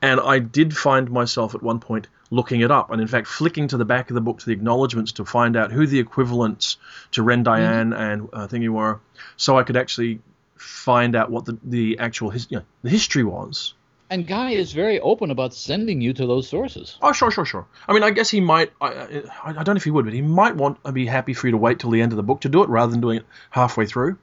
And 0.00 0.20
I 0.20 0.38
did 0.38 0.76
find 0.76 1.10
myself 1.10 1.56
at 1.56 1.62
one 1.62 1.80
point 1.80 2.06
looking 2.30 2.60
it 2.60 2.70
up, 2.70 2.90
and 2.92 3.00
in 3.00 3.08
fact 3.08 3.26
flicking 3.26 3.66
to 3.68 3.76
the 3.76 3.84
back 3.84 4.10
of 4.10 4.14
the 4.14 4.20
book 4.20 4.38
to 4.38 4.46
the 4.46 4.52
acknowledgments 4.52 5.12
to 5.12 5.24
find 5.24 5.56
out 5.56 5.72
who 5.72 5.86
the 5.86 5.98
equivalents 5.98 6.76
to 7.12 7.22
Ren 7.22 7.44
Daiyan 7.44 7.96
and 7.98 8.28
uh, 8.32 8.46
thingy 8.46 8.68
were, 8.68 9.00
so 9.36 9.58
I 9.58 9.64
could 9.64 9.76
actually 9.76 10.20
find 10.58 11.16
out 11.16 11.30
what 11.30 11.44
the 11.44 11.58
the 11.62 11.98
actual 11.98 12.30
his, 12.30 12.46
you 12.50 12.58
know, 12.58 12.64
the 12.82 12.90
history 12.90 13.24
was. 13.24 13.74
and 14.10 14.26
Guy 14.26 14.52
is 14.52 14.72
very 14.72 15.00
open 15.00 15.30
about 15.30 15.54
sending 15.54 16.00
you 16.00 16.12
to 16.14 16.26
those 16.26 16.48
sources. 16.48 16.96
Oh, 17.02 17.12
sure, 17.12 17.30
sure, 17.30 17.44
sure. 17.44 17.66
I 17.86 17.92
mean, 17.92 18.02
I 18.02 18.10
guess 18.10 18.30
he 18.30 18.40
might. 18.40 18.72
I, 18.80 18.88
I, 18.88 19.22
I 19.44 19.52
don't 19.62 19.74
know 19.74 19.76
if 19.76 19.84
he 19.84 19.90
would, 19.90 20.04
but 20.04 20.14
he 20.14 20.22
might 20.22 20.56
want 20.56 20.82
to 20.84 20.92
be 20.92 21.06
happy 21.06 21.34
for 21.34 21.46
you 21.46 21.52
to 21.52 21.58
wait 21.58 21.78
till 21.78 21.90
the 21.90 22.00
end 22.00 22.12
of 22.12 22.16
the 22.16 22.22
book 22.22 22.40
to 22.42 22.48
do 22.48 22.62
it 22.62 22.68
rather 22.68 22.90
than 22.90 23.00
doing 23.00 23.18
it 23.18 23.26
halfway 23.50 23.86
through. 23.86 24.18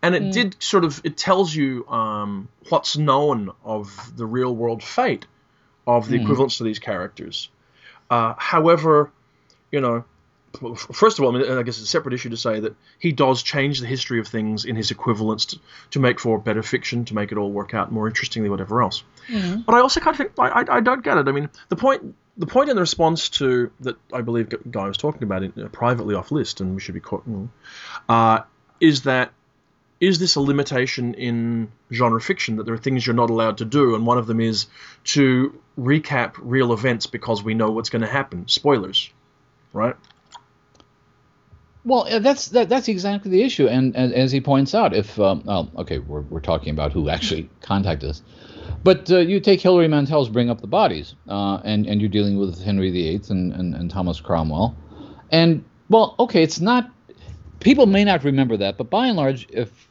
And 0.00 0.14
it 0.14 0.32
did 0.32 0.56
sort 0.62 0.84
of. 0.84 1.00
It 1.04 1.16
tells 1.16 1.54
you 1.54 1.86
um, 1.88 2.48
what's 2.68 2.96
known 2.96 3.50
of 3.64 4.16
the 4.16 4.26
real 4.26 4.54
world 4.54 4.82
fate 4.82 5.26
of 5.86 6.08
the 6.08 6.20
equivalents 6.20 6.58
to 6.58 6.64
these 6.64 6.78
characters. 6.78 7.48
Uh, 8.08 8.34
however, 8.38 9.10
you 9.72 9.80
know, 9.80 10.04
first 10.76 11.18
of 11.18 11.24
all, 11.24 11.34
I 11.34 11.38
mean, 11.38 11.50
I 11.50 11.62
guess 11.62 11.76
it's 11.76 11.86
a 11.86 11.90
separate 11.90 12.14
issue 12.14 12.30
to 12.30 12.36
say 12.36 12.60
that 12.60 12.74
he 12.98 13.12
does 13.12 13.42
change 13.42 13.80
the 13.80 13.86
history 13.86 14.18
of 14.18 14.28
things 14.28 14.64
in 14.64 14.76
his 14.76 14.90
equivalents 14.90 15.46
to, 15.46 15.58
to 15.90 16.00
make 16.00 16.20
for 16.20 16.38
better 16.38 16.62
fiction, 16.62 17.04
to 17.06 17.14
make 17.14 17.32
it 17.32 17.38
all 17.38 17.50
work 17.50 17.74
out 17.74 17.92
more 17.92 18.06
interestingly, 18.08 18.48
whatever 18.48 18.82
else. 18.82 19.02
But 19.66 19.74
I 19.74 19.80
also 19.80 20.00
kind 20.00 20.14
of 20.14 20.18
think 20.18 20.32
I, 20.38 20.48
I, 20.48 20.76
I 20.76 20.80
don't 20.80 21.02
get 21.02 21.18
it. 21.18 21.28
I 21.28 21.32
mean, 21.32 21.50
the 21.68 21.76
point 21.76 22.14
the 22.36 22.46
point 22.46 22.70
in 22.70 22.76
the 22.76 22.82
response 22.82 23.28
to 23.30 23.70
that 23.80 23.96
I 24.12 24.22
believe 24.22 24.48
Guy 24.70 24.86
was 24.86 24.96
talking 24.96 25.24
about 25.24 25.42
it 25.42 25.52
uh, 25.58 25.68
privately 25.68 26.14
off 26.14 26.30
list, 26.30 26.60
and 26.60 26.74
we 26.74 26.80
should 26.80 26.94
be 26.94 27.00
caught, 27.00 27.24
uh, 28.08 28.40
is 28.80 29.02
that 29.02 29.32
is 30.00 30.20
this 30.20 30.36
a 30.36 30.40
limitation 30.40 31.14
in 31.14 31.72
genre 31.92 32.20
fiction 32.20 32.56
that 32.56 32.64
there 32.64 32.74
are 32.74 32.78
things 32.78 33.04
you're 33.04 33.16
not 33.16 33.30
allowed 33.30 33.58
to 33.58 33.64
do, 33.64 33.94
and 33.94 34.06
one 34.06 34.18
of 34.18 34.26
them 34.26 34.40
is 34.40 34.66
to 35.04 35.60
recap 35.78 36.34
real 36.38 36.72
events 36.72 37.06
because 37.06 37.42
we 37.42 37.54
know 37.54 37.70
what's 37.70 37.90
going 37.90 38.02
to 38.02 38.08
happen. 38.08 38.46
Spoilers, 38.46 39.10
right? 39.72 39.96
Well, 41.88 42.06
uh, 42.06 42.18
that's 42.18 42.48
that, 42.48 42.68
that's 42.68 42.86
exactly 42.86 43.30
the 43.30 43.42
issue, 43.42 43.66
and, 43.66 43.96
and 43.96 44.12
as 44.12 44.30
he 44.30 44.42
points 44.42 44.74
out, 44.74 44.94
if 44.94 45.18
um, 45.18 45.42
well, 45.46 45.70
okay, 45.78 46.00
we're, 46.00 46.20
we're 46.20 46.40
talking 46.40 46.70
about 46.70 46.92
who 46.92 47.08
actually 47.08 47.48
contacted 47.62 48.10
us, 48.10 48.22
but 48.84 49.10
uh, 49.10 49.20
you 49.20 49.40
take 49.40 49.62
Hilary 49.62 49.88
Mantel's 49.88 50.28
"Bring 50.28 50.50
Up 50.50 50.60
the 50.60 50.66
Bodies," 50.66 51.14
uh, 51.30 51.62
and 51.64 51.86
and 51.86 51.98
you're 51.98 52.10
dealing 52.10 52.38
with 52.38 52.62
Henry 52.62 52.90
VIII 52.90 53.22
and, 53.30 53.54
and, 53.54 53.74
and 53.74 53.90
Thomas 53.90 54.20
Cromwell, 54.20 54.76
and 55.32 55.64
well, 55.88 56.14
okay, 56.18 56.42
it's 56.42 56.60
not 56.60 56.90
people 57.60 57.86
may 57.86 58.04
not 58.04 58.22
remember 58.22 58.58
that, 58.58 58.76
but 58.76 58.90
by 58.90 59.06
and 59.06 59.16
large, 59.16 59.48
if 59.48 59.88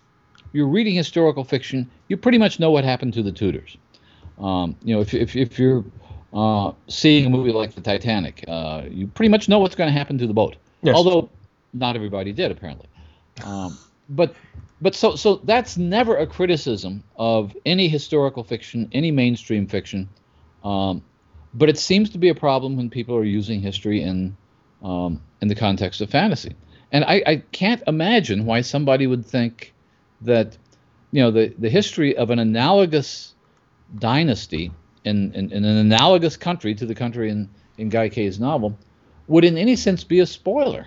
you're 0.54 0.68
reading 0.68 0.94
historical 0.94 1.44
fiction, 1.44 1.90
you 2.10 2.16
pretty 2.18 2.38
much 2.38 2.60
know 2.60 2.70
what 2.70 2.84
happened 2.84 3.14
to 3.16 3.24
the 3.24 3.32
Tudors. 3.32 3.76
Um, 4.38 4.76
you 4.84 4.94
know, 4.94 5.02
if 5.02 5.16
if 5.16 5.36
if 5.36 5.58
you're 5.58 5.84
uh, 6.32 6.74
seeing 6.88 7.26
a 7.26 7.30
movie 7.32 7.52
like 7.52 7.74
the 7.74 7.82
Titanic, 7.82 8.46
uh, 8.48 8.84
you 8.88 9.08
pretty 9.08 9.30
much 9.30 9.50
know 9.50 9.58
what's 9.58 9.74
going 9.74 9.92
to 9.92 9.98
happen 9.98 10.20
to 10.20 10.28
the 10.28 10.34
boat. 10.36 10.58
Yes. 10.84 10.96
Although 10.96 11.32
not 11.78 11.96
everybody 11.96 12.32
did 12.32 12.52
apparently. 12.52 12.88
Um, 13.44 13.78
but 14.10 14.36
but 14.82 14.96
so 14.96 15.16
so 15.16 15.38
that's 15.44 15.78
never 15.78 16.18
a 16.18 16.28
criticism 16.28 17.04
of 17.16 17.56
any 17.66 17.88
historical 17.88 18.44
fiction, 18.44 18.90
any 18.92 19.12
mainstream 19.12 19.68
fiction. 19.68 20.10
Um, 20.64 21.04
but 21.54 21.70
it 21.70 21.78
seems 21.78 22.10
to 22.12 22.18
be 22.18 22.30
a 22.30 22.36
problem 22.36 22.78
when 22.78 22.90
people 22.90 23.16
are 23.16 23.24
using 23.24 23.62
history 23.62 24.02
in 24.02 24.36
um, 24.84 25.22
in 25.42 25.48
the 25.48 25.56
context 25.56 26.02
of 26.02 26.10
fantasy. 26.10 26.56
And 26.92 27.04
I, 27.04 27.22
I 27.26 27.36
can't 27.52 27.84
imagine 27.88 28.46
why 28.46 28.62
somebody 28.62 29.08
would 29.08 29.26
think 29.26 29.74
that 30.22 30.58
you 31.12 31.22
know 31.22 31.32
the, 31.32 31.54
the 31.58 31.70
history 31.70 32.16
of 32.16 32.30
an 32.30 32.40
analogous 32.40 33.34
dynasty 33.98 34.72
in, 35.04 35.34
in, 35.34 35.52
in 35.52 35.66
an 35.66 35.78
analogous 35.78 36.38
country 36.38 36.76
to 36.76 36.86
the 36.86 36.96
country 36.96 37.30
in, 37.30 37.50
in 37.78 37.90
Guy 37.90 38.10
Kay's 38.10 38.40
novel 38.40 38.78
would 39.28 39.46
in 39.46 39.58
any 39.58 39.76
sense 39.76 40.04
be 40.04 40.20
a 40.20 40.26
spoiler. 40.26 40.86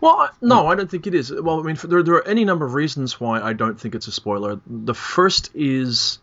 Well, 0.00 0.30
no, 0.40 0.66
I 0.66 0.74
don't 0.74 0.90
think 0.90 1.06
it 1.06 1.14
is. 1.14 1.32
Well, 1.32 1.60
I 1.60 1.62
mean, 1.62 1.76
there, 1.84 2.02
there 2.02 2.14
are 2.14 2.26
any 2.26 2.44
number 2.44 2.64
of 2.64 2.74
reasons 2.74 3.20
why 3.20 3.40
I 3.40 3.52
don't 3.52 3.78
think 3.78 3.94
it's 3.94 4.06
a 4.06 4.12
spoiler. 4.12 4.60
The 4.66 4.94
first 4.94 5.50
is 5.54 6.18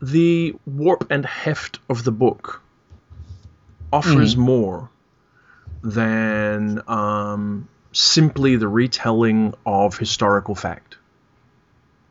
the 0.00 0.54
warp 0.66 1.06
and 1.10 1.24
heft 1.24 1.78
of 1.88 2.04
the 2.04 2.12
book 2.12 2.62
offers 3.92 4.36
more 4.36 4.90
than 5.82 6.82
um, 6.88 7.68
simply 7.92 8.56
the 8.56 8.68
retelling 8.68 9.54
of 9.64 9.96
historical 9.96 10.54
fact. 10.54 10.96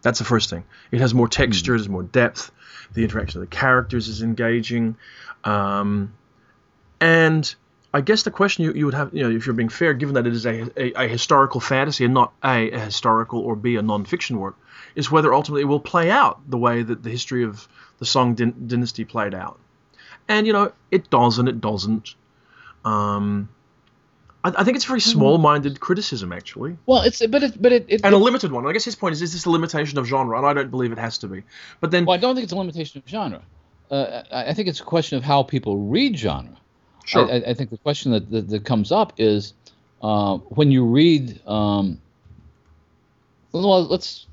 That's 0.02 0.20
the 0.20 0.26
first 0.26 0.50
thing. 0.50 0.64
It 0.92 1.02
has 1.02 1.14
more 1.14 1.28
texture, 1.28 1.74
there's 1.74 1.90
more 1.90 2.04
depth. 2.04 2.52
The 2.94 3.04
interaction 3.04 3.42
of 3.42 3.50
the 3.50 3.56
characters 3.56 4.08
is 4.08 4.22
engaging. 4.22 4.98
Um, 5.44 6.14
and 7.02 7.54
I 7.94 8.02
guess 8.02 8.24
the 8.24 8.32
question 8.32 8.64
you, 8.64 8.74
you 8.74 8.86
would 8.86 8.96
have, 8.96 9.14
you 9.14 9.24
know, 9.24 9.36
if 9.36 9.46
you're 9.46 9.54
being 9.54 9.70
fair, 9.70 9.94
given 9.94 10.16
that 10.16 10.26
it 10.26 10.34
is 10.34 10.46
a, 10.46 10.64
a, 10.76 11.06
a 11.06 11.08
historical 11.08 11.62
fantasy 11.62 12.06
and 12.06 12.14
not 12.14 12.34
a, 12.44 12.72
a 12.72 12.80
historical 12.80 13.40
or 13.40 13.56
b 13.56 13.76
a 13.76 13.82
non-fiction 13.82 14.40
work, 14.40 14.58
is 14.96 15.12
whether 15.12 15.34
ultimately 15.34 15.62
it 15.62 15.66
will 15.66 15.80
play 15.80 16.10
out 16.10 16.40
the 16.50 16.58
way 16.58 16.82
that 16.82 17.04
the 17.04 17.10
history 17.12 17.44
of 17.44 17.68
the 18.00 18.06
Song 18.06 18.36
Dyn- 18.36 18.68
Dynasty 18.68 19.06
played 19.06 19.36
out. 19.36 19.60
And 20.28 20.48
you 20.48 20.54
know, 20.54 20.72
it 20.90 21.10
does 21.10 21.38
and 21.38 21.48
it 21.48 21.62
doesn't. 21.62 22.16
Um, 22.84 23.50
I, 24.44 24.54
I 24.58 24.64
think 24.64 24.76
it's 24.76 24.86
a 24.86 24.88
very 24.88 25.02
small-minded 25.02 25.80
criticism, 25.80 26.34
actually, 26.34 26.78
Well, 26.88 27.04
it's 27.04 27.26
but 27.28 27.44
it 27.44 27.62
but 27.62 27.72
it, 27.72 27.86
it, 27.88 28.02
and 28.04 28.16
a 28.16 28.18
limited 28.18 28.52
one. 28.52 28.66
I 28.66 28.74
guess 28.74 28.86
his 28.86 28.96
point 28.96 29.14
is: 29.14 29.22
is 29.22 29.34
this 29.34 29.46
a 29.46 29.52
limitation 29.52 30.00
of 30.00 30.08
genre? 30.08 30.38
And 30.38 30.48
I 30.48 30.54
don't 30.54 30.72
believe 30.72 30.92
it 30.92 30.98
has 30.98 31.20
to 31.20 31.28
be. 31.28 31.44
But 31.80 31.92
then, 31.92 32.06
well, 32.06 32.16
I 32.16 32.18
don't 32.18 32.34
think 32.34 32.44
it's 32.44 32.54
a 32.54 32.58
limitation 32.58 33.04
of 33.06 33.10
genre. 33.10 33.44
Uh, 33.92 34.24
I, 34.32 34.46
I 34.50 34.54
think 34.54 34.68
it's 34.68 34.80
a 34.80 34.84
question 34.84 35.18
of 35.18 35.24
how 35.24 35.44
people 35.44 35.78
read 35.78 36.18
genre. 36.18 36.58
Sure, 37.06 37.30
I, 37.30 37.36
I- 37.38 37.44
I 37.50 37.54
think 37.54 37.70
the 37.70 37.78
question 37.78 38.12
that, 38.12 38.30
that, 38.32 38.50
that 38.50 38.66
comes 38.66 38.92
up 38.92 39.14
is 39.18 39.54
uh, 40.02 40.38
when 40.38 40.72
you 40.72 40.86
read. 40.86 41.40
Um, 41.48 42.00
well, 43.52 43.84
let's 43.88 44.26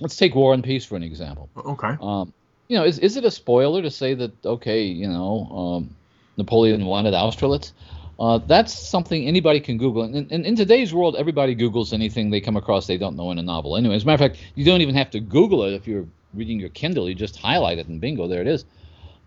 let's 0.00 0.16
take 0.16 0.34
War 0.34 0.54
and 0.54 0.64
Peace 0.64 0.84
for 0.84 0.96
an 0.96 1.02
example. 1.02 1.48
okay, 1.56 1.96
Um, 2.00 2.32
you 2.68 2.76
know, 2.76 2.84
is 2.84 2.98
is 2.98 3.16
it 3.16 3.24
a 3.24 3.30
spoiler 3.30 3.82
to 3.82 3.90
say 3.90 4.14
that 4.14 4.32
okay, 4.44 4.82
you 4.84 5.08
know, 5.08 5.46
um, 5.50 5.96
Napoleon 6.36 6.84
wanted 6.86 7.14
Austerlitz? 7.14 7.72
Uh, 8.18 8.38
that's 8.46 8.72
something 8.74 9.26
anybody 9.26 9.60
can 9.60 9.78
Google. 9.78 10.02
And, 10.02 10.30
and 10.30 10.44
in 10.44 10.54
today's 10.54 10.92
world, 10.92 11.16
everybody 11.16 11.56
Googles 11.56 11.94
anything 11.94 12.28
they 12.30 12.40
come 12.42 12.54
across 12.56 12.86
they 12.86 12.98
don't 12.98 13.16
know 13.16 13.30
in 13.30 13.38
a 13.38 13.42
novel. 13.42 13.78
Anyway, 13.78 13.94
as 13.94 14.02
a 14.02 14.06
matter 14.06 14.22
of 14.24 14.30
fact, 14.32 14.42
you 14.54 14.64
don't 14.64 14.82
even 14.82 14.94
have 14.94 15.10
to 15.12 15.20
Google 15.20 15.64
it 15.64 15.72
if 15.72 15.86
you're 15.88 16.04
reading 16.34 16.60
your 16.60 16.68
Kindle. 16.68 17.08
You 17.08 17.14
just 17.14 17.36
highlight 17.36 17.78
it 17.78 17.88
and 17.88 17.98
bingo, 17.98 18.28
there 18.28 18.42
it 18.42 18.46
is. 18.46 18.66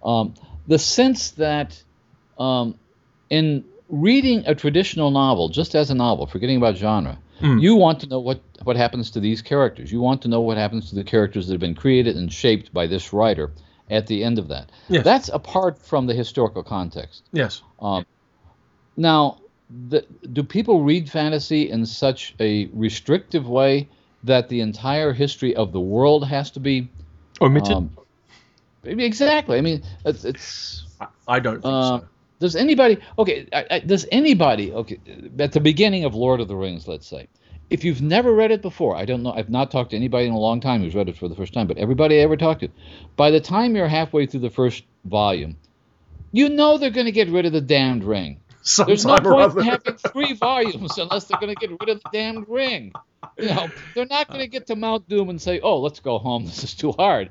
Um, 0.03 0.35
the 0.67 0.77
sense 0.77 1.31
that 1.31 1.81
um, 2.39 2.75
in 3.29 3.63
reading 3.89 4.43
a 4.45 4.55
traditional 4.55 5.11
novel, 5.11 5.49
just 5.49 5.75
as 5.75 5.89
a 5.89 5.95
novel, 5.95 6.25
forgetting 6.27 6.57
about 6.57 6.75
genre, 6.75 7.17
Mm. 7.41 7.61
you 7.61 7.75
want 7.75 7.99
to 7.99 8.07
know 8.07 8.19
what, 8.19 8.39
what 8.63 8.77
happens 8.77 9.11
to 9.11 9.19
these 9.19 9.41
characters. 9.41 9.91
You 9.91 9.99
want 9.99 10.21
to 10.21 10.27
know 10.29 10.39
what 10.39 10.55
happens 10.57 10.89
to 10.89 10.95
the 10.95 11.03
characters 11.03 11.47
that 11.47 11.53
have 11.53 11.59
been 11.59 11.75
created 11.75 12.15
and 12.15 12.31
shaped 12.31 12.73
by 12.73 12.87
this 12.87 13.11
writer 13.11 13.51
at 13.89 14.07
the 14.07 14.23
end 14.23 14.39
of 14.39 14.47
that. 14.47 14.71
Yes. 14.87 15.03
That's 15.03 15.29
apart 15.29 15.77
from 15.77 16.05
the 16.07 16.13
historical 16.13 16.63
context. 16.63 17.23
Yes. 17.33 17.61
Um, 17.81 18.05
now, 18.95 19.39
the, 19.89 20.05
do 20.31 20.43
people 20.43 20.83
read 20.83 21.09
fantasy 21.09 21.69
in 21.69 21.85
such 21.85 22.35
a 22.39 22.69
restrictive 22.71 23.49
way 23.49 23.89
that 24.23 24.47
the 24.47 24.61
entire 24.61 25.11
history 25.11 25.53
of 25.55 25.73
the 25.73 25.81
world 25.81 26.25
has 26.27 26.51
to 26.51 26.59
be 26.59 26.87
Omitted. 27.41 27.71
um, 27.73 27.89
exactly? 28.83 29.57
I 29.57 29.61
mean, 29.61 29.83
it's, 30.05 30.23
it's 30.23 30.85
I, 31.27 31.39
don't 31.39 31.55
think 31.55 31.65
uh, 31.65 31.99
so. 31.99 32.05
Does 32.43 32.57
anybody 32.57 32.97
okay? 33.17 33.47
I, 33.53 33.65
I, 33.71 33.79
does 33.79 34.05
anybody 34.11 34.73
okay 34.73 34.99
at 35.39 35.53
the 35.53 35.61
beginning 35.61 36.03
of 36.03 36.13
Lord 36.13 36.41
of 36.41 36.49
the 36.49 36.57
Rings, 36.57 36.89
let's 36.89 37.07
say, 37.07 37.29
if 37.69 37.85
you've 37.85 38.01
never 38.01 38.33
read 38.33 38.51
it 38.51 38.61
before, 38.61 38.97
I 38.97 39.05
don't 39.05 39.23
know. 39.23 39.31
I've 39.31 39.49
not 39.49 39.71
talked 39.71 39.91
to 39.91 39.95
anybody 39.95 40.27
in 40.27 40.33
a 40.33 40.37
long 40.37 40.59
time 40.59 40.81
who's 40.81 40.93
read 40.93 41.07
it 41.07 41.15
for 41.15 41.29
the 41.29 41.35
first 41.35 41.53
time, 41.53 41.67
but 41.67 41.77
everybody 41.77 42.19
I 42.19 42.23
ever 42.23 42.35
talked 42.35 42.59
to, 42.59 42.69
by 43.15 43.31
the 43.31 43.39
time 43.39 43.77
you're 43.77 43.87
halfway 43.87 44.25
through 44.25 44.41
the 44.41 44.49
first 44.49 44.83
volume, 45.05 45.55
you 46.33 46.49
know 46.49 46.77
they're 46.77 46.89
going 46.89 47.05
to 47.05 47.13
get 47.13 47.29
rid 47.29 47.45
of 47.45 47.53
the 47.53 47.61
damned 47.61 48.03
ring. 48.03 48.41
There's 48.85 49.05
no 49.05 49.15
point 49.19 49.27
other. 49.27 49.61
in 49.61 49.65
having 49.65 49.95
three 49.95 50.33
volumes 50.33 50.97
unless 50.97 51.25
they're 51.25 51.39
going 51.39 51.55
to 51.55 51.67
get 51.67 51.69
rid 51.79 51.95
of 51.95 52.03
the 52.03 52.09
damned 52.11 52.49
ring. 52.49 52.91
You 53.37 53.47
know, 53.47 53.69
they're 53.95 54.05
not 54.05 54.27
going 54.27 54.41
to 54.41 54.47
get 54.47 54.67
to 54.67 54.75
Mount 54.75 55.07
Doom 55.07 55.29
and 55.29 55.41
say, 55.41 55.61
"Oh, 55.61 55.79
let's 55.79 56.01
go 56.01 56.19
home. 56.19 56.43
This 56.45 56.65
is 56.65 56.73
too 56.73 56.91
hard." 56.91 57.29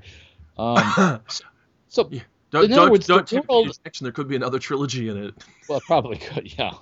Um, 0.56 1.20
so, 1.88 2.08
Yeah. 2.10 2.22
Don't, 2.52 2.70
don't, 2.70 3.06
don't 3.06 3.26
tip 3.26 3.48
world-. 3.48 3.78
There 4.00 4.12
could 4.12 4.28
be 4.28 4.36
another 4.36 4.58
trilogy 4.58 5.08
in 5.08 5.16
it. 5.16 5.34
well, 5.68 5.78
it 5.78 5.84
probably 5.84 6.18
could, 6.18 6.56
yeah. 6.58 6.72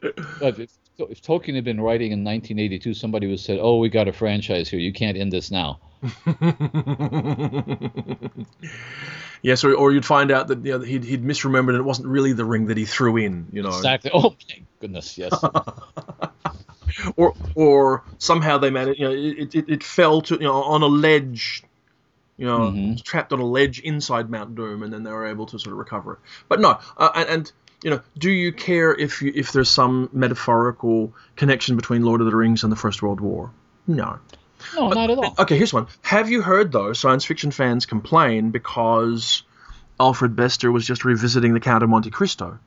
But 0.00 0.58
if, 0.58 0.70
if 0.98 1.22
Tolkien 1.22 1.54
had 1.54 1.64
been 1.64 1.80
writing 1.80 2.10
in 2.10 2.24
1982, 2.24 2.94
somebody 2.94 3.26
would 3.26 3.34
have 3.34 3.40
said, 3.40 3.58
"Oh, 3.60 3.78
we 3.78 3.88
got 3.88 4.08
a 4.08 4.12
franchise 4.12 4.68
here. 4.68 4.80
You 4.80 4.92
can't 4.92 5.16
end 5.16 5.32
this 5.32 5.50
now." 5.50 5.78
yes, 9.42 9.62
or, 9.62 9.74
or 9.74 9.92
you'd 9.92 10.04
find 10.04 10.32
out 10.32 10.48
that 10.48 10.64
you 10.64 10.72
know, 10.72 10.80
he'd, 10.80 11.04
he'd 11.04 11.22
misremembered 11.22 11.68
and 11.70 11.78
it 11.78 11.84
wasn't 11.84 12.08
really 12.08 12.32
the 12.32 12.44
ring 12.44 12.66
that 12.66 12.76
he 12.76 12.84
threw 12.84 13.16
in, 13.18 13.46
you 13.52 13.62
know. 13.62 13.68
Exactly. 13.68 14.10
Oh, 14.12 14.30
my 14.30 14.62
goodness, 14.80 15.16
yes. 15.16 15.32
Or 17.16 17.34
or 17.54 18.04
somehow 18.18 18.58
they 18.58 18.68
managed, 18.68 19.00
you 19.00 19.08
know, 19.08 19.14
it, 19.14 19.54
it, 19.54 19.68
it 19.68 19.82
fell 19.82 20.20
to, 20.22 20.34
you 20.34 20.42
know, 20.42 20.62
on 20.62 20.82
a 20.82 20.86
ledge, 20.86 21.62
you 22.42 22.48
know, 22.48 22.72
Mhm. 22.72 23.00
trapped 23.04 23.32
on 23.32 23.38
a 23.38 23.44
ledge 23.44 23.78
inside 23.78 24.28
Mount 24.28 24.56
Doom 24.56 24.82
and 24.82 24.92
then 24.92 25.04
they 25.04 25.12
were 25.12 25.26
able 25.26 25.46
to 25.46 25.60
sort 25.60 25.74
of 25.74 25.78
recover 25.78 26.14
it. 26.14 26.18
But 26.48 26.58
no, 26.58 26.76
uh, 26.98 27.10
and, 27.14 27.28
and, 27.28 27.52
you 27.84 27.90
know, 27.90 28.00
do 28.18 28.32
you 28.32 28.50
care 28.52 28.92
if 28.92 29.22
you, 29.22 29.30
if 29.32 29.52
there's 29.52 29.70
some 29.70 30.08
metaphorical 30.12 31.14
connection 31.36 31.76
between 31.76 32.02
Lord 32.02 32.20
of 32.20 32.26
the 32.26 32.34
Rings 32.34 32.64
and 32.64 32.72
the 32.72 32.76
First 32.76 33.00
World 33.00 33.20
War? 33.20 33.52
No. 33.86 34.18
No, 34.74 34.88
not 34.88 35.08
at 35.08 35.18
all. 35.18 35.36
Okay, 35.38 35.56
here's 35.56 35.72
one. 35.72 35.86
Have 36.00 36.30
you 36.30 36.42
heard 36.42 36.72
though 36.72 36.92
science 36.94 37.24
fiction 37.24 37.52
fans 37.52 37.86
complain 37.86 38.50
because 38.50 39.44
Alfred 40.00 40.34
Bester 40.34 40.72
was 40.72 40.84
just 40.84 41.04
revisiting 41.04 41.54
the 41.54 41.60
Count 41.60 41.84
of 41.84 41.90
Monte 41.90 42.10
Cristo? 42.10 42.58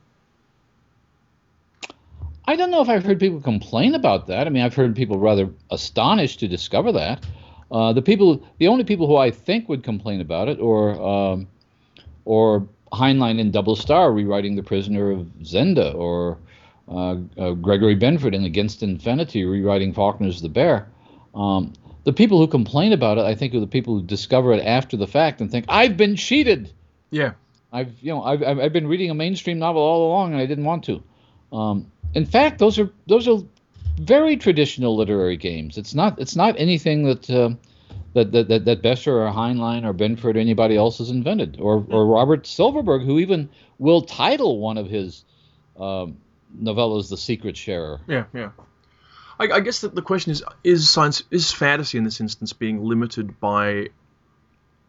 I 2.48 2.56
don't 2.56 2.70
know 2.70 2.80
if 2.80 2.88
I've 2.88 3.04
heard 3.04 3.20
people 3.20 3.42
complain 3.42 3.94
about 3.94 4.28
that. 4.28 4.46
I 4.46 4.50
mean, 4.50 4.62
I've 4.62 4.74
heard 4.74 4.96
people 4.96 5.18
rather 5.18 5.50
astonished 5.70 6.40
to 6.40 6.48
discover 6.48 6.92
that. 6.92 7.22
Uh, 7.70 7.92
the 7.92 8.02
people, 8.02 8.42
the 8.58 8.68
only 8.68 8.84
people 8.84 9.06
who 9.06 9.16
I 9.16 9.30
think 9.30 9.68
would 9.68 9.82
complain 9.82 10.20
about 10.20 10.48
it, 10.48 10.60
or 10.60 11.00
um, 11.00 11.48
or 12.24 12.68
Heinlein 12.92 13.38
in 13.38 13.50
Double 13.50 13.76
Star 13.76 14.12
rewriting 14.12 14.56
The 14.56 14.62
Prisoner 14.62 15.10
of 15.10 15.26
Zenda, 15.42 15.94
or 15.94 16.38
uh, 16.88 17.16
uh, 17.36 17.52
Gregory 17.52 17.96
Benford 17.96 18.34
in 18.34 18.44
Against 18.44 18.82
Infinity 18.82 19.44
rewriting 19.44 19.92
Faulkner's 19.92 20.40
The 20.40 20.48
Bear. 20.48 20.88
Um, 21.34 21.72
the 22.04 22.12
people 22.12 22.38
who 22.38 22.46
complain 22.46 22.92
about 22.92 23.18
it, 23.18 23.24
I 23.24 23.34
think, 23.34 23.52
are 23.54 23.60
the 23.60 23.66
people 23.66 23.94
who 23.94 24.02
discover 24.02 24.52
it 24.52 24.64
after 24.64 24.96
the 24.96 25.08
fact 25.08 25.40
and 25.40 25.50
think 25.50 25.64
I've 25.68 25.96
been 25.96 26.14
cheated. 26.14 26.72
Yeah. 27.10 27.32
I've 27.72 27.92
you 28.00 28.12
know 28.12 28.22
I've 28.22 28.42
I've 28.42 28.58
I've 28.58 28.72
been 28.72 28.86
reading 28.86 29.10
a 29.10 29.14
mainstream 29.14 29.58
novel 29.58 29.82
all 29.82 30.08
along 30.08 30.32
and 30.32 30.40
I 30.40 30.46
didn't 30.46 30.64
want 30.64 30.84
to. 30.84 31.02
Um, 31.52 31.90
in 32.14 32.24
fact, 32.24 32.58
those 32.58 32.78
are 32.78 32.90
those 33.06 33.26
are 33.28 33.40
very 33.98 34.36
traditional 34.36 34.96
literary 34.96 35.36
games. 35.36 35.78
It's 35.78 35.94
not 35.94 36.18
it's 36.20 36.36
not 36.36 36.54
anything 36.58 37.04
that 37.04 37.30
uh, 37.30 37.50
that, 38.14 38.32
that 38.32 38.48
that 38.48 38.64
that 38.64 38.82
Bester 38.82 39.22
or 39.22 39.30
Heinlein 39.30 39.84
or 39.84 39.92
Benford 39.92 40.36
or 40.36 40.38
anybody 40.38 40.76
else 40.76 40.98
has 40.98 41.10
invented, 41.10 41.58
or 41.60 41.84
or 41.88 42.06
Robert 42.06 42.46
Silverberg, 42.46 43.02
who 43.02 43.18
even 43.18 43.48
will 43.78 44.02
title 44.02 44.58
one 44.58 44.78
of 44.78 44.88
his 44.88 45.24
um, 45.78 46.18
novellas 46.60 47.08
"The 47.08 47.16
Secret 47.16 47.56
Sharer." 47.56 48.00
Yeah, 48.08 48.24
yeah. 48.32 48.50
I, 49.38 49.44
I 49.44 49.60
guess 49.60 49.80
that 49.80 49.94
the 49.94 50.02
question 50.02 50.32
is: 50.32 50.42
Is 50.64 50.88
science, 50.88 51.22
is 51.30 51.52
fantasy 51.52 51.98
in 51.98 52.04
this 52.04 52.20
instance 52.20 52.52
being 52.52 52.84
limited 52.84 53.38
by 53.40 53.88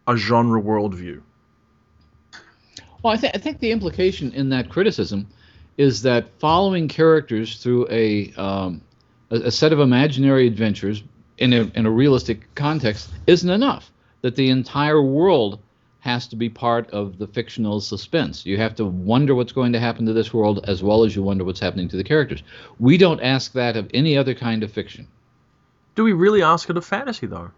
a 0.07 0.15
genre 0.15 0.61
worldview? 0.61 1.21
Well, 3.03 3.13
I, 3.13 3.17
th- 3.17 3.33
I 3.35 3.37
think 3.37 3.59
the 3.59 3.71
implication 3.71 4.31
in 4.31 4.49
that 4.49 4.69
criticism 4.69 5.27
is 5.77 6.01
that 6.01 6.27
following 6.39 6.87
characters 6.87 7.61
through 7.61 7.87
a, 7.91 8.33
um, 8.33 8.81
a, 9.29 9.35
a 9.35 9.51
set 9.51 9.73
of 9.73 9.79
imaginary 9.79 10.47
adventures 10.47 11.03
in 11.37 11.53
a, 11.53 11.71
in 11.75 11.85
a 11.85 11.91
realistic 11.91 12.53
context 12.55 13.09
isn't 13.27 13.49
enough. 13.49 13.91
That 14.21 14.35
the 14.35 14.49
entire 14.49 15.01
world 15.01 15.59
has 15.99 16.27
to 16.27 16.35
be 16.35 16.49
part 16.49 16.89
of 16.91 17.17
the 17.17 17.27
fictional 17.27 17.81
suspense. 17.81 18.45
You 18.45 18.57
have 18.57 18.75
to 18.75 18.85
wonder 18.85 19.35
what's 19.35 19.51
going 19.51 19.73
to 19.73 19.79
happen 19.79 20.05
to 20.05 20.13
this 20.13 20.33
world 20.33 20.63
as 20.67 20.81
well 20.81 21.03
as 21.03 21.15
you 21.15 21.21
wonder 21.21 21.43
what's 21.43 21.59
happening 21.59 21.87
to 21.89 21.97
the 21.97 22.03
characters. 22.03 22.43
We 22.79 22.97
don't 22.97 23.21
ask 23.21 23.51
that 23.53 23.75
of 23.75 23.89
any 23.93 24.17
other 24.17 24.33
kind 24.33 24.63
of 24.63 24.71
fiction. 24.71 25.07
Do 25.95 26.03
we 26.03 26.13
really 26.13 26.41
ask 26.41 26.69
it 26.69 26.77
of 26.77 26.85
fantasy 26.85 27.27
though? 27.27 27.51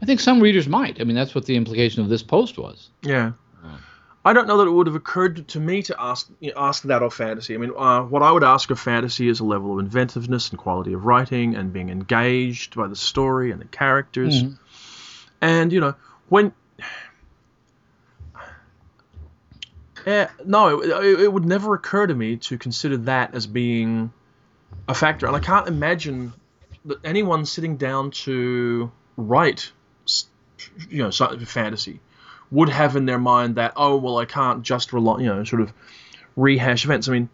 I 0.00 0.06
think 0.06 0.20
some 0.20 0.40
readers 0.40 0.66
might. 0.66 1.00
I 1.00 1.04
mean, 1.04 1.16
that's 1.16 1.34
what 1.34 1.46
the 1.46 1.56
implication 1.56 2.02
of 2.02 2.08
this 2.08 2.22
post 2.22 2.58
was. 2.58 2.90
Yeah. 3.02 3.32
Uh, 3.64 3.76
I 4.24 4.32
don't 4.32 4.46
know 4.46 4.56
that 4.58 4.66
it 4.66 4.70
would 4.70 4.86
have 4.86 4.96
occurred 4.96 5.46
to 5.48 5.60
me 5.60 5.82
to 5.82 5.96
ask 5.98 6.30
you 6.40 6.52
know, 6.52 6.60
ask 6.60 6.82
that 6.84 7.02
of 7.02 7.12
fantasy. 7.12 7.54
I 7.54 7.58
mean, 7.58 7.72
uh, 7.76 8.02
what 8.02 8.22
I 8.22 8.32
would 8.32 8.44
ask 8.44 8.70
of 8.70 8.80
fantasy 8.80 9.28
is 9.28 9.40
a 9.40 9.44
level 9.44 9.74
of 9.74 9.84
inventiveness 9.84 10.50
and 10.50 10.58
quality 10.58 10.94
of 10.94 11.04
writing 11.04 11.54
and 11.54 11.72
being 11.72 11.90
engaged 11.90 12.74
by 12.74 12.86
the 12.86 12.96
story 12.96 13.50
and 13.50 13.60
the 13.60 13.66
characters. 13.66 14.42
Mhm. 14.42 14.58
And 15.42 15.72
you 15.72 15.80
know, 15.80 15.94
when 16.30 16.52
Eh, 20.06 20.26
no, 20.44 20.80
it, 20.80 21.20
it 21.20 21.32
would 21.32 21.46
never 21.46 21.74
occur 21.74 22.06
to 22.06 22.14
me 22.14 22.36
to 22.36 22.58
consider 22.58 22.96
that 22.98 23.34
as 23.34 23.46
being 23.46 24.12
a 24.86 24.94
factor, 24.94 25.26
and 25.26 25.34
I 25.34 25.40
can't 25.40 25.66
imagine 25.66 26.34
that 26.84 26.98
anyone 27.04 27.46
sitting 27.46 27.76
down 27.78 28.10
to 28.10 28.92
write, 29.16 29.72
you 30.90 30.98
know, 30.98 31.10
fantasy 31.10 32.00
would 32.54 32.68
have 32.68 32.94
in 32.94 33.04
their 33.04 33.18
mind 33.18 33.56
that 33.56 33.72
oh 33.76 33.96
well, 33.96 34.18
I 34.18 34.24
can't 34.24 34.62
just 34.62 34.92
rely, 34.92 35.20
you 35.20 35.26
know, 35.26 35.44
sort 35.44 35.62
of 35.62 35.72
rehash 36.36 36.84
events. 36.84 37.08
I 37.08 37.12
mean, 37.12 37.28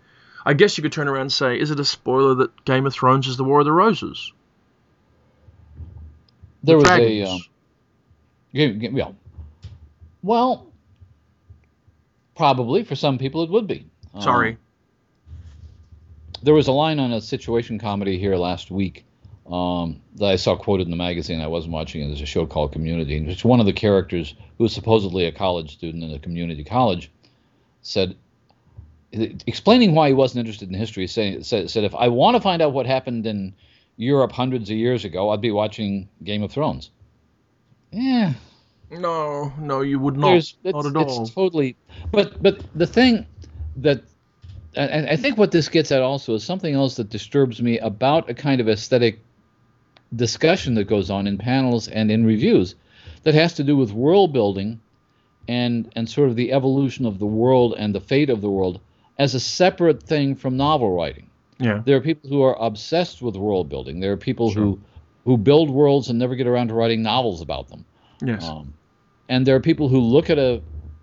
I 0.45 0.55
guess 0.55 0.77
you 0.77 0.83
could 0.83 0.93
turn 0.93 1.09
around 1.09 1.23
and 1.23 1.33
say, 1.33 1.59
is 1.61 1.71
it 1.71 1.79
a 1.79 1.85
spoiler 1.85 2.35
that 2.37 2.65
Game 2.65 2.87
of 2.87 2.95
Thrones 2.95 3.29
is 3.29 3.37
the 3.37 3.45
War 3.45 3.61
of 3.61 3.67
the 3.67 3.73
Roses? 3.73 4.33
There 6.63 6.77
was 6.77 6.85
a. 6.85 6.97
Dragons. 6.97 7.31
Um, 7.31 7.41
game, 8.55 8.79
game, 8.79 8.97
yeah. 8.97 9.13
Well, 10.23 10.67
probably 12.35 12.85
for 12.85 12.97
some 12.97 13.19
people 13.19 13.43
it 13.43 13.51
would 13.51 13.67
be. 13.67 13.87
Um, 14.15 14.23
Sorry. 14.23 14.59
there 16.43 16.55
was 16.55 16.69
a 16.69 16.73
line 16.73 16.99
on 16.99 17.13
a 17.13 17.21
situation 17.21 17.79
comedy 17.79 18.19
here 18.19 18.37
last 18.37 18.71
week 18.71 19.05
um, 19.51 20.01
that 20.17 20.27
I 20.27 20.37
saw 20.37 20.57
quoted 20.57 20.87
in 20.87 20.91
the 20.91 20.97
magazine. 20.97 21.41
I 21.41 21.49
wasn't 21.49 21.73
watching 21.73 22.03
it. 22.03 22.07
There's 22.07 22.21
a 22.21 22.27
show 22.27 22.47
called 22.47 22.73
Community, 22.73 23.17
in 23.17 23.27
which 23.27 23.45
one 23.45 23.61
of 23.61 23.67
the 23.67 23.73
characters, 23.73 24.35
who 24.59 24.65
was 24.65 24.73
supposedly 24.73 25.27
a 25.27 25.33
college 25.33 25.73
student 25.73 26.05
in 26.05 26.13
a 26.13 26.19
community 26.19 26.63
college, 26.63 27.11
said, 27.83 28.15
explaining 29.13 29.95
why 29.95 30.09
he 30.09 30.15
wasn't 30.15 30.39
interested 30.39 30.69
in 30.69 30.75
history, 30.75 31.07
saying, 31.07 31.43
said, 31.43 31.69
said, 31.69 31.83
if 31.83 31.95
I 31.97 32.09
want 32.09 32.37
to 32.37 32.41
find 32.41 32.63
out 32.63 32.73
what 32.73 32.87
happened 32.87 33.27
in 33.27 33.55
Europe 33.97 34.31
hundreds 34.31 34.71
of 34.71 34.77
years 34.77 35.05
ago, 35.05 35.31
I'd 35.31 35.41
be 35.41 35.51
watching 35.51 36.09
Game 36.23 36.45
of 36.45 36.53
Thrones. 36.53 36.91
Yeah, 37.91 38.35
No, 38.89 39.53
no, 39.59 39.81
you 39.81 39.99
would 39.99 40.17
not. 40.17 40.29
there's 40.29 40.57
not 40.63 40.87
it's, 40.87 40.87
at 40.87 40.97
all. 40.97 41.23
it's 41.23 41.35
totally 41.35 41.77
but 42.13 42.41
but 42.41 42.61
the 42.77 42.87
thing 42.87 43.27
that 43.77 44.03
and 44.77 45.09
I 45.09 45.17
think 45.17 45.37
what 45.37 45.51
this 45.51 45.69
gets 45.69 45.91
at 45.91 46.03
also 46.03 46.35
is 46.35 46.45
something 46.45 46.73
else 46.73 46.95
that 46.97 47.11
disturbs 47.11 47.61
me 47.61 47.81
about 47.81 48.31
a 48.31 48.35
kind 48.35 48.61
of 48.61 48.69
aesthetic 48.69 49.19
discussion 50.15 50.75
that 50.75 50.85
goes 50.85 51.11
on 51.11 51.27
in 51.27 51.39
panels 51.39 51.89
and 51.89 52.11
in 52.11 52.25
reviews 52.25 52.75
that 53.23 53.35
has 53.35 53.55
to 53.55 53.65
do 53.65 53.77
with 53.77 53.93
world 53.93 54.33
building 54.33 54.81
and 55.49 55.91
and 55.97 56.09
sort 56.09 56.29
of 56.29 56.37
the 56.37 56.53
evolution 56.53 57.07
of 57.07 57.19
the 57.19 57.27
world 57.27 57.75
and 57.79 57.95
the 57.95 58.01
fate 58.01 58.31
of 58.31 58.41
the 58.41 58.51
world 58.51 58.81
as 59.19 59.35
a 59.35 59.41
separate 59.41 60.03
thing 60.03 60.35
from 60.35 60.57
novel 60.57 60.95
writing. 60.95 61.29
Yeah. 61.59 61.83
There 61.85 61.97
are 61.97 62.01
people 62.01 62.31
who 62.31 62.43
are 62.43 62.57
obsessed 62.59 63.21
with 63.21 63.37
world 63.37 63.69
building. 63.69 64.01
There 64.01 64.13
are 64.13 64.17
people 64.17 64.51
who 64.51 64.81
who 65.25 65.37
build 65.37 65.71
worlds 65.71 66.09
and 66.09 66.19
never 66.19 66.35
get 66.35 66.47
around 66.47 66.69
to 66.69 66.75
writing 66.75 67.03
novels 67.03 67.43
about 67.43 67.69
them. 67.69 67.85
Yes. 68.25 68.45
Um, 68.45 68.73
and 69.29 69.47
there 69.47 69.55
are 69.55 69.61
people 69.61 69.89
who 69.89 70.01
look 70.01 70.31
at 70.31 70.39
a 70.39 70.63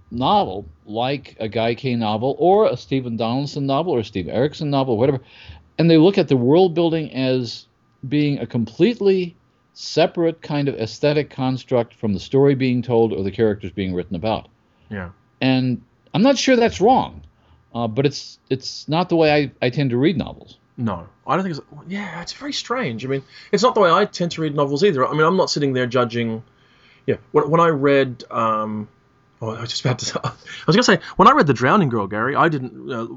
novel 0.09 0.65
like 0.85 1.35
a 1.39 1.47
Guy 1.47 1.75
Kay 1.75 1.95
novel 1.95 2.35
or 2.39 2.65
a 2.65 2.75
Stephen 2.75 3.15
Donaldson 3.17 3.65
novel 3.65 3.93
or 3.93 3.99
a 3.99 4.03
Steve 4.03 4.27
Erikson 4.27 4.69
novel, 4.69 4.97
whatever, 4.97 5.21
and 5.77 5.89
they 5.89 5.97
look 5.97 6.17
at 6.17 6.27
the 6.27 6.37
world 6.37 6.73
building 6.73 7.11
as 7.13 7.66
being 8.07 8.39
a 8.39 8.47
completely 8.47 9.35
separate 9.73 10.41
kind 10.41 10.67
of 10.67 10.75
aesthetic 10.75 11.29
construct 11.29 11.93
from 11.93 12.13
the 12.13 12.19
story 12.19 12.55
being 12.55 12.81
told 12.81 13.13
or 13.13 13.23
the 13.23 13.31
characters 13.31 13.71
being 13.71 13.93
written 13.93 14.15
about. 14.15 14.47
Yeah. 14.89 15.09
And 15.39 15.81
I'm 16.13 16.23
not 16.23 16.37
sure 16.37 16.55
that's 16.55 16.81
wrong, 16.81 17.21
uh, 17.75 17.87
but 17.87 18.05
it's 18.05 18.39
it's 18.49 18.87
not 18.87 19.09
the 19.09 19.15
way 19.15 19.31
I, 19.31 19.51
I 19.65 19.69
tend 19.69 19.91
to 19.91 19.97
read 19.97 20.17
novels. 20.17 20.57
No, 20.77 21.07
I 21.25 21.35
don't 21.35 21.43
think 21.43 21.57
it's. 21.57 21.65
Yeah, 21.87 22.21
it's 22.21 22.33
very 22.33 22.53
strange. 22.53 23.03
I 23.05 23.07
mean, 23.07 23.23
it's 23.51 23.63
not 23.63 23.75
the 23.75 23.81
way 23.81 23.91
I 23.91 24.05
tend 24.05 24.31
to 24.31 24.41
read 24.41 24.55
novels 24.55 24.83
either. 24.83 25.05
I 25.05 25.11
mean, 25.11 25.21
I'm 25.21 25.37
not 25.37 25.49
sitting 25.49 25.73
there 25.73 25.87
judging. 25.87 26.43
Yeah, 27.05 27.17
when, 27.31 27.49
when 27.49 27.61
I 27.61 27.69
read, 27.69 28.23
um, 28.29 28.87
oh, 29.41 29.55
I 29.55 29.61
was 29.61 29.69
just 29.69 29.81
about 29.83 29.99
to. 29.99 30.21
I 30.23 30.31
was 30.67 30.75
gonna 30.75 30.83
say 30.83 30.99
when 31.15 31.27
I 31.27 31.31
read 31.31 31.47
The 31.47 31.53
Drowning 31.53 31.89
Girl, 31.89 32.07
Gary, 32.07 32.35
I 32.35 32.49
didn't 32.49 32.91
uh, 32.91 33.07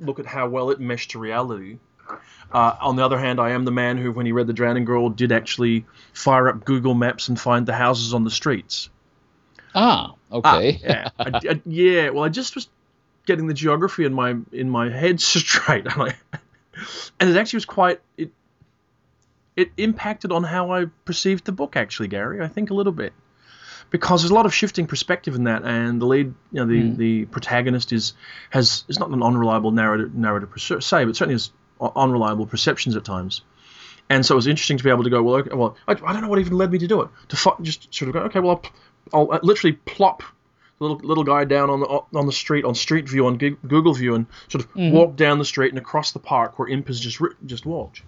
look 0.00 0.18
at 0.18 0.26
how 0.26 0.48
well 0.48 0.70
it 0.70 0.80
meshed 0.80 1.12
to 1.12 1.18
reality. 1.18 1.78
Uh, 2.52 2.76
on 2.80 2.96
the 2.96 3.04
other 3.04 3.18
hand, 3.18 3.40
I 3.40 3.50
am 3.50 3.64
the 3.64 3.70
man 3.70 3.96
who, 3.96 4.10
when 4.12 4.26
he 4.26 4.32
read 4.32 4.46
The 4.46 4.52
Drowning 4.52 4.84
Girl, 4.84 5.08
did 5.08 5.30
actually 5.32 5.84
fire 6.12 6.48
up 6.48 6.64
Google 6.64 6.94
Maps 6.94 7.28
and 7.28 7.38
find 7.40 7.64
the 7.66 7.72
houses 7.74 8.12
on 8.12 8.24
the 8.24 8.30
streets. 8.30 8.88
Ah, 9.74 10.14
okay. 10.32 10.80
Ah, 10.82 10.86
yeah, 10.86 11.08
I, 11.18 11.30
I, 11.48 11.60
yeah. 11.64 12.10
Well, 12.10 12.24
I 12.24 12.28
just 12.28 12.56
was 12.56 12.68
getting 13.26 13.46
the 13.46 13.54
geography 13.54 14.04
in 14.04 14.12
my 14.12 14.36
in 14.52 14.68
my 14.68 14.90
head 14.90 15.20
straight, 15.20 15.86
and, 15.86 16.14
it 17.20 17.36
actually 17.36 17.58
was 17.58 17.64
quite 17.66 18.00
it. 18.16 18.30
It 19.56 19.70
impacted 19.76 20.32
on 20.32 20.42
how 20.42 20.72
I 20.72 20.86
perceived 21.04 21.44
the 21.44 21.52
book, 21.52 21.76
actually, 21.76 22.08
Gary. 22.08 22.40
I 22.42 22.48
think 22.48 22.70
a 22.70 22.74
little 22.74 22.92
bit 22.92 23.12
because 23.90 24.22
there's 24.22 24.30
a 24.30 24.34
lot 24.34 24.46
of 24.46 24.54
shifting 24.54 24.86
perspective 24.86 25.34
in 25.34 25.44
that, 25.44 25.62
and 25.64 26.00
the 26.00 26.06
lead, 26.06 26.26
you 26.52 26.60
know, 26.60 26.66
the, 26.66 26.82
Mm. 26.82 26.96
the 26.96 27.24
protagonist 27.26 27.92
is 27.92 28.14
has 28.50 28.84
is 28.88 28.98
not 28.98 29.10
an 29.10 29.22
unreliable 29.22 29.70
narrative 29.70 30.14
narrative 30.14 30.50
per 30.50 30.80
se, 30.80 31.04
but 31.04 31.14
certainly 31.16 31.34
has 31.34 31.50
u- 31.50 31.52
unreliable 31.80 32.46
perceptions 32.46 32.96
at 32.96 33.04
times. 33.04 33.42
And 34.08 34.26
so 34.26 34.34
it 34.34 34.36
was 34.36 34.46
interesting 34.48 34.76
to 34.78 34.84
be 34.84 34.90
able 34.90 35.04
to 35.04 35.10
go, 35.10 35.22
well, 35.22 35.36
okay, 35.36 35.54
well, 35.54 35.76
I, 35.86 35.92
I 35.92 36.12
don't 36.12 36.22
know 36.22 36.28
what 36.28 36.40
even 36.40 36.54
led 36.58 36.72
me 36.72 36.78
to 36.78 36.86
do 36.88 37.02
it. 37.02 37.08
To 37.28 37.54
just 37.62 37.94
sort 37.94 38.08
of 38.08 38.14
go, 38.14 38.20
okay, 38.22 38.40
well, 38.40 38.60
I'll, 39.12 39.20
I'll 39.30 39.32
uh, 39.36 39.40
literally 39.42 39.74
plop 39.84 40.22
the 40.78 40.84
little 40.86 40.98
little 41.06 41.24
guy 41.24 41.44
down 41.44 41.68
on 41.70 41.80
the 41.80 41.86
on 41.86 42.26
the 42.26 42.32
street 42.32 42.64
on 42.64 42.74
Street 42.74 43.08
View 43.08 43.26
on 43.26 43.36
Google 43.36 43.92
View 43.94 44.14
and 44.14 44.26
sort 44.48 44.64
of 44.64 44.72
Mhm. 44.74 44.92
walk 44.92 45.14
down 45.16 45.38
the 45.38 45.44
street 45.44 45.68
and 45.68 45.78
across 45.78 46.12
the 46.12 46.18
park 46.18 46.58
where 46.58 46.66
Imp 46.68 46.88
has 46.88 46.98
just 46.98 47.20
just 47.46 47.66
walked. 47.66 48.02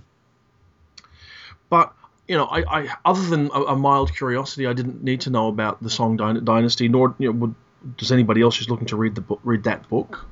But 1.68 1.93
you 2.29 2.37
know, 2.37 2.45
I, 2.47 2.62
I 2.83 2.89
other 3.05 3.23
than 3.29 3.47
a, 3.53 3.61
a 3.62 3.77
mild 3.77 4.14
curiosity, 4.14 4.66
I 4.66 4.73
didn't 4.73 5.03
need 5.03 5.23
to 5.23 5.31
know 5.31 5.49
about 5.49 5.83
the 5.83 5.91
Song 5.91 6.16
Dyn- 6.16 6.45
Dynasty, 6.45 6.89
nor 6.89 7.14
you 7.18 7.33
know, 7.33 7.39
would 7.39 7.55
does 7.97 8.12
anybody 8.12 8.43
else 8.43 8.57
who's 8.57 8.70
looking 8.70 8.87
to 8.87 8.97
read 8.97 9.14
the 9.14 9.20
book 9.20 9.41
read 9.45 9.64
that 9.64 9.89
book. 9.89 10.25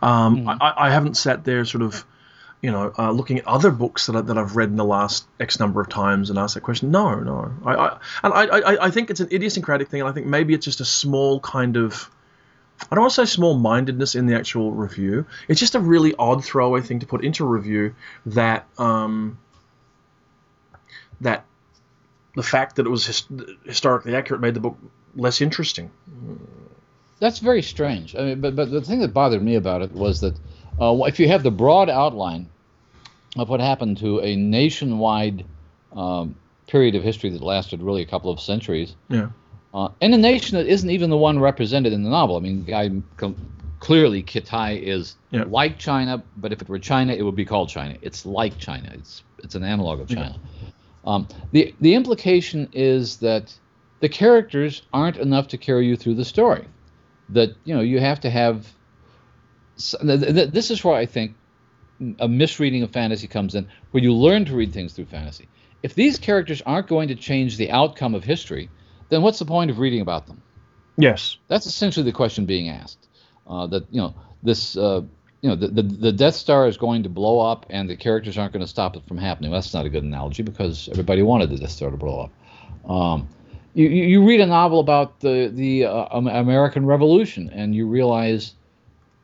Um, 0.00 0.38
Mhm. 0.44 0.58
I, 0.60 0.86
I 0.86 0.90
haven't 0.90 1.16
sat 1.16 1.44
there 1.44 1.64
sort 1.64 1.82
of, 1.82 2.04
you 2.62 2.70
know, 2.70 2.92
uh, 2.96 3.10
looking 3.10 3.40
at 3.40 3.46
other 3.46 3.72
books 3.72 4.06
that, 4.06 4.14
I, 4.14 4.20
that 4.20 4.38
I've 4.38 4.54
read 4.54 4.68
in 4.68 4.76
the 4.76 4.84
last 4.84 5.26
X 5.40 5.58
number 5.58 5.80
of 5.80 5.88
times 5.88 6.30
and 6.30 6.38
asked 6.38 6.54
that 6.54 6.62
question. 6.62 6.92
No, 6.92 7.16
no. 7.16 7.52
I, 7.64 7.74
I 7.74 7.98
and 8.22 8.32
I, 8.32 8.44
I, 8.44 8.86
I 8.86 8.90
think 8.90 9.10
it's 9.10 9.18
an 9.18 9.28
idiosyncratic 9.32 9.88
thing, 9.88 10.00
and 10.00 10.08
I 10.08 10.12
think 10.12 10.28
maybe 10.28 10.54
it's 10.54 10.64
just 10.64 10.80
a 10.80 10.84
small 10.84 11.40
kind 11.40 11.76
of. 11.76 12.08
I 12.90 12.94
don't 12.94 13.02
want 13.02 13.14
to 13.14 13.26
say 13.26 13.30
small 13.30 13.54
mindedness 13.54 14.14
in 14.14 14.26
the 14.26 14.34
actual 14.34 14.72
review. 14.72 15.26
It's 15.48 15.60
just 15.60 15.74
a 15.74 15.80
really 15.80 16.14
odd 16.18 16.44
throwaway 16.44 16.80
thing 16.80 17.00
to 17.00 17.06
put 17.06 17.24
into 17.24 17.44
a 17.44 17.48
review 17.48 17.94
that 18.26 18.66
um, 18.78 19.38
that 21.20 21.44
the 22.36 22.42
fact 22.42 22.76
that 22.76 22.86
it 22.86 22.88
was 22.88 23.06
his, 23.06 23.24
historically 23.64 24.14
accurate 24.14 24.40
made 24.40 24.54
the 24.54 24.60
book 24.60 24.76
less 25.16 25.40
interesting. 25.40 25.90
That's 27.18 27.40
very 27.40 27.62
strange. 27.62 28.14
I 28.14 28.20
mean, 28.22 28.40
but 28.40 28.54
but 28.54 28.70
the 28.70 28.82
thing 28.82 29.00
that 29.00 29.12
bothered 29.12 29.42
me 29.42 29.56
about 29.56 29.82
it 29.82 29.92
was 29.92 30.20
that 30.20 30.36
uh, 30.80 30.96
if 31.04 31.18
you 31.18 31.26
have 31.28 31.42
the 31.42 31.50
broad 31.50 31.90
outline 31.90 32.48
of 33.36 33.48
what 33.48 33.60
happened 33.60 33.98
to 33.98 34.20
a 34.20 34.36
nationwide 34.36 35.44
um, 35.96 36.34
period 36.66 36.94
of 36.94 37.02
history 37.02 37.30
that 37.30 37.40
lasted 37.42 37.82
really 37.82 38.02
a 38.02 38.06
couple 38.06 38.30
of 38.30 38.40
centuries, 38.40 38.94
Yeah. 39.08 39.28
uh, 39.74 39.88
in 40.00 40.12
a 40.14 40.18
nation 40.18 40.58
that 40.58 40.66
isn't 40.66 40.90
even 40.90 41.10
the 41.10 41.16
one 41.16 41.38
represented 41.38 41.92
in 41.92 42.02
the 42.02 42.10
novel. 42.10 42.36
I 42.36 42.40
mean, 42.40 42.66
I 42.72 42.90
com- 43.16 43.36
clearly 43.80 44.22
Kitai 44.22 44.80
is 44.82 45.16
Yeah. 45.30 45.44
like 45.48 45.78
China, 45.78 46.22
but 46.36 46.52
if 46.52 46.62
it 46.62 46.68
were 46.68 46.78
China, 46.78 47.12
it 47.14 47.22
would 47.22 47.36
be 47.36 47.44
called 47.44 47.68
China. 47.68 47.96
It's 48.02 48.24
like 48.26 48.58
China. 48.58 48.90
It's 48.94 49.22
it's 49.42 49.54
an 49.56 49.64
analog 49.64 49.98
of 50.00 50.08
China. 50.08 50.36
Um, 51.04 51.26
the 51.50 51.74
the 51.80 51.94
implication 51.94 52.68
is 52.72 53.16
that 53.18 53.52
the 54.00 54.08
characters 54.08 54.82
aren't 54.92 55.16
enough 55.16 55.48
to 55.48 55.58
carry 55.58 55.86
you 55.86 55.96
through 55.96 56.14
the 56.14 56.24
story. 56.24 56.64
That 57.30 57.56
you 57.64 57.74
know 57.74 57.80
you 57.80 57.98
have 57.98 58.20
to 58.20 58.30
have. 58.30 58.66
s- 59.76 59.96
th- 60.00 60.20
th- 60.20 60.50
This 60.50 60.70
is 60.70 60.84
where 60.84 60.94
I 60.94 61.06
think 61.06 61.34
a 62.18 62.28
misreading 62.28 62.82
of 62.82 62.90
fantasy 62.90 63.26
comes 63.26 63.54
in, 63.54 63.68
where 63.90 64.02
you 64.02 64.12
learn 64.12 64.44
to 64.46 64.54
read 64.54 64.72
things 64.72 64.92
through 64.92 65.06
fantasy. 65.06 65.48
If 65.82 65.94
these 65.94 66.18
characters 66.18 66.62
aren't 66.64 66.86
going 66.86 67.08
to 67.08 67.14
change 67.14 67.56
the 67.56 67.70
outcome 67.70 68.14
of 68.14 68.24
history, 68.24 68.70
then 69.08 69.22
what's 69.22 69.38
the 69.38 69.44
point 69.44 69.70
of 69.70 69.78
reading 69.78 70.00
about 70.00 70.26
them? 70.26 70.42
Yes. 70.96 71.36
That's 71.48 71.66
essentially 71.66 72.04
the 72.04 72.12
question 72.12 72.46
being 72.46 72.68
asked. 72.68 73.08
Uh, 73.46 73.66
that 73.66 73.86
you 73.90 74.00
know 74.00 74.14
this, 74.42 74.76
uh, 74.76 75.02
you 75.40 75.50
know, 75.50 75.56
the, 75.56 75.68
the 75.68 75.82
the 75.82 76.12
Death 76.12 76.36
Star 76.36 76.68
is 76.68 76.76
going 76.76 77.02
to 77.02 77.08
blow 77.08 77.40
up, 77.40 77.66
and 77.70 77.90
the 77.90 77.96
characters 77.96 78.38
aren't 78.38 78.52
going 78.52 78.64
to 78.64 78.68
stop 78.68 78.96
it 78.96 79.06
from 79.08 79.18
happening. 79.18 79.50
That's 79.50 79.74
not 79.74 79.84
a 79.84 79.88
good 79.88 80.04
analogy 80.04 80.44
because 80.44 80.88
everybody 80.88 81.22
wanted 81.22 81.50
the 81.50 81.56
Death 81.56 81.70
Star 81.70 81.90
to 81.90 81.96
blow 81.96 82.20
up. 82.20 82.90
Um, 82.90 83.28
you, 83.74 83.88
you 83.88 84.04
you 84.04 84.24
read 84.24 84.40
a 84.40 84.46
novel 84.46 84.78
about 84.78 85.18
the 85.20 85.50
the 85.52 85.86
uh, 85.86 86.06
American 86.14 86.86
Revolution, 86.86 87.50
and 87.52 87.74
you 87.74 87.88
realize 87.88 88.54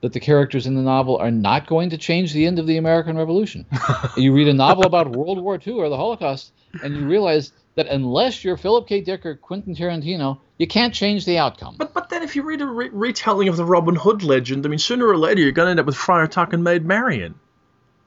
that 0.01 0.13
the 0.13 0.21
characters 0.21 0.67
in 0.67 0.75
the 0.75 0.83
novel 0.83 1.17
are 1.17 1.31
not 1.31 1.67
going 1.67 1.91
to 1.91 1.99
change 1.99 2.33
the 2.33 2.47
end 2.47 2.59
of 2.59 2.67
the 2.67 2.77
American 2.77 3.17
Revolution. 3.17 3.67
you 4.17 4.33
read 4.33 4.49
a 4.49 4.55
novel 4.55 4.87
about 4.87 5.15
World 5.15 5.41
War 5.41 5.59
II 5.65 5.75
or 5.75 5.89
the 5.89 5.97
Holocaust, 5.97 6.53
and 6.83 6.97
you 6.97 7.07
realize 7.07 7.53
that 7.75 7.87
unless 7.87 8.45
you're 8.45 8.57
Philip 8.57 8.89
K. 8.89 9.01
Dick 9.01 9.25
or 9.25 9.37
Quentin 9.37 9.75
Tarantino, 9.75 10.39
you 10.59 10.67
can't 10.67 10.95
change 10.95 11.25
the 11.25 11.39
outcome. 11.39 11.77
But 11.79 11.95
but 11.95 12.09
then 12.09 12.23
if 12.23 12.37
you 12.37 12.43
read 12.43 12.61
a 12.61 12.67
re- 12.67 12.91
retelling 12.91 13.49
of 13.49 13.57
the 13.57 13.65
Robin 13.65 13.95
Hood 13.95 14.23
legend, 14.23 14.67
I 14.67 14.69
mean, 14.69 14.79
sooner 14.79 15.07
or 15.07 15.17
later 15.17 15.41
you're 15.41 15.53
going 15.53 15.67
to 15.67 15.71
end 15.71 15.81
up 15.81 15.87
with 15.87 15.97
Friar 15.97 16.27
Tuck 16.27 16.53
and 16.53 16.65
Maid 16.65 16.85
Marian. 16.85 17.35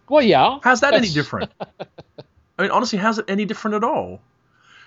Well, 0.10 0.22
yeah. 0.22 0.60
How's 0.62 0.82
that 0.82 0.94
any 0.94 1.08
different? 1.08 1.52
I 2.60 2.64
mean, 2.64 2.72
honestly, 2.72 3.00
how's 3.00 3.18
it 3.18 3.26
any 3.30 3.46
different 3.46 3.76
at 3.76 3.84
all? 3.84 4.22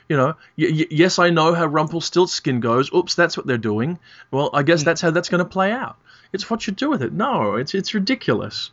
You 0.09 0.18
know, 0.18 0.34
y- 0.59 0.70
y- 0.70 0.86
yes, 0.90 1.18
I 1.18 1.30
know 1.30 1.55
how 1.55 1.64
Rumpelstiltskin 1.64 2.61
goes. 2.61 2.92
Oops, 2.92 3.14
that's 3.14 3.38
what 3.38 3.46
they're 3.46 3.57
doing. 3.57 3.98
Well, 4.30 4.50
I 4.52 4.62
guess 4.62 4.82
mm. 4.82 4.84
that's 4.84 5.00
how 5.00 5.11
that's 5.11 5.30
going 5.30 5.42
to 5.42 5.48
play 5.48 5.72
out. 5.72 5.96
It's 6.35 6.51
what 6.51 6.66
you 6.66 6.72
do 6.74 6.91
with 6.91 7.03
it. 7.03 7.12
No, 7.12 7.55
it's 7.55 7.74
it's 7.74 7.95
ridiculous. 7.95 8.70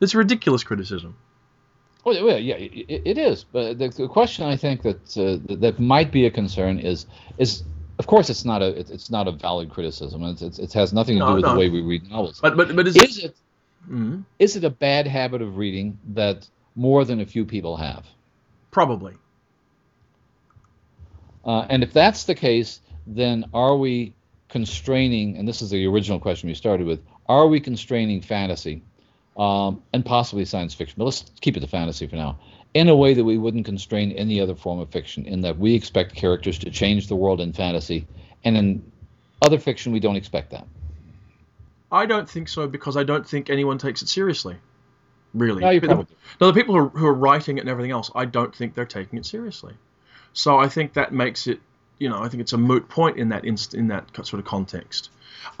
It's 0.00 0.14
ridiculous 0.14 0.64
criticism. 0.64 1.14
Well, 2.04 2.24
well, 2.24 2.38
yeah, 2.38 2.54
it, 2.54 3.02
it 3.04 3.18
is. 3.18 3.44
But 3.44 3.78
the, 3.78 3.88
the 3.88 4.08
question 4.08 4.46
I 4.46 4.56
think 4.56 4.80
that 4.82 5.16
uh, 5.18 5.54
that- 5.56 5.78
might 5.78 6.10
be 6.10 6.24
a 6.26 6.30
concern 6.30 6.78
is 6.78 7.06
is 7.36 7.62
of 7.98 8.06
course 8.06 8.30
it's 8.30 8.44
not 8.46 8.62
a 8.62 8.68
it, 8.80 8.90
it's 8.90 9.10
not 9.10 9.28
a 9.28 9.32
valid 9.32 9.68
criticism. 9.70 10.24
It's, 10.24 10.40
it's, 10.42 10.58
it 10.58 10.72
has 10.72 10.92
nothing 10.94 11.16
to 11.16 11.20
No, 11.20 11.28
do 11.28 11.34
with 11.34 11.44
no. 11.44 11.52
the 11.52 11.58
way 11.58 11.68
we 11.68 11.82
read 11.82 12.08
novels. 12.10 12.40
But 12.40 12.56
but 12.56 12.74
but 12.74 12.88
is, 12.88 12.96
is 12.96 13.18
it 13.24 13.36
Mhm. 13.90 14.24
is 14.38 14.56
it 14.56 14.64
a 14.64 14.70
bad 14.70 15.06
habit 15.06 15.40
of 15.42 15.56
reading 15.56 15.98
that 16.14 16.48
more 16.76 17.04
than 17.04 17.20
a 17.20 17.26
few 17.26 17.44
people 17.44 17.76
have? 17.76 18.04
probably. 18.70 19.14
Uh, 21.44 21.66
and 21.70 21.82
if 21.82 21.92
that's 21.92 22.24
the 22.24 22.34
case, 22.34 22.80
then 23.06 23.44
are 23.54 23.76
we 23.76 24.12
constraining? 24.50 25.36
And 25.36 25.48
this 25.48 25.62
is 25.62 25.70
the 25.70 25.86
original 25.86 26.20
question 26.20 26.48
we 26.48 26.54
started 26.54 26.86
with: 26.86 27.00
Are 27.26 27.46
we 27.46 27.60
constraining 27.60 28.20
fantasy 28.20 28.82
um, 29.36 29.82
and 29.92 30.04
possibly 30.04 30.44
science 30.44 30.74
fiction? 30.74 30.96
But 30.98 31.04
let's 31.04 31.24
keep 31.40 31.56
it 31.56 31.60
to 31.60 31.66
fantasy 31.66 32.06
for 32.06 32.16
now. 32.16 32.38
In 32.74 32.88
a 32.88 32.94
way 32.94 33.14
that 33.14 33.24
we 33.24 33.36
wouldn't 33.36 33.64
constrain 33.64 34.12
any 34.12 34.40
other 34.40 34.54
form 34.54 34.78
of 34.78 34.90
fiction, 34.90 35.26
in 35.26 35.40
that 35.40 35.58
we 35.58 35.74
expect 35.74 36.14
characters 36.14 36.58
to 36.58 36.70
change 36.70 37.08
the 37.08 37.16
world 37.16 37.40
in 37.40 37.52
fantasy, 37.52 38.06
and 38.44 38.56
in 38.56 38.92
other 39.42 39.58
fiction 39.58 39.92
we 39.92 40.00
don't 40.00 40.16
expect 40.16 40.50
that. 40.50 40.66
I 41.90 42.06
don't 42.06 42.28
think 42.28 42.48
so 42.48 42.68
because 42.68 42.96
I 42.96 43.02
don't 43.02 43.26
think 43.26 43.50
anyone 43.50 43.78
takes 43.78 44.02
it 44.02 44.08
seriously. 44.08 44.56
Really. 45.34 45.60
No, 45.60 45.70
you 45.70 45.80
The- 45.80 45.86
probably. 45.86 46.16
No, 46.40 46.46
the 46.48 46.52
people 46.52 46.74
who 46.74 46.80
are, 46.82 46.88
who 46.88 47.06
are 47.06 47.14
writing 47.14 47.58
it 47.58 47.62
and 47.62 47.68
everything 47.68 47.90
else, 47.90 48.10
I 48.14 48.24
don't 48.24 48.54
think 48.54 48.74
they're 48.74 48.84
taking 48.84 49.18
it 49.18 49.26
seriously. 49.26 49.74
So 50.32 50.58
I 50.58 50.68
think 50.68 50.92
that 50.94 51.12
makes 51.12 51.46
it, 51.46 51.60
you 52.00 52.08
know, 52.08 52.20
I 52.20 52.28
think 52.28 52.40
it's 52.40 52.52
a 52.52 52.58
moot 52.58 52.88
point 52.88 53.16
in 53.18 53.28
that 53.28 53.44
inst- 53.44 53.74
in 53.74 53.86
that 53.88 54.04
sort 54.26 54.40
of 54.40 54.44
context. 54.44 55.10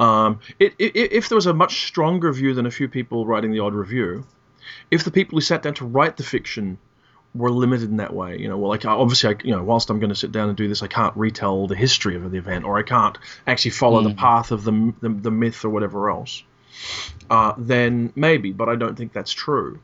Um, 0.00 0.40
it, 0.58 0.74
it, 0.78 1.12
if 1.12 1.28
there 1.28 1.36
was 1.36 1.46
a 1.46 1.54
much 1.54 1.86
stronger 1.86 2.32
view 2.32 2.54
than 2.54 2.66
a 2.66 2.70
few 2.70 2.88
people 2.88 3.24
writing 3.26 3.52
the 3.52 3.60
odd 3.60 3.74
review, 3.74 4.26
if 4.90 5.04
the 5.04 5.10
people 5.10 5.36
who 5.36 5.40
sat 5.42 5.62
down 5.62 5.74
to 5.74 5.86
write 5.86 6.16
the 6.16 6.22
fiction 6.22 6.78
were 7.34 7.50
limited 7.50 7.88
in 7.90 7.98
that 7.98 8.12
way, 8.12 8.38
you 8.38 8.48
know, 8.48 8.58
well, 8.58 8.70
like 8.70 8.84
obviously, 8.84 9.30
I, 9.30 9.36
you 9.44 9.54
know, 9.54 9.62
whilst 9.62 9.88
I'm 9.90 10.00
going 10.00 10.10
to 10.10 10.16
sit 10.16 10.32
down 10.32 10.48
and 10.48 10.56
do 10.56 10.66
this, 10.66 10.82
I 10.82 10.88
can't 10.88 11.16
retell 11.16 11.66
the 11.68 11.76
history 11.76 12.16
of 12.16 12.28
the 12.30 12.38
event, 12.38 12.64
or 12.64 12.76
I 12.78 12.82
can't 12.82 13.16
actually 13.46 13.70
follow 13.72 14.02
the 14.02 14.10
Mm. 14.10 14.16
path 14.16 14.50
of 14.50 14.64
the, 14.64 14.92
the 15.00 15.08
the 15.10 15.30
myth 15.30 15.64
or 15.64 15.70
whatever 15.70 16.10
else. 16.10 16.42
Uh, 17.28 17.52
then 17.58 18.12
maybe, 18.16 18.52
but 18.52 18.68
I 18.68 18.76
don't 18.76 18.96
think 18.96 19.12
that's 19.12 19.32
true. 19.32 19.80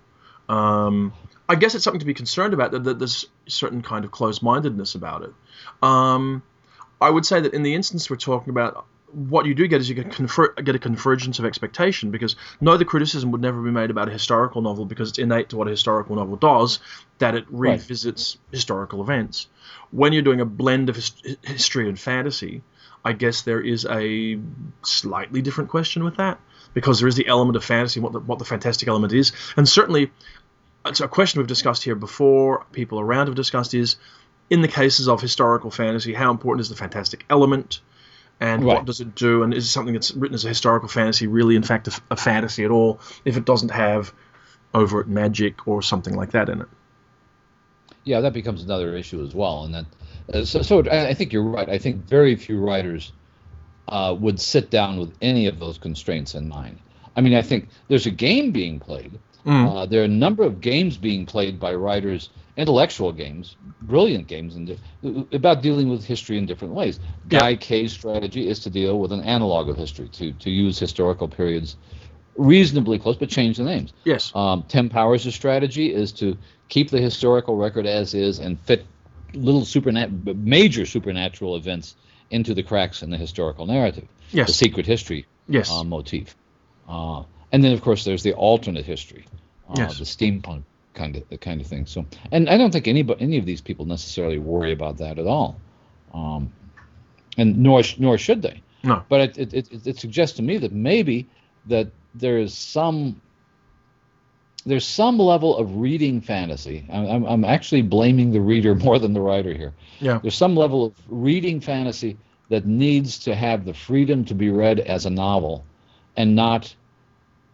Um, 0.48 1.12
I 1.49 1.55
guess 1.55 1.74
it's 1.74 1.84
something 1.84 2.01
to 2.01 2.07
be 2.07 2.14
concerned 2.14 2.55
about 2.55 2.72
that, 2.72 2.84
that 2.84 2.99
there's 2.99 3.26
certain 3.47 3.82
kind 3.82 4.05
of 4.05 4.11
closed-mindedness 4.11 4.94
about 4.94 5.22
it. 5.22 5.32
Um, 5.82 6.42
I 7.01 7.11
would 7.11 7.26
say 7.26 7.40
that 7.40 7.55
in 7.55 7.62
the 7.62 7.74
instance 7.74 8.11
we're 8.11 8.16
talking 8.16 8.51
about, 8.51 8.86
what 9.12 9.47
you 9.47 9.55
do 9.55 9.66
get 9.68 9.80
is 9.80 9.88
you 9.88 9.94
get, 9.94 10.11
confer- 10.11 10.53
get 10.55 10.74
a 10.74 10.78
convergence 10.78 11.38
of 11.38 11.44
expectation 11.44 12.11
because 12.11 12.36
no, 12.61 12.76
the 12.76 12.84
criticism 12.84 13.30
would 13.30 13.40
never 13.40 13.62
be 13.62 13.70
made 13.70 13.90
about 13.90 14.09
a 14.09 14.12
historical 14.12 14.61
novel 14.61 14.84
because 14.84 15.11
it's 15.11 15.18
innate 15.18 15.51
to 15.51 15.57
what 15.57 15.68
a 15.68 15.70
historical 15.70 16.16
novel 16.16 16.36
does 16.36 16.80
that 17.18 17.34
it 17.34 17.44
revisits 17.49 18.36
right. 18.36 18.55
historical 18.57 19.01
events. 19.01 19.49
When 19.90 20.12
you're 20.12 20.22
doing 20.22 20.40
a 20.40 20.44
blend 20.44 20.88
of 20.88 20.97
his- 20.97 21.12
history 21.42 21.88
and 21.88 21.99
fantasy, 21.99 22.62
I 23.05 23.12
guess 23.12 23.42
there 23.42 23.61
is 23.61 23.86
a 23.86 24.38
slightly 24.82 25.40
different 25.40 25.70
question 25.70 26.03
with 26.03 26.16
that 26.16 26.40
because 26.74 26.99
there 26.99 27.09
is 27.09 27.14
the 27.14 27.28
element 27.28 27.57
of 27.57 27.64
fantasy, 27.64 28.01
what 28.01 28.12
the, 28.12 28.18
what 28.18 28.38
the 28.38 28.44
fantastic 28.44 28.88
element 28.88 29.12
is, 29.12 29.32
and 29.57 29.68
certainly 29.68 30.11
it's 30.87 31.01
a 31.01 31.09
question 31.09 31.41
we've 31.41 31.49
discussed 31.49 31.82
here 31.84 31.95
before. 31.95 32.64
People 32.72 33.01
around 33.01 33.26
have 33.26 33.37
discussed 33.37 33.74
is 33.74 33.97
in 34.51 34.62
the 34.62 34.68
cases 34.68 35.09
of 35.09 35.20
historical 35.20 35.70
fantasy, 35.70 36.14
how 36.14 36.30
important 36.30 36.61
is 36.61 36.68
the 36.68 36.76
fantastic 36.76 37.24
element? 37.28 37.80
and 38.41 38.64
right. 38.64 38.76
what 38.76 38.84
does 38.84 39.01
it 39.01 39.14
do 39.14 39.43
and 39.43 39.55
is 39.55 39.70
something 39.70 39.95
that's 39.95 40.12
written 40.12 40.34
as 40.34 40.45
a 40.45 40.49
historical 40.49 40.89
fantasy 40.89 41.26
really 41.26 41.57
in 41.57 41.62
fact 41.62 41.89
a, 41.89 42.01
a, 42.11 42.16
fantasy 42.16 42.64
at 42.64 42.70
all 42.70 43.01
if 43.24 43.37
it 43.37 43.45
doesn't 43.45 43.70
have 43.70 44.12
overt 44.74 45.09
magic 45.09 45.66
or 45.66 45.80
something 45.82 46.14
like 46.14 46.32
that 46.32 46.49
in 46.49 46.61
it 46.61 46.68
yeah 48.05 48.20
that 48.20 48.32
becomes 48.32 48.62
another 48.62 48.95
issue 48.95 49.22
as 49.24 49.34
well 49.34 49.64
and 49.64 49.74
that 49.74 49.87
uh, 50.34 50.45
so, 50.45 50.62
so 50.62 50.82
i 50.91 51.14
think 51.14 51.32
you're 51.32 51.43
right 51.43 51.68
i 51.68 51.78
think 51.78 52.05
very 52.05 52.37
few 52.37 52.59
writers 52.61 53.12
uh, 53.89 54.14
would 54.18 54.41
sit 54.41 54.68
down 54.68 54.99
with 54.99 55.14
any 55.22 55.47
of 55.47 55.59
those 55.59 55.78
constraints 55.78 56.34
in 56.34 56.49
mind 56.49 56.78
i 57.16 57.20
mean 57.20 57.34
i 57.34 57.43
think 57.43 57.68
there's 57.89 58.07
a 58.07 58.11
game 58.11 58.51
being 58.51 58.78
played 58.78 59.18
mm. 59.47 59.74
uh, 59.74 59.86
there 59.86 60.03
are 60.03 60.05
a 60.05 60.09
number 60.09 60.42
of 60.42 60.61
games 60.61 60.97
being 60.97 61.26
played 61.26 61.59
by 61.59 61.74
writers 61.74 62.30
intellectual 62.57 63.12
games, 63.12 63.57
brilliant 63.82 64.26
games, 64.26 64.57
and 64.57 64.78
about 65.32 65.62
dealing 65.62 65.90
with 65.90 66.05
history 66.05 66.38
in 66.38 66.47
different 66.47 66.74
ways. 66.74 66.99
Yeah. 67.30 67.40
Guy 67.40 67.57
Kay's 67.57 67.92
strategy 67.92 68.49
is 68.49 68.61
to 68.61 68.70
deal 68.70 68.99
with 68.99 69.12
an 69.12 69.20
analog 69.22 69.68
of 69.68 69.76
history, 69.76 70.09
to 70.09 70.32
to 70.32 70.51
use 70.51 70.78
historical 70.78 71.28
periods 71.28 71.76
reasonably 72.36 72.99
close, 72.99 73.16
but 73.16 73.28
change 73.28 73.57
the 73.57 73.64
names. 73.64 73.92
Yes. 74.05 74.32
Um, 74.34 74.64
Tim 74.68 74.88
Powers' 74.88 75.34
strategy 75.34 75.92
is 75.92 76.12
to 76.12 76.36
keep 76.68 76.90
the 76.90 77.01
historical 77.01 77.57
record 77.57 77.86
as 77.86 78.14
is 78.14 78.38
and 78.38 78.59
fit 78.61 78.84
little 79.32 79.62
supernat- 79.62 80.36
major 80.36 80.86
supernatural 80.86 81.57
events 81.57 81.97
into 82.30 82.55
the 82.55 82.62
cracks 82.62 83.03
in 83.03 83.11
the 83.11 83.16
historical 83.16 83.66
narrative. 83.66 84.09
Yes. 84.32 84.49
The 84.49 84.53
secret 84.53 84.86
history 84.86 85.26
yes. 85.49 85.70
Uh, 85.70 85.84
motif. 85.84 86.36
Uh, 86.88 87.22
and 87.53 87.62
then, 87.62 87.72
of 87.72 87.82
course, 87.82 88.05
there's 88.05 88.22
the 88.22 88.34
alternate 88.34 88.84
history, 88.84 89.26
uh, 89.70 89.74
yes. 89.76 89.99
the 89.99 90.05
steampunk 90.05 90.62
kind 90.94 91.16
of 91.16 91.40
kind 91.40 91.61
of 91.61 91.66
thing. 91.66 91.86
So, 91.86 92.07
and 92.32 92.49
I 92.49 92.57
don't 92.57 92.72
think 92.72 92.88
any 92.88 93.07
any 93.20 93.38
of 93.38 93.47
these 93.47 93.61
people 93.61 93.84
necessarily 93.84 94.38
worry 94.38 94.72
about 94.72 94.97
that 94.99 95.18
at 95.18 95.26
all, 95.26 95.61
um, 96.12 96.53
and 97.36 97.59
nor 97.59 97.82
nor 97.99 98.18
should 98.18 98.42
they. 98.42 98.62
No. 98.82 99.05
But 99.09 99.38
it, 99.38 99.55
it, 99.55 99.72
it, 99.72 99.86
it 99.86 99.99
suggests 99.99 100.36
to 100.36 100.42
me 100.42 100.59
that 100.59 100.72
maybe 100.72 101.28
that 101.66 101.88
there 102.14 102.38
is 102.38 102.55
some 102.55 103.20
there's 104.64 104.86
some 104.86 105.18
level 105.18 105.57
of 105.57 105.76
reading 105.76 106.20
fantasy. 106.20 106.84
I'm, 106.90 107.24
I'm 107.24 107.44
actually 107.44 107.82
blaming 107.82 108.32
the 108.32 108.40
reader 108.40 108.74
more 108.86 108.99
than 108.99 109.12
the 109.12 109.20
writer 109.20 109.55
here. 109.55 109.72
Yeah. 110.01 110.18
There's 110.18 110.34
some 110.34 110.57
level 110.57 110.86
of 110.86 110.94
reading 111.09 111.61
fantasy 111.61 112.16
that 112.49 112.66
needs 112.66 113.18
to 113.20 113.34
have 113.34 113.64
the 113.64 113.74
freedom 113.74 114.24
to 114.24 114.34
be 114.34 114.51
read 114.51 114.80
as 114.80 115.07
a 115.07 115.11
novel, 115.11 115.64
and 116.16 116.36
not 116.36 116.74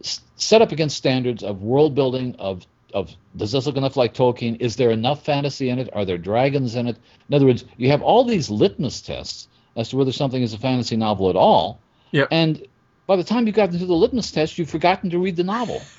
set 0.03 0.63
up 0.63 0.73
against 0.73 0.97
standards 0.97 1.43
of 1.43 1.63
world 1.63 1.95
building, 1.95 2.37
of 2.39 2.67
of 2.95 3.15
does 3.37 3.53
this 3.53 3.67
look 3.67 3.77
enough 3.77 3.97
like 3.97 4.15
Tolkien? 4.15 4.61
Is 4.61 4.77
there 4.77 4.91
enough 4.91 5.25
fantasy 5.25 5.71
in 5.71 5.79
it? 5.79 5.89
Are 5.95 6.05
there 6.05 6.19
dragons 6.19 6.75
in 6.75 6.89
it? 6.89 6.99
In 7.29 7.35
other 7.35 7.47
words, 7.47 7.65
you 7.79 7.89
have 7.91 8.03
all 8.03 8.25
these 8.25 8.51
litmus 8.51 9.01
tests 9.01 9.49
as 9.77 9.89
to 9.89 9.97
whether 9.97 10.13
something 10.13 10.43
is 10.43 10.53
a 10.53 10.59
fantasy 10.59 10.97
novel 10.97 11.31
at 11.31 11.37
all. 11.37 11.81
Yeah. 12.11 12.27
And 12.31 12.67
by 13.07 13.17
the 13.17 13.25
time 13.25 13.47
you 13.47 13.53
got 13.53 13.73
into 13.73 13.87
the 13.87 13.95
litmus 13.95 14.31
test, 14.31 14.59
you've 14.59 14.69
forgotten 14.71 15.09
to 15.11 15.19
read 15.19 15.37
the 15.37 15.45
novel. 15.45 15.81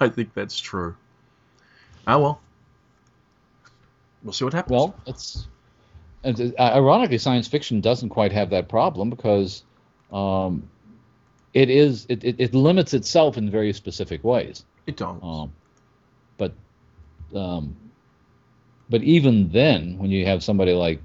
I 0.00 0.08
think 0.08 0.32
that's 0.34 0.58
true. 0.58 0.96
Ah 2.06 2.18
well. 2.18 2.40
We'll 4.22 4.32
see 4.32 4.44
what 4.44 4.54
happens. 4.54 4.72
Well, 4.72 4.94
it's 5.06 5.46
uh, 6.24 6.52
ironically 6.58 7.18
science 7.18 7.48
fiction 7.48 7.80
doesn't 7.80 8.10
quite 8.10 8.32
have 8.32 8.50
that 8.50 8.68
problem 8.68 9.10
because 9.10 9.64
um, 10.12 10.68
it 11.54 11.70
is 11.70 12.06
it, 12.08 12.24
it, 12.24 12.36
it, 12.38 12.54
limits 12.54 12.94
itself 12.94 13.36
in 13.36 13.50
very 13.50 13.72
specific 13.72 14.24
ways. 14.24 14.64
It 14.86 14.96
does. 14.96 15.18
Um, 15.22 15.52
but 16.38 16.52
um, 17.34 17.76
but 18.88 19.02
even 19.02 19.50
then, 19.50 19.98
when 19.98 20.10
you 20.10 20.26
have 20.26 20.42
somebody 20.42 20.72
like 20.72 21.00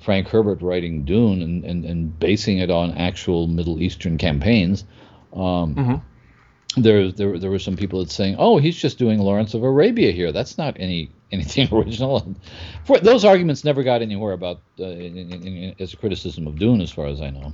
Frank 0.00 0.28
Herbert 0.28 0.62
writing 0.62 1.04
Dune 1.04 1.42
and, 1.42 1.64
and, 1.64 1.84
and 1.84 2.18
basing 2.18 2.58
it 2.58 2.70
on 2.70 2.92
actual 2.92 3.46
Middle 3.46 3.80
Eastern 3.82 4.18
campaigns, 4.18 4.84
um, 5.32 5.74
mm-hmm. 5.74 6.80
there, 6.80 7.12
there 7.12 7.38
there 7.38 7.50
were 7.50 7.58
some 7.58 7.76
people 7.76 8.00
that 8.00 8.10
saying, 8.10 8.36
"Oh, 8.38 8.58
he's 8.58 8.76
just 8.76 8.98
doing 8.98 9.18
Lawrence 9.18 9.54
of 9.54 9.62
Arabia 9.62 10.12
here. 10.12 10.32
That's 10.32 10.58
not 10.58 10.76
any 10.78 11.10
anything 11.32 11.68
original." 11.72 12.34
For, 12.84 12.98
those 12.98 13.24
arguments 13.24 13.64
never 13.64 13.82
got 13.82 14.02
anywhere 14.02 14.32
about 14.32 14.60
uh, 14.78 14.84
in, 14.84 15.16
in, 15.16 15.46
in, 15.46 15.74
as 15.78 15.94
a 15.94 15.96
criticism 15.96 16.46
of 16.46 16.58
Dune, 16.58 16.80
as 16.80 16.90
far 16.90 17.06
as 17.06 17.20
I 17.20 17.30
know. 17.30 17.52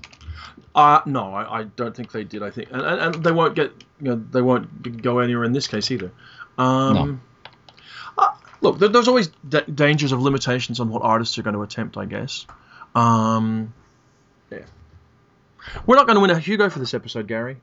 Uh, 0.74 1.00
no, 1.06 1.34
I, 1.34 1.60
I, 1.60 1.64
don't 1.64 1.96
think 1.96 2.12
they 2.12 2.24
did. 2.24 2.42
I 2.42 2.50
think, 2.50 2.68
and, 2.70 2.82
and, 2.82 3.00
and, 3.00 3.24
they 3.24 3.32
won't 3.32 3.56
get, 3.56 3.72
you 4.00 4.10
know, 4.10 4.24
they 4.30 4.42
won't 4.42 5.02
go 5.02 5.18
anywhere 5.18 5.44
in 5.44 5.52
this 5.52 5.66
case 5.66 5.90
either. 5.90 6.12
Um, 6.56 6.94
no. 6.94 8.24
Uh, 8.24 8.34
look, 8.60 8.78
there, 8.78 8.88
there's 8.88 9.08
always 9.08 9.28
d- 9.48 9.62
dangers 9.74 10.12
of 10.12 10.22
limitations 10.22 10.78
on 10.78 10.90
what 10.90 11.02
artists 11.02 11.36
are 11.38 11.42
going 11.42 11.54
to 11.54 11.62
attempt, 11.62 11.96
I 11.96 12.04
guess. 12.04 12.46
Um, 12.94 13.74
yeah. 14.50 14.60
We're 15.86 15.96
not 15.96 16.06
going 16.06 16.16
to 16.16 16.20
win 16.20 16.30
a 16.30 16.38
Hugo 16.38 16.68
for 16.70 16.78
this 16.78 16.94
episode, 16.94 17.26
Gary. 17.26 17.56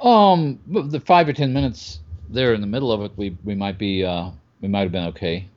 Um, 0.00 0.60
the 0.66 1.00
five 1.00 1.28
or 1.28 1.32
ten 1.32 1.52
minutes 1.52 2.00
there 2.28 2.54
in 2.54 2.60
the 2.60 2.66
middle 2.66 2.92
of 2.92 3.02
it, 3.02 3.12
we 3.16 3.36
we 3.44 3.54
might 3.54 3.78
be, 3.78 4.04
uh, 4.04 4.30
we 4.60 4.68
might 4.68 4.80
have 4.80 4.92
been 4.92 5.08
okay. 5.08 5.48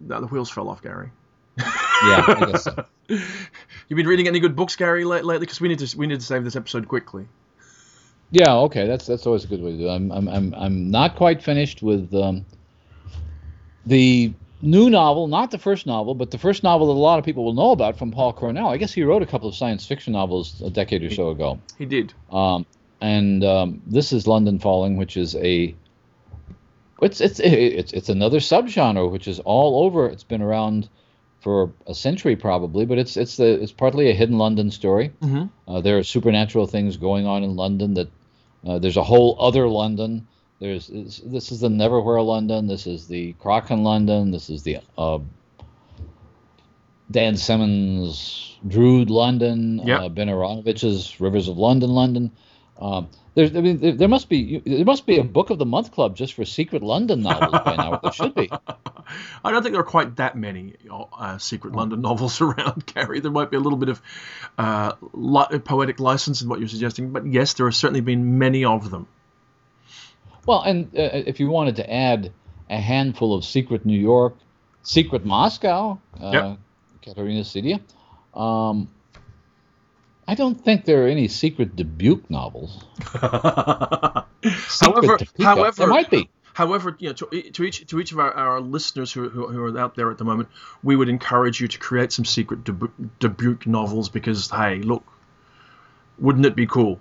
No, 0.00 0.20
the 0.20 0.26
wheels 0.26 0.50
fell 0.50 0.68
off, 0.68 0.82
Gary. 0.82 1.10
yeah, 1.58 2.24
I 2.26 2.50
guess 2.50 2.64
so. 2.64 2.84
You've 3.08 3.96
been 3.96 4.06
reading 4.06 4.28
any 4.28 4.40
good 4.40 4.56
books, 4.56 4.76
Gary, 4.76 5.04
lately? 5.04 5.38
Because 5.38 5.60
we 5.60 5.68
need 5.68 5.78
to 5.80 5.98
we 5.98 6.06
need 6.06 6.20
to 6.20 6.26
save 6.26 6.44
this 6.44 6.56
episode 6.56 6.88
quickly. 6.88 7.26
Yeah, 8.30 8.54
okay, 8.54 8.86
that's 8.86 9.06
that's 9.06 9.26
always 9.26 9.44
a 9.44 9.46
good 9.46 9.62
way 9.62 9.72
to 9.72 9.78
do. 9.78 9.88
It. 9.88 9.90
I'm 9.90 10.10
I'm 10.10 10.28
I'm 10.28 10.54
I'm 10.54 10.90
not 10.90 11.16
quite 11.16 11.42
finished 11.42 11.82
with 11.82 12.12
um, 12.14 12.44
the 13.86 14.32
new 14.62 14.90
novel, 14.90 15.28
not 15.28 15.50
the 15.50 15.58
first 15.58 15.86
novel, 15.86 16.14
but 16.14 16.30
the 16.30 16.38
first 16.38 16.62
novel 16.62 16.88
that 16.88 16.94
a 16.94 17.00
lot 17.00 17.18
of 17.18 17.24
people 17.24 17.44
will 17.44 17.52
know 17.52 17.70
about 17.70 17.98
from 17.98 18.10
Paul 18.10 18.32
Cornell. 18.32 18.68
I 18.68 18.78
guess 18.78 18.92
he 18.92 19.02
wrote 19.02 19.22
a 19.22 19.26
couple 19.26 19.48
of 19.48 19.54
science 19.54 19.86
fiction 19.86 20.14
novels 20.14 20.60
a 20.62 20.70
decade 20.70 21.02
or 21.04 21.10
so 21.10 21.30
ago. 21.30 21.60
He 21.78 21.84
did. 21.84 22.12
Um, 22.30 22.66
and 23.00 23.44
um, 23.44 23.82
this 23.86 24.12
is 24.12 24.26
London 24.26 24.58
Falling, 24.58 24.96
which 24.96 25.16
is 25.16 25.36
a 25.36 25.74
it's 27.02 27.20
it's 27.20 27.40
it's 27.40 27.92
it's 27.92 28.08
another 28.08 28.38
subgenre 28.38 29.10
which 29.10 29.28
is 29.28 29.40
all 29.40 29.84
over. 29.84 30.08
It's 30.08 30.24
been 30.24 30.42
around 30.42 30.88
for 31.40 31.72
a 31.86 31.94
century 31.94 32.36
probably, 32.36 32.86
but 32.86 32.98
it's 32.98 33.16
it's 33.16 33.36
the 33.36 33.62
it's 33.62 33.72
partly 33.72 34.10
a 34.10 34.14
hidden 34.14 34.38
London 34.38 34.70
story. 34.70 35.12
Mm-hmm. 35.20 35.70
Uh, 35.70 35.80
there 35.80 35.98
are 35.98 36.02
supernatural 36.02 36.66
things 36.66 36.96
going 36.96 37.26
on 37.26 37.42
in 37.42 37.56
London 37.56 37.94
that 37.94 38.08
uh, 38.66 38.78
there's 38.78 38.96
a 38.96 39.02
whole 39.02 39.36
other 39.38 39.68
London. 39.68 40.26
There's 40.60 40.86
this 40.86 41.52
is 41.52 41.60
the 41.60 41.68
Neverwhere 41.68 42.24
London. 42.24 42.66
This 42.66 42.86
is 42.86 43.08
the 43.08 43.34
Kraken 43.34 43.82
London. 43.82 44.30
This 44.30 44.48
is 44.48 44.62
the 44.62 44.78
uh, 44.96 45.18
Dan 47.10 47.36
Simmons 47.36 48.56
Drood 48.66 49.10
London. 49.10 49.82
Yep. 49.84 50.00
Uh, 50.00 50.08
ben 50.08 50.28
Aaronovitch's 50.28 51.20
Rivers 51.20 51.48
of 51.48 51.58
London 51.58 51.90
London. 51.90 52.30
Um, 52.80 53.08
there's, 53.34 53.54
I 53.56 53.60
mean, 53.60 53.78
there, 53.78 53.92
there, 53.92 54.08
must 54.08 54.28
be 54.28 54.60
there 54.64 54.84
must 54.84 55.06
be 55.06 55.18
a 55.18 55.24
book 55.24 55.50
of 55.50 55.58
the 55.58 55.66
month 55.66 55.92
club 55.92 56.16
just 56.16 56.34
for 56.34 56.44
secret 56.44 56.82
London 56.82 57.22
novels 57.22 57.62
by 57.64 57.76
now. 57.76 58.00
There 58.02 58.12
should 58.12 58.34
be. 58.34 58.50
I 59.44 59.50
don't 59.50 59.62
think 59.62 59.72
there 59.72 59.80
are 59.80 59.84
quite 59.84 60.16
that 60.16 60.36
many 60.36 60.74
uh, 60.90 61.38
secret 61.38 61.74
London 61.74 62.00
novels 62.00 62.40
around, 62.40 62.86
Gary. 62.86 63.20
There 63.20 63.30
might 63.30 63.50
be 63.50 63.56
a 63.56 63.60
little 63.60 63.78
bit 63.78 63.88
of 63.90 64.02
uh, 64.58 64.92
li- 65.12 65.58
poetic 65.60 66.00
license 66.00 66.42
in 66.42 66.48
what 66.48 66.58
you're 66.58 66.68
suggesting, 66.68 67.10
but 67.10 67.26
yes, 67.26 67.54
there 67.54 67.66
have 67.66 67.76
certainly 67.76 68.00
been 68.00 68.38
many 68.38 68.64
of 68.64 68.90
them. 68.90 69.06
Well, 70.46 70.62
and 70.62 70.86
uh, 70.96 71.10
if 71.12 71.40
you 71.40 71.48
wanted 71.48 71.76
to 71.76 71.92
add 71.92 72.32
a 72.68 72.78
handful 72.80 73.34
of 73.34 73.44
secret 73.44 73.84
New 73.86 73.98
York, 73.98 74.36
secret 74.82 75.24
Moscow, 75.24 76.00
uh, 76.20 76.30
yep. 76.32 76.58
Katerina 77.02 77.42
Sedia, 77.42 77.80
um, 78.38 78.88
I 80.26 80.34
don't 80.34 80.62
think 80.62 80.84
there 80.84 81.04
are 81.04 81.08
any 81.08 81.28
secret 81.28 81.76
Dubuque 81.76 82.30
novels. 82.30 82.84
however, 84.80 85.18
however, 85.38 85.76
there 85.76 85.86
might 85.86 86.10
be. 86.10 86.28
However, 86.54 86.96
you 87.00 87.08
know, 87.08 87.14
to, 87.14 87.50
to 87.50 87.64
each 87.64 87.86
to 87.88 88.00
each 88.00 88.12
of 88.12 88.20
our, 88.20 88.32
our 88.32 88.60
listeners 88.60 89.12
who, 89.12 89.28
who, 89.28 89.48
who, 89.48 89.62
are 89.64 89.78
out 89.78 89.96
there 89.96 90.10
at 90.10 90.18
the 90.18 90.24
moment, 90.24 90.48
we 90.82 90.94
would 90.94 91.08
encourage 91.08 91.60
you 91.60 91.68
to 91.68 91.78
create 91.78 92.12
some 92.12 92.24
secret 92.24 92.64
Dubuque 93.18 93.66
novels 93.66 94.08
because, 94.08 94.50
hey, 94.50 94.76
look, 94.76 95.04
wouldn't 96.18 96.46
it 96.46 96.54
be 96.54 96.66
cool? 96.66 97.00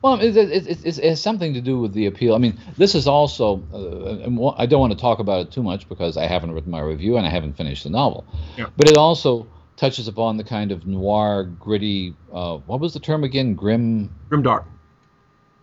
Well, 0.00 0.20
it, 0.20 0.36
it, 0.36 0.68
it, 0.68 0.86
it, 0.86 1.04
has 1.04 1.20
something 1.20 1.54
to 1.54 1.60
do 1.60 1.80
with 1.80 1.92
the 1.92 2.06
appeal. 2.06 2.36
I 2.36 2.38
mean, 2.38 2.56
this 2.76 2.94
is 2.94 3.08
also, 3.08 3.60
uh, 3.74 4.52
I 4.56 4.66
don't 4.66 4.78
want 4.78 4.92
to 4.92 4.98
talk 4.98 5.18
about 5.18 5.40
it 5.40 5.52
too 5.52 5.64
much 5.64 5.88
because 5.88 6.16
I 6.16 6.26
haven't 6.26 6.52
written 6.52 6.70
my 6.70 6.78
review 6.78 7.16
and 7.16 7.26
I 7.26 7.30
haven't 7.30 7.54
finished 7.54 7.82
the 7.82 7.90
novel. 7.90 8.24
Yeah. 8.56 8.66
But 8.76 8.88
it 8.88 8.96
also 8.96 9.48
touches 9.78 10.08
upon 10.08 10.36
the 10.36 10.44
kind 10.44 10.72
of 10.72 10.86
noir, 10.86 11.44
gritty, 11.44 12.14
uh, 12.32 12.58
what 12.58 12.80
was 12.80 12.92
the 12.92 13.00
term 13.00 13.24
again? 13.24 13.54
Grim? 13.54 14.10
Grim 14.28 14.42
dark. 14.42 14.66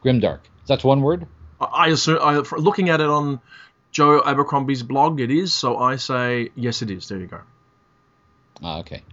Grimdark. 0.03 0.21
Grimdark. 0.21 0.39
That's 0.67 0.83
one 0.83 1.01
word? 1.01 1.27
I, 1.59 1.65
I 1.65 1.87
assume, 1.89 2.19
I, 2.21 2.37
looking 2.57 2.89
at 2.89 3.01
it 3.01 3.07
on 3.07 3.41
Joe 3.91 4.21
Abercrombie's 4.25 4.83
blog, 4.83 5.19
it 5.19 5.31
is. 5.31 5.53
So 5.53 5.77
I 5.77 5.97
say, 5.97 6.49
yes, 6.55 6.81
it 6.81 6.89
is. 6.89 7.07
There 7.07 7.19
you 7.19 7.27
go. 7.27 7.41
Ah, 8.63 8.79
okay. 8.79 9.03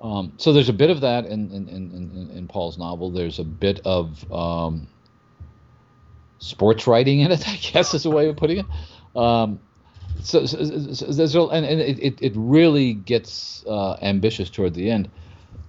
Um, 0.00 0.32
so 0.36 0.52
there's 0.52 0.68
a 0.68 0.74
bit 0.74 0.90
of 0.90 1.00
that 1.00 1.26
in, 1.26 1.50
in, 1.50 1.68
in, 1.68 2.30
in, 2.34 2.48
Paul's 2.48 2.76
novel. 2.76 3.10
There's 3.10 3.38
a 3.38 3.44
bit 3.44 3.80
of 3.86 4.30
um, 4.30 4.88
sports 6.38 6.86
writing 6.86 7.20
in 7.20 7.30
it, 7.30 7.48
I 7.48 7.56
guess 7.56 7.94
is 7.94 8.04
a 8.04 8.10
way 8.10 8.28
of 8.28 8.36
putting 8.36 8.58
it. 8.58 8.66
Um, 9.16 9.60
so, 10.22 10.46
so, 10.46 10.64
so, 10.92 11.06
there's 11.06 11.34
and, 11.34 11.66
and 11.66 11.80
it, 11.80 12.18
it 12.20 12.32
really 12.34 12.94
gets 12.94 13.64
uh, 13.66 13.94
ambitious 14.02 14.50
toward 14.50 14.74
the 14.74 14.90
end 14.90 15.10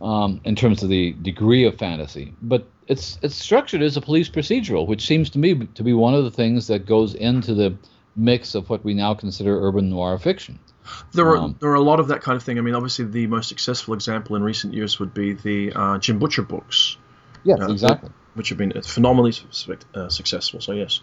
um, 0.02 0.42
in 0.44 0.56
terms 0.56 0.84
of 0.84 0.90
the 0.90 1.14
degree 1.14 1.66
of 1.66 1.78
fantasy. 1.78 2.34
But 2.42 2.68
it's 2.88 3.18
it's 3.22 3.36
structured 3.36 3.82
as 3.82 3.98
a 3.98 4.02
police 4.02 4.30
procedural, 4.30 4.88
which 4.88 5.06
seems 5.06 5.30
to 5.32 5.40
me 5.40 5.68
to 5.76 5.84
be 5.84 5.94
one 5.94 6.14
of 6.14 6.24
the 6.24 6.32
things 6.32 6.68
that 6.68 6.86
goes 6.86 7.16
into 7.16 7.54
the 7.54 7.76
mix 8.16 8.56
of 8.56 8.70
what 8.70 8.84
we 8.84 8.94
now 8.94 9.14
consider 9.14 9.60
urban 9.68 9.90
noir 9.90 10.18
fiction. 10.18 10.60
There 11.14 11.28
are 11.28 11.38
um, 11.38 11.56
there 11.60 11.72
are 11.72 11.76
a 11.76 11.82
lot 11.82 12.00
of 12.00 12.10
that 12.10 12.22
kind 12.22 12.36
of 12.36 12.44
thing. 12.44 12.58
I 12.58 12.62
mean, 12.62 12.76
obviously, 12.76 13.06
the 13.06 13.28
most 13.28 13.50
successful 13.50 13.94
example 13.94 14.36
in 14.36 14.44
recent 14.44 14.74
years 14.74 15.00
would 15.00 15.14
be 15.14 15.34
the 15.34 15.74
uh, 15.74 15.98
Jim 15.98 16.20
Butcher 16.20 16.44
books. 16.44 16.98
Yes, 17.46 17.62
uh, 17.62 17.72
exactly. 17.72 18.10
Which 18.34 18.50
have 18.50 18.58
been 18.58 18.74
phenomenally 18.82 19.34
uh, 19.94 20.10
successful. 20.10 20.60
So 20.60 20.74
yes, 20.74 21.00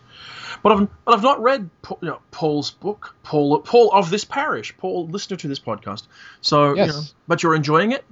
but 0.62 0.72
I've 0.72 0.88
but 1.05 1.14
I've 1.14 1.22
not 1.22 1.40
read 1.40 1.70
you 1.88 2.09
know, 2.09 2.18
Paul's 2.30 2.72
book, 2.72 3.14
Paul 3.22 3.61
Paul 3.61 3.90
of 3.93 4.11
this 4.11 4.24
parish, 4.24 4.76
Paul 4.76 5.07
listener 5.07 5.38
to 5.38 5.49
this 5.49 5.61
podcast. 5.61 6.09
So 6.43 6.74
yes. 6.74 6.86
you 6.88 6.93
know, 6.93 7.01
but 7.28 7.43
you're 7.43 7.55
enjoying 7.55 7.93
it. 7.93 8.05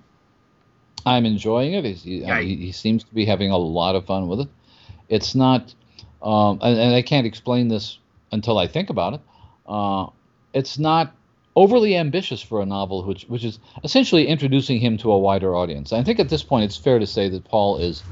I'm 1.05 1.27
enjoying 1.27 1.75
it. 1.75 1.85
He, 1.85 2.25
he, 2.25 2.57
he, 2.57 2.73
seems 2.73 3.05
to 3.05 3.15
be 3.15 3.25
having 3.25 3.51
a 3.51 3.57
lot 3.57 3.95
of 3.95 4.07
fun 4.07 4.29
with 4.29 4.41
it. 4.41 4.49
It's 5.09 5.35
not, 5.35 5.75
um, 6.23 6.59
and, 6.61 6.79
and, 6.79 6.95
I 6.95 7.01
can't 7.01 7.27
explain 7.27 7.69
this 7.69 7.99
until 8.33 8.59
I 8.59 8.67
think 8.67 8.91
about 8.91 9.15
it. 9.15 9.21
Uh, 9.67 10.09
it's 10.53 10.79
not 10.79 11.15
overly 11.57 11.97
ambitious 11.97 12.41
for 12.41 12.61
a 12.61 12.67
novel, 12.67 13.05
which 13.05 13.25
which 13.25 13.45
is 13.45 13.59
essentially 13.85 14.27
introducing 14.27 14.79
him 14.81 14.97
to 14.99 15.13
a 15.13 15.19
wider 15.19 15.55
audience. 15.55 15.93
I 15.93 16.03
think 16.03 16.21
at 16.21 16.29
this 16.29 16.43
point 16.43 16.65
it's 16.65 16.77
fair 16.77 16.99
to 16.99 17.07
say 17.07 17.29
that 17.29 17.45
Paul 17.45 17.79
is 17.79 18.03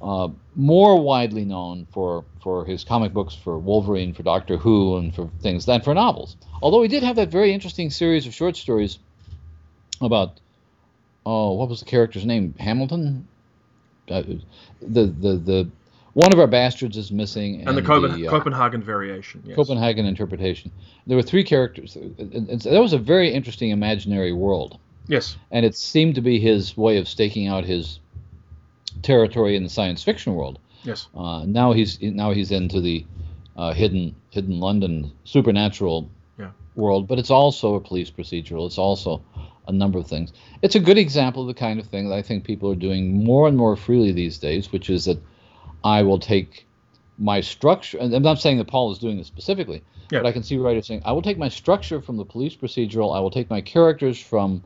uh, 0.00 0.28
more 0.56 1.00
widely 1.00 1.44
known 1.44 1.86
for 1.92 2.24
for 2.42 2.64
his 2.64 2.84
comic 2.84 3.12
books, 3.12 3.34
for 3.34 3.58
Wolverine, 3.58 4.12
for 4.14 4.22
Doctor 4.22 4.56
Who, 4.56 4.96
and 4.96 5.14
for 5.14 5.30
things 5.40 5.66
than 5.66 5.80
for 5.80 5.94
novels. 5.94 6.36
Although 6.62 6.82
he 6.82 6.88
did 6.88 7.02
have 7.02 7.16
that 7.16 7.30
very 7.30 7.52
interesting 7.52 7.90
series 7.90 8.26
of 8.26 8.34
short 8.34 8.56
stories 8.56 8.98
about 10.00 10.40
oh, 11.24 11.52
what 11.52 11.68
was 11.68 11.80
the 11.80 11.86
character's 11.86 12.26
name? 12.26 12.54
Hamilton. 12.58 13.28
Uh, 14.10 14.22
the 14.80 15.06
the 15.06 15.36
the 15.36 15.70
one 16.14 16.32
of 16.32 16.38
our 16.38 16.46
bastards 16.46 16.96
is 16.96 17.10
missing, 17.10 17.60
and, 17.60 17.70
and 17.70 17.78
the, 17.78 17.82
Copen- 17.82 18.14
the 18.14 18.28
uh, 18.28 18.30
Copenhagen 18.30 18.82
variation, 18.82 19.42
yes. 19.46 19.56
Copenhagen 19.56 20.04
interpretation. 20.04 20.70
There 21.06 21.16
were 21.16 21.22
three 21.22 21.44
characters. 21.44 21.94
That 21.94 22.80
was 22.80 22.92
a 22.92 22.98
very 22.98 23.32
interesting 23.32 23.70
imaginary 23.70 24.32
world. 24.32 24.78
Yes, 25.08 25.36
and 25.50 25.64
it 25.66 25.74
seemed 25.74 26.14
to 26.16 26.20
be 26.20 26.38
his 26.38 26.76
way 26.76 26.98
of 26.98 27.08
staking 27.08 27.48
out 27.48 27.64
his 27.64 27.98
territory 29.02 29.56
in 29.56 29.62
the 29.64 29.70
science 29.70 30.04
fiction 30.04 30.34
world. 30.34 30.58
Yes. 30.84 31.08
Uh, 31.14 31.44
now 31.46 31.72
he's 31.72 32.00
now 32.00 32.32
he's 32.32 32.50
into 32.50 32.80
the 32.80 33.04
uh, 33.56 33.72
hidden 33.72 34.14
hidden 34.30 34.60
London 34.60 35.12
supernatural 35.24 36.10
yeah. 36.38 36.50
world, 36.74 37.08
but 37.08 37.18
it's 37.18 37.30
also 37.30 37.74
a 37.74 37.80
police 37.80 38.10
procedural. 38.10 38.66
It's 38.66 38.78
also 38.78 39.22
a 39.66 39.72
number 39.72 39.98
of 39.98 40.06
things. 40.06 40.32
It's 40.60 40.74
a 40.74 40.80
good 40.80 40.98
example 40.98 41.42
of 41.42 41.48
the 41.48 41.54
kind 41.54 41.80
of 41.80 41.86
thing 41.86 42.08
that 42.08 42.14
I 42.14 42.22
think 42.22 42.44
people 42.44 42.70
are 42.70 42.76
doing 42.76 43.24
more 43.24 43.48
and 43.48 43.56
more 43.56 43.76
freely 43.76 44.12
these 44.12 44.38
days, 44.38 44.72
which 44.72 44.90
is 44.90 45.04
that 45.06 45.18
I 45.84 46.02
will 46.02 46.18
take 46.18 46.66
my 47.18 47.40
structure, 47.40 47.98
and 47.98 48.14
I'm 48.14 48.22
not 48.22 48.40
saying 48.40 48.58
that 48.58 48.66
Paul 48.66 48.90
is 48.92 48.98
doing 48.98 49.18
this 49.18 49.26
specifically, 49.26 49.82
yeah. 50.10 50.20
but 50.20 50.26
I 50.26 50.32
can 50.32 50.42
see 50.42 50.56
writers 50.56 50.86
saying, 50.86 51.02
I 51.04 51.12
will 51.12 51.22
take 51.22 51.38
my 51.38 51.48
structure 51.48 52.00
from 52.00 52.16
the 52.16 52.24
police 52.24 52.56
procedural, 52.56 53.16
I 53.16 53.20
will 53.20 53.30
take 53.30 53.50
my 53.50 53.60
characters 53.60 54.20
from 54.20 54.62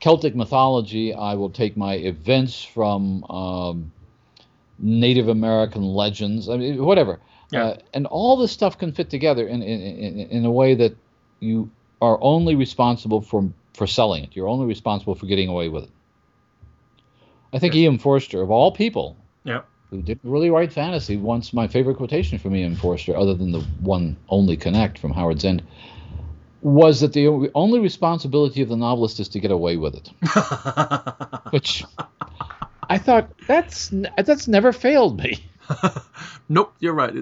Celtic 0.00 0.34
mythology, 0.34 1.14
I 1.14 1.34
will 1.34 1.50
take 1.50 1.76
my 1.76 1.94
events 1.94 2.64
from 2.64 3.24
um, 3.24 3.92
Native 4.78 5.28
American 5.28 5.82
legends, 5.82 6.48
I 6.48 6.56
mean, 6.56 6.82
whatever. 6.84 7.20
Yeah. 7.50 7.64
Uh, 7.64 7.76
and 7.92 8.06
all 8.06 8.36
this 8.36 8.50
stuff 8.50 8.78
can 8.78 8.92
fit 8.92 9.10
together 9.10 9.46
in, 9.46 9.62
in, 9.62 9.80
in, 9.80 10.18
in 10.30 10.44
a 10.46 10.50
way 10.50 10.74
that 10.74 10.96
you 11.40 11.70
are 12.00 12.18
only 12.22 12.54
responsible 12.54 13.20
for, 13.20 13.50
for 13.74 13.86
selling 13.86 14.24
it. 14.24 14.30
You're 14.32 14.48
only 14.48 14.66
responsible 14.66 15.14
for 15.14 15.26
getting 15.26 15.48
away 15.48 15.68
with 15.68 15.84
it. 15.84 15.90
I 17.52 17.58
think 17.58 17.74
yeah. 17.74 17.82
E.M. 17.82 17.98
Forster, 17.98 18.40
of 18.40 18.50
all 18.50 18.72
people, 18.72 19.16
yeah 19.44 19.62
who 19.92 20.00
didn't 20.00 20.28
really 20.28 20.48
write 20.48 20.72
fantasy, 20.72 21.18
once 21.18 21.52
my 21.52 21.68
favorite 21.68 21.98
quotation 21.98 22.38
from 22.38 22.56
E.M. 22.56 22.74
Forster, 22.74 23.14
other 23.14 23.34
than 23.34 23.52
the 23.52 23.60
one 23.80 24.16
only 24.30 24.56
connect 24.56 24.98
from 24.98 25.12
Howard's 25.12 25.44
End, 25.44 25.62
was 26.62 27.00
that 27.02 27.12
the 27.12 27.50
only 27.54 27.78
responsibility 27.78 28.62
of 28.62 28.70
the 28.70 28.76
novelist 28.76 29.20
is 29.20 29.28
to 29.28 29.38
get 29.38 29.50
away 29.50 29.76
with 29.76 29.94
it. 29.94 30.08
Which 31.52 31.84
I 32.88 32.96
thought 32.96 33.32
that's 33.46 33.92
that's 34.16 34.48
never 34.48 34.72
failed 34.72 35.22
me. 35.22 35.44
nope, 36.48 36.74
you're 36.80 36.94
right. 36.94 37.12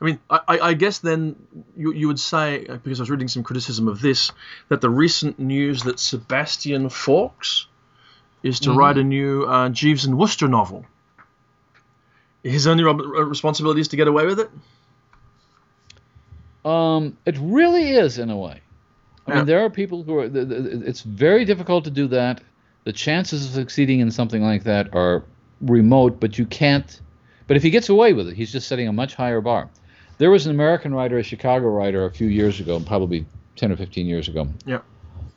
I 0.00 0.04
mean, 0.04 0.18
I, 0.28 0.40
I, 0.48 0.74
guess 0.74 0.98
then 0.98 1.34
you, 1.76 1.94
you 1.94 2.08
would 2.08 2.20
say, 2.20 2.58
because 2.60 3.00
I 3.00 3.02
was 3.02 3.10
reading 3.10 3.28
some 3.28 3.42
criticism 3.42 3.88
of 3.88 4.00
this, 4.02 4.32
that 4.68 4.82
the 4.82 4.90
recent 4.90 5.38
news 5.38 5.82
that 5.84 5.98
Sebastian 5.98 6.90
Faulks 6.90 7.66
is 8.42 8.60
to 8.60 8.68
mm-hmm. 8.68 8.78
write 8.78 8.98
a 8.98 9.02
new 9.02 9.44
uh, 9.44 9.70
Jeeves 9.70 10.04
and 10.04 10.16
Wooster 10.16 10.46
novel 10.46 10.84
his 12.48 12.66
only 12.66 12.84
responsibility 12.84 13.80
is 13.80 13.88
to 13.88 13.96
get 13.96 14.08
away 14.08 14.26
with 14.26 14.40
it? 14.40 14.50
Um, 16.68 17.16
it 17.24 17.36
really 17.38 17.90
is 17.90 18.18
in 18.18 18.30
a 18.30 18.36
way. 18.36 18.60
I 19.26 19.30
yeah. 19.30 19.36
mean, 19.36 19.46
there 19.46 19.64
are 19.64 19.70
people 19.70 20.02
who 20.02 20.18
are. 20.18 20.30
It's 20.32 21.02
very 21.02 21.44
difficult 21.44 21.84
to 21.84 21.90
do 21.90 22.08
that. 22.08 22.42
The 22.84 22.92
chances 22.92 23.44
of 23.46 23.52
succeeding 23.52 24.00
in 24.00 24.10
something 24.10 24.42
like 24.42 24.64
that 24.64 24.94
are 24.94 25.24
remote, 25.60 26.20
but 26.20 26.38
you 26.38 26.46
can't. 26.46 27.00
But 27.46 27.56
if 27.56 27.62
he 27.62 27.70
gets 27.70 27.88
away 27.88 28.12
with 28.12 28.28
it, 28.28 28.36
he's 28.36 28.52
just 28.52 28.68
setting 28.68 28.88
a 28.88 28.92
much 28.92 29.14
higher 29.14 29.40
bar. 29.40 29.68
There 30.18 30.30
was 30.30 30.46
an 30.46 30.52
American 30.52 30.94
writer, 30.94 31.18
a 31.18 31.22
Chicago 31.22 31.68
writer, 31.68 32.04
a 32.04 32.10
few 32.10 32.26
years 32.26 32.60
ago, 32.60 32.80
probably 32.80 33.24
10 33.56 33.72
or 33.72 33.76
15 33.76 34.06
years 34.06 34.28
ago. 34.28 34.48
Yeah. 34.66 34.80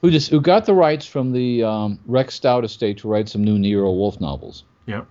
Who 0.01 0.09
just 0.09 0.29
who 0.29 0.41
got 0.41 0.65
the 0.65 0.73
rights 0.73 1.05
from 1.05 1.31
the 1.31 1.63
um, 1.63 1.99
Rex 2.07 2.33
Stout 2.33 2.65
estate 2.65 2.97
to 2.99 3.07
write 3.07 3.29
some 3.29 3.43
new 3.43 3.59
Nero 3.59 3.91
Wolfe 3.91 4.19
novels. 4.19 4.63
Yeah. 4.87 5.03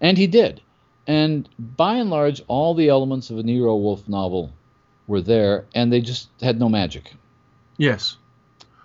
And 0.00 0.18
he 0.18 0.26
did. 0.26 0.60
And 1.06 1.48
by 1.58 1.96
and 1.96 2.10
large, 2.10 2.42
all 2.48 2.74
the 2.74 2.88
elements 2.88 3.30
of 3.30 3.38
a 3.38 3.42
Nero 3.42 3.76
Wolfe 3.76 4.08
novel 4.08 4.52
were 5.06 5.20
there, 5.20 5.66
and 5.74 5.92
they 5.92 6.00
just 6.00 6.28
had 6.40 6.58
no 6.58 6.68
magic. 6.68 7.14
Yes. 7.76 8.16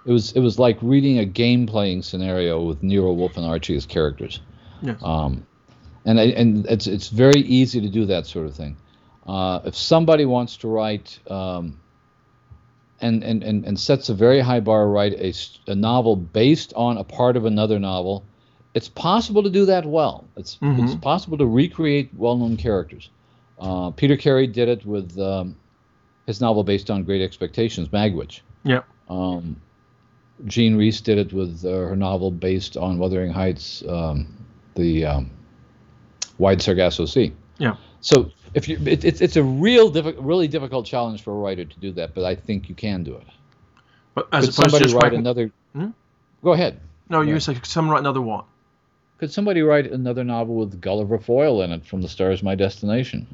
It 0.06 0.12
was 0.12 0.32
it 0.34 0.40
was 0.40 0.60
like 0.60 0.78
reading 0.82 1.20
a 1.20 1.26
game 1.26 1.68
playing 1.68 2.04
scenario 2.04 2.62
with 2.62 2.84
Nero 2.84 3.14
Wolfe 3.14 3.38
and 3.38 3.46
Archie 3.46 3.76
as 3.76 3.86
characters. 3.86 4.40
Yes. 4.82 4.98
Um, 5.04 5.46
and 6.06 6.20
and 6.20 6.66
it's 6.68 6.88
it's 6.88 7.10
very 7.10 7.42
easy 7.42 7.82
to 7.82 7.90
do 7.90 8.06
that 8.06 8.26
sort 8.26 8.48
of 8.48 8.56
thing. 8.56 8.78
Uh, 9.28 9.60
if 9.66 9.76
somebody 9.76 10.26
wants 10.26 10.58
to 10.58 10.68
write 10.68 11.20
um, 11.30 11.80
and, 13.02 13.24
and, 13.24 13.44
and, 13.44 13.66
and 13.66 13.80
sets 13.80 14.10
a 14.10 14.14
very 14.14 14.40
high 14.40 14.60
bar, 14.60 14.88
write 14.88 15.14
a, 15.14 15.34
a 15.72 15.76
novel 15.76 16.16
based 16.16 16.74
on 16.76 16.98
a 16.98 17.04
part 17.04 17.38
of 17.38 17.46
another 17.46 17.80
novel 17.80 18.26
it's 18.74 18.90
possible 18.90 19.44
to 19.44 19.50
do 19.50 19.66
that 19.66 19.86
well. 19.86 20.26
It's 20.38 20.58
mm-hmm. 20.58 20.86
it's 20.86 20.96
possible 20.96 21.38
to 21.38 21.46
recreate 21.46 22.10
well-known 22.16 22.58
characters. 22.58 23.10
Uh, 23.60 23.92
Peter 23.92 24.18
Carey 24.18 24.48
did 24.48 24.70
it 24.70 24.86
with 24.86 25.18
um, 25.20 25.56
his 26.26 26.42
novel 26.42 26.64
based 26.64 26.90
on 26.90 27.04
Great 27.04 27.22
Expectations, 27.22 27.90
Magwitch. 27.90 28.42
Yeah. 28.64 28.82
Um, 29.10 29.62
Jean 30.46 30.76
Rhys 30.76 31.02
did 31.02 31.18
it 31.18 31.34
with 31.34 31.64
uh, 31.66 31.70
her 31.70 31.96
novel 31.96 32.32
based 32.32 32.78
on 32.78 32.98
Wuthering 32.98 33.32
Heights, 33.32 33.84
um, 33.88 34.46
the 34.76 35.06
um, 35.06 35.32
Wide 36.38 36.62
Sargasso 36.62 37.06
Sea. 37.06 37.34
Yeah. 37.60 37.76
So 38.00 38.32
if 38.56 38.68
you, 38.68 38.80
it, 38.86 39.06
it's 39.06 39.22
it's 39.22 39.36
a 39.36 39.44
real 39.44 39.92
diffi- 39.92 40.16
really 40.18 40.48
difficult 40.48 40.86
challenge 40.86 41.22
for 41.22 41.32
a 41.32 41.36
writer 41.36 41.66
to 41.66 41.80
do 41.80 41.92
that, 41.92 42.16
but 42.16 42.24
I 42.24 42.36
think 42.36 42.70
you 42.70 42.76
can 42.76 43.04
do 43.04 43.16
it. 43.16 43.28
But 44.16 44.28
as 44.32 44.46
Could 44.46 44.56
somebody 44.56 44.94
write 44.94 45.04
writing... 45.04 45.20
another? 45.20 45.52
Hmm? 45.74 45.90
Go 46.44 46.54
ahead. 46.54 46.80
No, 47.10 47.22
you 47.22 47.40
said 47.40 47.64
someone 47.66 47.94
write 47.94 48.00
another 48.00 48.22
what? 48.22 48.46
Could 49.22 49.32
somebody 49.32 49.62
write 49.62 49.86
another 49.86 50.24
novel 50.24 50.56
with 50.56 50.82
Gulliver 50.82 51.20
Foyle 51.20 51.62
in 51.62 51.72
it 51.72 51.86
from 51.86 52.02
The 52.02 52.10
Stars 52.10 52.42
My 52.42 52.56
Destination? 52.56 53.28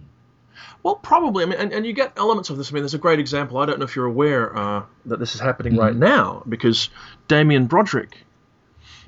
Well, 0.84 0.96
probably. 0.96 1.46
I 1.46 1.48
mean, 1.48 1.58
and, 1.58 1.72
and 1.72 1.86
you 1.86 1.94
get 1.94 2.12
elements 2.18 2.50
of 2.50 2.58
this. 2.58 2.70
I 2.70 2.74
mean, 2.74 2.84
there's 2.84 2.94
a 2.94 2.98
great 2.98 3.20
example. 3.20 3.58
I 3.58 3.66
don't 3.66 3.80
know 3.80 3.86
if 3.86 3.96
you're 3.96 4.04
aware 4.04 4.54
uh, 4.54 4.84
that 5.06 5.18
this 5.18 5.34
is 5.34 5.40
happening 5.40 5.74
mm-hmm. 5.74 5.82
right 5.82 5.96
now 5.96 6.44
because 6.50 6.90
Damien 7.30 7.68
Broderick 7.68 8.18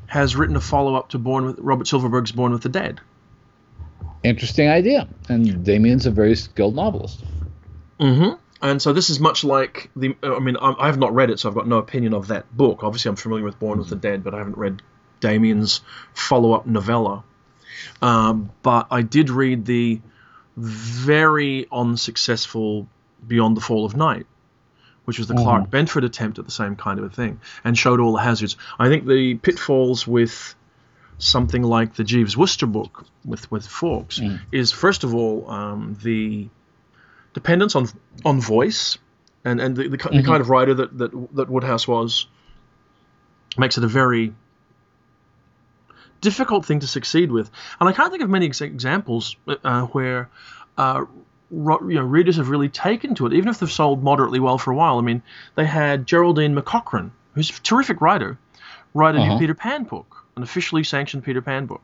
has 0.05 0.37
written 0.37 0.55
a 0.55 0.61
follow-up 0.61 1.09
to 1.09 1.19
Born 1.19 1.47
with 1.47 1.59
Robert 1.59 1.85
Silverberg's 1.85 2.31
Born 2.31 2.53
with 2.53 2.63
the 2.63 2.69
Dead. 2.69 3.01
interesting 4.23 4.69
idea. 4.69 5.09
And 5.27 5.65
Damien's 5.65 6.05
a 6.05 6.11
very 6.11 6.37
skilled 6.37 6.77
novelist. 6.77 7.21
Mm-hmm. 7.99 8.35
And 8.61 8.81
so 8.81 8.93
this 8.93 9.09
is 9.09 9.19
much 9.19 9.43
like 9.43 9.89
the. 9.97 10.15
I 10.23 10.39
mean, 10.39 10.55
I 10.55 10.73
I 10.79 10.85
have 10.85 10.97
not 10.97 11.13
read 11.13 11.29
it, 11.29 11.41
so 11.41 11.49
I've 11.49 11.55
got 11.55 11.67
no 11.67 11.79
opinion 11.79 12.13
of 12.13 12.27
that 12.27 12.55
book. 12.55 12.85
Obviously, 12.85 13.09
I'm 13.09 13.17
familiar 13.17 13.43
with 13.43 13.59
Born 13.59 13.79
with 13.79 13.89
the 13.89 13.97
Dead, 13.97 14.23
but 14.23 14.33
I 14.33 14.37
haven't 14.37 14.57
read 14.57 14.81
Damien's 15.19 15.81
follow-up 16.13 16.65
novella. 16.65 17.23
Um, 18.01 18.51
but 18.61 18.87
I 18.91 19.01
did 19.01 19.29
read 19.29 19.65
the 19.65 20.01
very 20.55 21.67
unsuccessful 21.71 22.87
Beyond 23.25 23.57
the 23.57 23.61
Fall 23.61 23.85
of 23.85 23.95
Night, 23.95 24.25
which 25.05 25.17
was 25.17 25.27
the 25.27 25.33
Clarke 25.35 25.69
Benford 25.69 26.05
attempt 26.05 26.39
at 26.39 26.45
the 26.45 26.51
same 26.51 26.75
kind 26.75 26.99
of 26.99 27.05
a 27.05 27.09
thing, 27.09 27.41
and 27.63 27.77
showed 27.77 27.99
all 27.99 28.13
the 28.13 28.21
hazards. 28.21 28.55
I 28.77 28.87
think 28.87 29.05
the 29.05 29.35
pitfalls 29.35 30.07
with 30.07 30.55
something 31.17 31.63
like 31.63 31.95
the 31.95 32.03
Jeeves 32.05 32.37
Wooster 32.37 32.65
book 32.65 33.05
with 33.25 33.51
with 33.51 33.67
Faulks 33.67 34.19
is 34.51 34.71
first 34.71 35.03
of 35.03 35.13
all 35.13 35.49
um, 35.51 35.97
the 36.01 36.47
dependence 37.33 37.75
on 37.75 37.87
on 38.23 38.39
voice 38.39 38.97
and 39.43 39.59
and 39.59 39.75
the, 39.75 39.83
the, 39.83 39.97
the 39.97 40.23
kind 40.23 40.41
of 40.41 40.49
writer 40.49 40.73
that, 40.73 40.97
that 40.97 41.35
that 41.35 41.49
Wodehouse 41.49 41.87
was 41.87 42.27
makes 43.57 43.77
it 43.77 43.83
a 43.83 43.87
very 43.87 44.33
difficult 46.21 46.65
thing 46.65 46.79
to 46.81 46.87
succeed 46.87 47.31
with. 47.31 47.49
And 47.79 47.89
I 47.89 47.93
can't 47.93 48.11
think 48.11 48.23
of 48.23 48.29
many 48.29 48.45
ex- 48.47 48.61
examples 48.61 49.35
uh, 49.63 49.83
where 49.87 50.29
uh, 50.77 51.05
ro- 51.51 51.87
you 51.87 51.95
know 51.95 52.03
readers 52.03 52.37
have 52.37 52.49
really 52.49 52.69
taken 52.69 53.15
to 53.15 53.25
it, 53.27 53.33
even 53.33 53.49
if 53.49 53.59
they've 53.59 53.71
sold 53.71 54.03
moderately 54.03 54.39
well 54.39 54.57
for 54.57 54.71
a 54.71 54.75
while. 54.75 54.97
I 54.97 55.01
mean, 55.01 55.21
they 55.55 55.65
had 55.65 56.05
Geraldine 56.05 56.55
McCaughrean, 56.55 57.11
who's 57.33 57.49
a 57.49 57.61
terrific 57.61 58.01
writer, 58.01 58.37
write 58.93 59.15
a 59.15 59.19
new 59.19 59.25
Uh-huh. 59.31 59.39
Peter 59.39 59.55
Pan 59.55 59.83
book, 59.83 60.25
an 60.35 60.43
officially 60.43 60.83
sanctioned 60.83 61.23
Peter 61.23 61.41
Pan 61.41 61.65
book, 61.65 61.81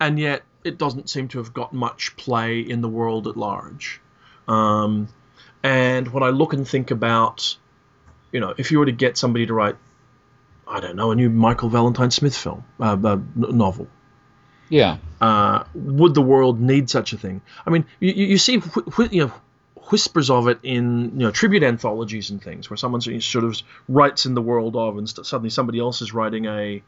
and 0.00 0.18
yet 0.18 0.42
it 0.64 0.78
doesn't 0.78 1.08
seem 1.08 1.28
to 1.28 1.38
have 1.38 1.52
got 1.52 1.72
much 1.72 2.16
play 2.16 2.60
in 2.60 2.80
the 2.80 2.88
world 2.88 3.26
at 3.28 3.36
large. 3.36 4.00
Um, 4.46 5.08
and 5.62 6.08
when 6.12 6.22
I 6.22 6.28
look 6.30 6.52
and 6.52 6.66
think 6.66 6.90
about, 6.90 7.56
you 8.32 8.40
know, 8.40 8.54
if 8.56 8.70
you 8.70 8.78
were 8.78 8.86
to 8.86 8.92
get 8.92 9.16
somebody 9.16 9.46
to 9.46 9.54
write, 9.54 9.76
I 10.68 10.80
don't 10.80 10.96
know, 10.96 11.10
a 11.10 11.14
new 11.14 11.30
Michael 11.30 11.68
Valentine 11.70 12.10
Smith 12.10 12.36
film, 12.36 12.62
uh, 12.78 12.96
uh, 13.02 13.18
novel, 13.36 13.88
Yeah. 14.68 14.98
uh, 15.20 15.64
would 15.74 16.14
the 16.14 16.22
world 16.22 16.60
need 16.60 16.90
such 16.90 17.12
a 17.12 17.18
thing? 17.18 17.40
I 17.66 17.70
mean, 17.70 17.86
you, 18.00 18.12
you 18.12 18.38
see, 18.38 18.58
wh- 18.58 19.10
you 19.12 19.26
know, 19.26 19.32
whispers 19.90 20.28
of 20.28 20.48
it 20.48 20.58
in 20.62 21.12
you 21.12 21.26
know 21.26 21.30
tribute 21.30 21.62
anthologies 21.62 22.28
and 22.30 22.42
things, 22.42 22.68
where 22.68 22.76
someone 22.76 23.00
sort 23.00 23.44
of- 23.44 23.56
writes 23.88 24.26
in 24.26 24.34
the 24.34 24.42
world 24.42 24.76
of, 24.76 24.98
and 24.98 25.08
st- 25.08 25.26
suddenly 25.26 25.48
somebody 25.50 25.78
else 25.78 26.02
is 26.02 26.12
writing 26.12 26.44
a, 26.46 26.82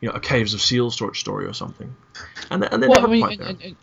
you 0.00 0.08
know, 0.08 0.12
a 0.14 0.20
Caves 0.20 0.54
of 0.54 0.62
Steel 0.62 0.90
short 0.90 1.16
story 1.16 1.44
or 1.44 1.52
something, 1.52 1.94
and 2.50 2.62
they- 2.62 2.68
and 2.68 2.82
they're 2.82 2.88
Well, 2.88 3.00
never 3.02 3.08
I 3.08 3.10
mean, 3.12 3.20
quite 3.22 3.32
and, 3.32 3.40
there. 3.40 3.48
and, 3.50 3.62
and- 3.62 3.76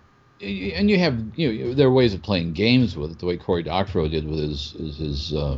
and 0.74 0.89
you 0.89 0.97
have 0.97 1.22
you 1.36 1.47
know 1.68 1.74
there 1.76 1.88
are 1.88 1.91
ways 1.91 2.14
of 2.16 2.22
playing 2.24 2.54
games 2.54 2.97
with 2.97 3.12
it, 3.12 3.20
the 3.20 3.26
way 3.28 3.38
Cory 3.38 3.64
Doctorow 3.64 4.08
did 4.10 4.28
with 4.28 4.39
his 4.39 4.72
his, 4.78 4.97
his 4.97 5.34
uh, 5.34 5.58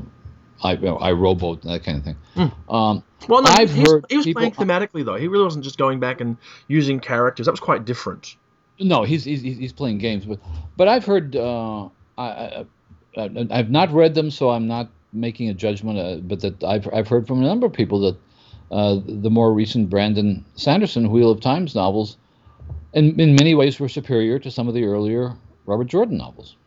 I, 0.64 0.74
you 0.74 0.82
know, 0.86 0.98
I 0.98 1.12
Robot 1.12 1.64
and 1.64 1.74
that 1.74 1.84
kind 1.84 1.98
of 1.98 2.04
thing. 2.04 2.52
Um, 2.70 3.04
Well, 3.28 3.42
no, 3.44 3.50
I've 3.52 3.72
he, 3.74 3.82
was- 3.82 3.92
heard 3.92 4.06
he 4.10 4.18
was 4.18 4.26
people- 4.26 4.40
playing 4.42 4.54
thematically 4.54 5.04
though. 5.04 5.16
He 5.16 5.28
really 5.28 5.44
wasn't 5.44 5.64
just 5.64 5.78
going 5.78 6.00
back 6.00 6.22
and 6.22 6.38
using 6.68 7.00
characters. 7.00 7.46
That 7.48 7.52
was 7.52 7.60
quite 7.60 7.86
different. 7.86 8.36
No, 8.80 9.04
he's 9.04 9.24
he's 9.24 9.42
he's 9.42 9.72
playing 9.74 10.00
games, 10.00 10.26
but 10.26 10.40
but 10.76 10.88
I've 10.90 11.06
heard 11.06 11.36
uh, 11.36 11.86
I, 12.18 12.26
I 12.28 12.66
I've 13.52 13.70
not 13.70 13.92
read 13.92 14.16
them, 14.16 14.30
so 14.30 14.50
I'm 14.50 14.68
not 14.68 14.90
making 15.14 15.48
a 15.50 15.54
judgment. 15.54 15.98
Uh, 15.98 16.18
but 16.18 16.42
that 16.42 16.62
I've 16.64 16.88
I've 16.94 17.08
heard 17.08 17.26
from 17.26 17.42
a 17.42 17.46
number 17.46 17.66
of 17.68 17.72
people 17.74 18.00
that 18.02 18.18
uh, 18.72 19.00
the 19.06 19.30
more 19.30 19.54
recent 19.54 19.90
Brandon 19.90 20.44
Sanderson 20.56 21.10
Wheel 21.10 21.32
of 21.32 21.40
Times 21.40 21.74
novels, 21.74 22.18
in 22.94 23.18
in 23.20 23.36
many 23.36 23.56
ways, 23.56 23.80
were 23.80 23.88
superior 23.88 24.40
to 24.40 24.52
some 24.52 24.68
of 24.68 24.74
the 24.74 24.84
earlier 24.84 25.34
Robert 25.66 25.88
Jordan 25.88 26.18
novels. 26.18 26.58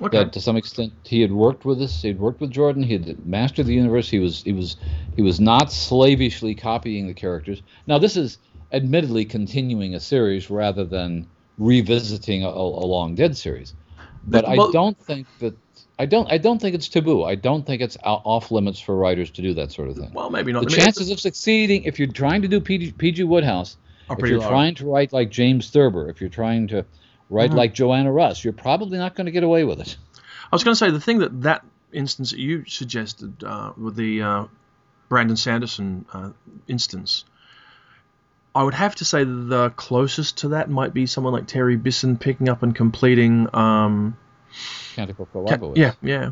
Okay. 0.00 0.18
That 0.18 0.32
to 0.34 0.40
some 0.40 0.56
extent 0.56 0.92
he 1.04 1.20
had 1.22 1.32
worked 1.32 1.64
with 1.64 1.80
us. 1.80 2.02
He'd 2.02 2.18
worked 2.18 2.40
with 2.40 2.50
Jordan. 2.50 2.82
He 2.82 2.94
had 2.94 3.26
mastered 3.26 3.66
the 3.66 3.74
universe. 3.74 4.08
He 4.10 4.18
was 4.18 4.42
he 4.42 4.52
was 4.52 4.76
he 5.16 5.22
was 5.22 5.40
not 5.40 5.72
slavishly 5.72 6.54
copying 6.54 7.06
the 7.06 7.14
characters. 7.14 7.62
Now 7.86 7.98
this 7.98 8.16
is 8.16 8.38
admittedly 8.72 9.24
continuing 9.24 9.94
a 9.94 10.00
series 10.00 10.50
rather 10.50 10.84
than 10.84 11.26
revisiting 11.56 12.44
a, 12.44 12.48
a 12.48 12.86
long 12.86 13.14
dead 13.14 13.36
series. 13.36 13.74
But 14.26 14.44
I 14.46 14.56
Well- 14.56 14.70
don't 14.72 14.98
think 14.98 15.26
that 15.38 15.54
I 15.98 16.04
don't 16.04 16.30
I 16.30 16.36
don't 16.36 16.60
think 16.60 16.74
it's 16.74 16.88
taboo. 16.88 17.24
I 17.24 17.34
don't 17.34 17.64
think 17.66 17.80
it's 17.80 17.96
off 18.04 18.50
limits 18.50 18.78
for 18.78 18.96
writers 18.96 19.30
to 19.30 19.40
do 19.42 19.54
that 19.54 19.72
sort 19.72 19.88
of 19.88 19.96
thing. 19.96 20.10
well, 20.12 20.28
maybe 20.28 20.52
not. 20.52 20.60
the 20.64 20.66
I 20.66 20.76
mean, 20.76 20.78
chances 20.84 21.10
of 21.10 21.18
succeeding 21.20 21.84
if 21.84 21.98
you're 21.98 22.08
trying 22.12 22.42
to 22.42 22.48
do 22.48 22.60
PG, 22.60 22.92
PG 22.98 23.22
Wodehouse, 23.24 23.78
oh, 24.10 24.16
if 24.18 24.28
you're 24.28 24.40
low. 24.40 24.48
trying 24.48 24.74
to 24.74 24.86
write 24.86 25.14
like 25.14 25.30
James 25.30 25.70
Thurber, 25.70 26.10
if 26.10 26.20
you're 26.20 26.28
trying 26.28 26.66
to 26.68 26.84
write 27.30 27.50
Mhm. 27.50 27.54
like 27.56 27.74
Joanna 27.74 28.12
Russ, 28.12 28.42
you're 28.44 28.52
probably 28.52 28.98
not 28.98 29.14
going 29.14 29.26
to 29.26 29.32
get 29.32 29.42
away 29.44 29.64
with 29.64 29.80
it. 29.80 29.96
I 30.52 30.54
was 30.54 30.62
going 30.64 30.72
to 30.72 30.78
say 30.78 30.90
the 30.90 31.00
thing 31.00 31.18
that 31.18 31.42
that 31.42 31.64
instance 31.92 32.30
that 32.30 32.38
you 32.38 32.64
suggested 32.66 33.42
uh, 33.44 33.72
with 33.76 33.96
the 33.96 34.22
uh, 34.22 34.44
Brandon 35.08 35.36
Sanderson 35.36 36.04
uh, 36.12 36.30
instance, 36.68 37.24
I 38.54 38.62
would 38.62 38.74
have 38.74 38.94
to 38.96 39.04
say 39.04 39.24
the 39.24 39.70
closest 39.76 40.38
to 40.38 40.48
that 40.48 40.70
might 40.70 40.94
be 40.94 41.06
someone 41.06 41.32
like 41.32 41.46
Terry 41.46 41.76
Bisson 41.76 42.16
picking 42.16 42.48
up 42.48 42.62
and 42.62 42.74
completing. 42.74 43.48
Um, 43.54 44.16
Ca- 45.46 45.54
yeah, 45.76 45.92
yeah. 46.02 46.30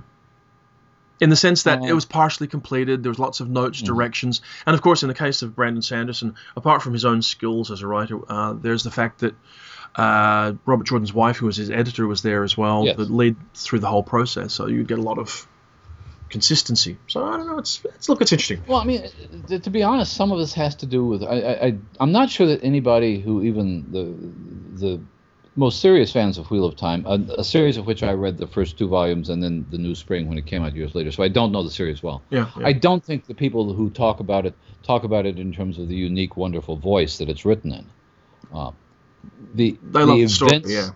In 1.20 1.30
the 1.30 1.36
sense 1.36 1.62
that 1.64 1.80
Uh, 1.80 1.84
it 1.86 1.92
was 1.92 2.04
partially 2.04 2.46
completed, 2.48 3.02
there 3.02 3.10
was 3.10 3.18
lots 3.18 3.40
of 3.40 3.48
notes, 3.48 3.80
directions, 3.82 4.40
and 4.66 4.74
of 4.74 4.80
course, 4.82 5.02
in 5.02 5.08
the 5.08 5.14
case 5.14 5.42
of 5.42 5.54
Brandon 5.54 5.82
Sanderson, 5.82 6.34
apart 6.56 6.82
from 6.82 6.92
his 6.92 7.04
own 7.04 7.22
skills 7.22 7.70
as 7.70 7.82
a 7.82 7.86
writer, 7.86 8.18
uh, 8.28 8.54
there's 8.54 8.82
the 8.82 8.90
fact 8.90 9.20
that 9.20 9.34
uh, 9.96 10.54
Robert 10.66 10.86
Jordan's 10.86 11.12
wife, 11.14 11.36
who 11.36 11.46
was 11.46 11.56
his 11.56 11.70
editor, 11.70 12.06
was 12.06 12.22
there 12.22 12.42
as 12.42 12.56
well, 12.56 12.84
Yes. 12.84 12.96
that 12.96 13.10
led 13.10 13.36
through 13.54 13.80
the 13.80 13.88
whole 13.88 14.02
process. 14.02 14.52
So 14.52 14.66
you 14.66 14.84
get 14.84 14.98
a 14.98 15.02
lot 15.02 15.18
of 15.18 15.46
consistency. 16.30 16.98
So 17.06 17.24
I 17.24 17.36
don't 17.36 17.46
know. 17.46 17.58
It's, 17.58 17.80
it's 17.84 18.08
look, 18.08 18.20
it's 18.20 18.32
interesting. 18.32 18.62
Well, 18.66 18.80
I 18.80 18.84
mean, 18.84 19.04
to, 19.48 19.70
be 19.70 19.82
honest, 19.82 20.14
some 20.14 20.32
of 20.32 20.38
this 20.38 20.52
has 20.54 20.74
to 20.76 20.86
do 20.86 21.06
with 21.06 21.22
I, 21.22 21.36
I, 21.36 21.78
I'm 22.00 22.12
not 22.12 22.30
sure 22.30 22.46
that 22.48 22.64
anybody 22.64 23.20
who 23.20 23.42
even 23.42 23.92
the 23.92 24.84
the 24.86 25.00
most 25.56 25.80
serious 25.80 26.12
fans 26.12 26.36
of 26.36 26.50
Wheel 26.50 26.64
of 26.64 26.74
Time, 26.74 27.04
a, 27.06 27.14
a 27.38 27.44
series 27.44 27.76
of 27.76 27.86
which 27.86 28.02
I 28.02 28.10
read 28.12 28.38
the 28.38 28.48
first 28.48 28.76
two 28.76 28.88
volumes 28.88 29.28
and 29.28 29.40
then 29.40 29.64
the 29.70 29.78
New 29.78 29.94
Spring 29.94 30.28
when 30.28 30.36
it 30.36 30.46
came 30.46 30.64
out 30.64 30.74
years 30.74 30.96
later, 30.96 31.12
so 31.12 31.22
I 31.22 31.28
don't 31.28 31.52
know 31.52 31.62
the 31.62 31.70
series 31.70 32.02
well. 32.02 32.22
Yeah. 32.30 32.50
yeah. 32.58 32.66
I 32.66 32.72
don't 32.72 33.04
think 33.04 33.26
the 33.26 33.34
people 33.34 33.72
who 33.72 33.90
talk 33.90 34.18
about 34.18 34.46
it 34.46 34.54
talk 34.82 35.04
about 35.04 35.26
it 35.26 35.38
in 35.38 35.52
terms 35.52 35.78
of 35.78 35.86
the 35.86 35.94
unique, 35.94 36.36
wonderful 36.36 36.76
voice 36.76 37.18
that 37.18 37.28
it's 37.28 37.44
written 37.44 37.72
in. 37.72 37.86
Uh, 38.52 38.72
the 39.54 39.72
they 39.82 40.00
the 40.00 40.06
love 40.06 40.18
the 40.18 40.28
story. 40.28 40.50
events, 40.56 40.70
Yeah. 40.72 40.90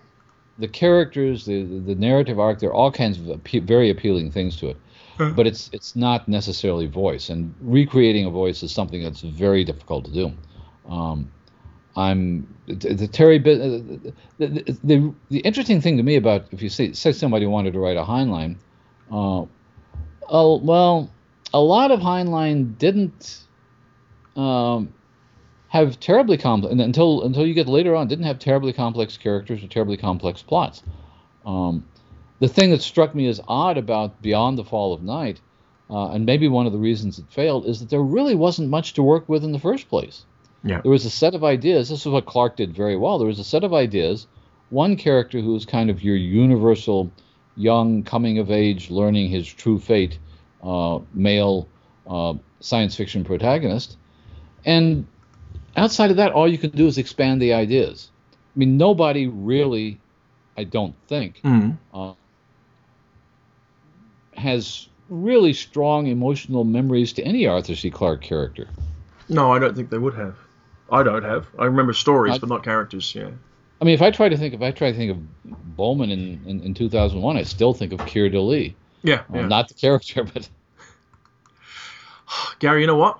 the 0.57 0.67
characters, 0.67 1.45
the, 1.45 1.63
the 1.63 1.79
the 1.79 1.95
narrative 1.95 2.39
arc, 2.39 2.59
there 2.59 2.69
are 2.69 2.73
all 2.73 2.91
kinds 2.91 3.19
of 3.19 3.25
appe- 3.25 3.63
very 3.63 3.89
appealing 3.89 4.31
things 4.31 4.55
to 4.57 4.69
it. 4.69 4.77
Huh. 5.17 5.31
But 5.35 5.47
it's 5.47 5.69
it's 5.73 5.95
not 5.95 6.27
necessarily 6.27 6.87
voice, 6.87 7.29
and 7.29 7.53
recreating 7.61 8.25
a 8.25 8.29
voice 8.29 8.63
is 8.63 8.71
something 8.71 9.03
that's 9.03 9.21
very 9.21 9.63
difficult 9.65 10.05
to 10.05 10.11
do. 10.11 10.31
Um, 10.89 11.29
I'm 11.95 12.47
the, 12.67 12.93
the 12.93 13.07
Terry. 13.07 13.37
Uh, 13.39 14.11
The, 14.37 14.47
the, 14.47 14.77
the 14.85 15.13
the 15.29 15.39
interesting 15.39 15.81
thing 15.81 15.97
to 15.97 16.03
me 16.03 16.15
about 16.15 16.45
if 16.51 16.61
you 16.61 16.69
say 16.69 16.93
say 16.93 17.11
somebody 17.11 17.45
wanted 17.45 17.73
to 17.73 17.79
write 17.79 17.97
a 17.97 18.03
Heinlein, 18.03 18.55
uh, 19.11 19.43
oh 20.29 20.57
well, 20.63 21.09
a 21.53 21.59
lot 21.59 21.91
of 21.91 21.99
Heinlein 21.99 22.77
didn't 22.77 23.41
um, 24.37 24.93
have 25.69 25.99
terribly 25.99 26.37
complex 26.37 26.73
until 26.73 27.23
until 27.23 27.45
you 27.45 27.53
get 27.53 27.67
later 27.67 27.95
on 27.95 28.07
didn't 28.07 28.25
have 28.25 28.39
terribly 28.39 28.73
complex 28.73 29.17
characters 29.17 29.63
or 29.63 29.67
terribly 29.67 29.97
complex 29.97 30.41
plots. 30.41 30.83
Um, 31.45 31.85
the 32.39 32.47
thing 32.47 32.71
that 32.71 32.81
struck 32.81 33.15
me 33.15 33.27
as 33.27 33.41
odd 33.47 33.77
about 33.77 34.21
Beyond 34.21 34.57
the 34.57 34.63
Fall 34.63 34.93
of 34.93 35.03
Night, 35.03 35.39
uh, 35.89 36.11
and 36.11 36.25
maybe 36.25 36.47
one 36.47 36.65
of 36.65 36.71
the 36.71 36.79
reasons 36.79 37.19
it 37.19 37.25
failed, 37.29 37.65
is 37.65 37.79
that 37.79 37.89
there 37.89 38.01
really 38.01 38.35
wasn't 38.35 38.69
much 38.69 38.93
to 38.93 39.03
work 39.03 39.27
with 39.29 39.43
in 39.43 39.51
the 39.51 39.59
first 39.59 39.89
place. 39.89 40.25
Yeah. 40.63 40.81
There 40.81 40.91
was 40.91 41.05
a 41.05 41.09
set 41.09 41.35
of 41.35 41.43
ideas. 41.43 41.89
This 41.89 42.01
is 42.01 42.07
what 42.07 42.25
Clarke 42.25 42.57
did 42.57 42.73
very 42.73 42.95
well. 42.95 43.17
There 43.17 43.27
was 43.27 43.39
a 43.39 43.43
set 43.43 43.63
of 43.63 43.73
ideas. 43.73 44.27
One 44.69 44.95
character 44.95 45.39
who 45.39 45.53
was 45.53 45.65
kind 45.65 45.89
of 45.89 46.03
your 46.03 46.15
universal, 46.15 47.11
young, 47.55 48.03
coming 48.03 48.39
of 48.39 48.51
age, 48.51 48.89
learning 48.89 49.29
his 49.29 49.47
true 49.47 49.79
fate, 49.79 50.17
uh, 50.63 50.99
male 51.13 51.67
uh, 52.07 52.33
science 52.59 52.95
fiction 52.95 53.23
protagonist, 53.23 53.97
and 54.65 55.05
outside 55.79 56.11
of 56.11 56.17
that, 56.17 56.31
all 56.31 56.47
you 56.47 56.57
can 56.57 56.71
do 56.71 56.87
is 56.87 56.97
expand 56.97 57.41
the 57.41 57.53
ideas. 57.53 58.09
I 58.33 58.59
mean, 58.59 58.77
nobody 58.77 59.27
really, 59.27 59.99
I 60.57 60.63
don't 60.65 60.95
think, 61.07 61.41
Mm. 61.43 61.77
uh, 61.93 62.13
has 64.35 64.87
really 65.09 65.53
strong 65.53 66.07
emotional 66.07 66.63
memories 66.63 67.13
to 67.13 67.23
any 67.23 67.47
Arthur 67.47 67.75
C. 67.75 67.89
Clarke 67.89 68.21
character. 68.21 68.67
No, 69.27 69.51
I 69.51 69.59
don't 69.59 69.75
think 69.75 69.89
they 69.89 69.97
would 69.97 70.13
have. 70.15 70.35
I 70.91 71.03
don't 71.03 71.23
have. 71.23 71.47
I 71.57 71.65
remember 71.65 71.93
stories, 71.93 72.35
I- 72.35 72.37
but 72.39 72.49
not 72.49 72.63
characters. 72.63 73.13
Yeah. 73.15 73.29
I 73.81 73.85
mean, 73.85 73.93
if 73.93 74.01
I 74.01 74.11
try 74.11 74.27
to 74.27 74.35
think, 74.35 74.53
if 74.53 74.61
I 74.61 74.71
try 74.71 74.91
to 74.91 74.97
think 74.97 75.11
of 75.11 75.75
Bowman 75.77 76.09
in, 76.11 76.41
in, 76.45 76.59
in 76.61 76.73
2001, 76.73 77.37
I 77.37 77.43
still 77.43 77.73
think 77.73 77.93
of 77.93 78.05
Keir 78.05 78.29
Dullea. 78.29 78.73
Yeah. 79.03 79.21
Uh, 79.33 79.39
yeah. 79.39 79.47
not 79.47 79.67
the 79.69 79.73
character, 79.75 80.23
but 80.33 80.49
Gary, 82.59 82.81
you 82.81 82.87
know 82.87 82.97
what? 82.97 83.19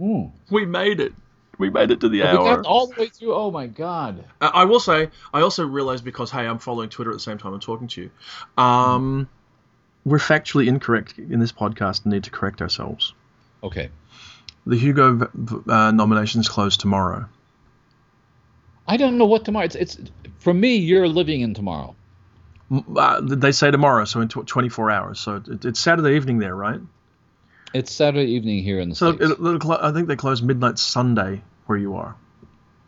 Mm. 0.00 0.32
We 0.50 0.64
made 0.66 1.00
it. 1.00 1.12
We 1.58 1.70
made 1.70 1.90
it 1.90 2.00
to 2.00 2.08
the 2.08 2.22
hour. 2.22 2.38
We 2.38 2.44
got 2.44 2.66
all 2.66 2.86
the 2.86 3.00
way 3.00 3.08
through. 3.08 3.34
Oh 3.34 3.50
my 3.50 3.66
god. 3.66 4.24
I 4.40 4.46
I 4.46 4.64
will 4.64 4.80
say, 4.80 5.10
I 5.34 5.40
also 5.42 5.66
realized 5.66 6.04
because 6.04 6.30
hey, 6.30 6.46
I'm 6.46 6.58
following 6.58 6.88
Twitter 6.88 7.10
at 7.10 7.14
the 7.14 7.20
same 7.20 7.38
time 7.38 7.52
I'm 7.52 7.60
talking 7.60 7.88
to 7.88 8.02
you. 8.02 8.10
Um, 8.62 9.28
we're 10.04 10.18
factually 10.18 10.68
incorrect 10.68 11.18
in 11.18 11.40
this 11.40 11.52
podcast 11.52 12.04
and 12.04 12.12
need 12.12 12.24
to 12.24 12.30
correct 12.30 12.62
ourselves. 12.62 13.12
Okay. 13.62 13.90
The 14.66 14.76
Hugo 14.76 15.14
v- 15.16 15.26
v- 15.34 15.70
uh, 15.70 15.90
nominations 15.90 16.48
close 16.48 16.76
tomorrow. 16.76 17.28
I 18.86 18.96
don't 18.96 19.18
know 19.18 19.26
what 19.26 19.44
tomorrow. 19.44 19.66
It's 19.66 19.74
it's 19.74 19.98
for 20.38 20.54
me. 20.54 20.76
You're 20.76 21.08
living 21.08 21.40
in 21.40 21.54
tomorrow. 21.54 21.94
Uh, 22.96 23.20
they 23.22 23.52
say 23.52 23.70
tomorrow, 23.70 24.04
so 24.04 24.20
in 24.20 24.28
tw 24.28 24.46
24 24.46 24.90
hours. 24.90 25.20
So 25.20 25.42
it, 25.46 25.64
it's 25.64 25.80
Saturday 25.80 26.16
evening 26.16 26.38
there, 26.38 26.54
right? 26.54 26.80
It's 27.74 27.92
Saturday 27.92 28.30
evening 28.32 28.62
here 28.62 28.80
in 28.80 28.88
the 28.88 28.94
So 28.94 29.12
states. 29.12 29.32
it, 29.40 29.66
I 29.70 29.92
think 29.92 30.08
they 30.08 30.16
close 30.16 30.40
midnight 30.42 30.78
Sunday 30.78 31.42
where 31.66 31.78
you 31.78 31.96
are. 31.96 32.16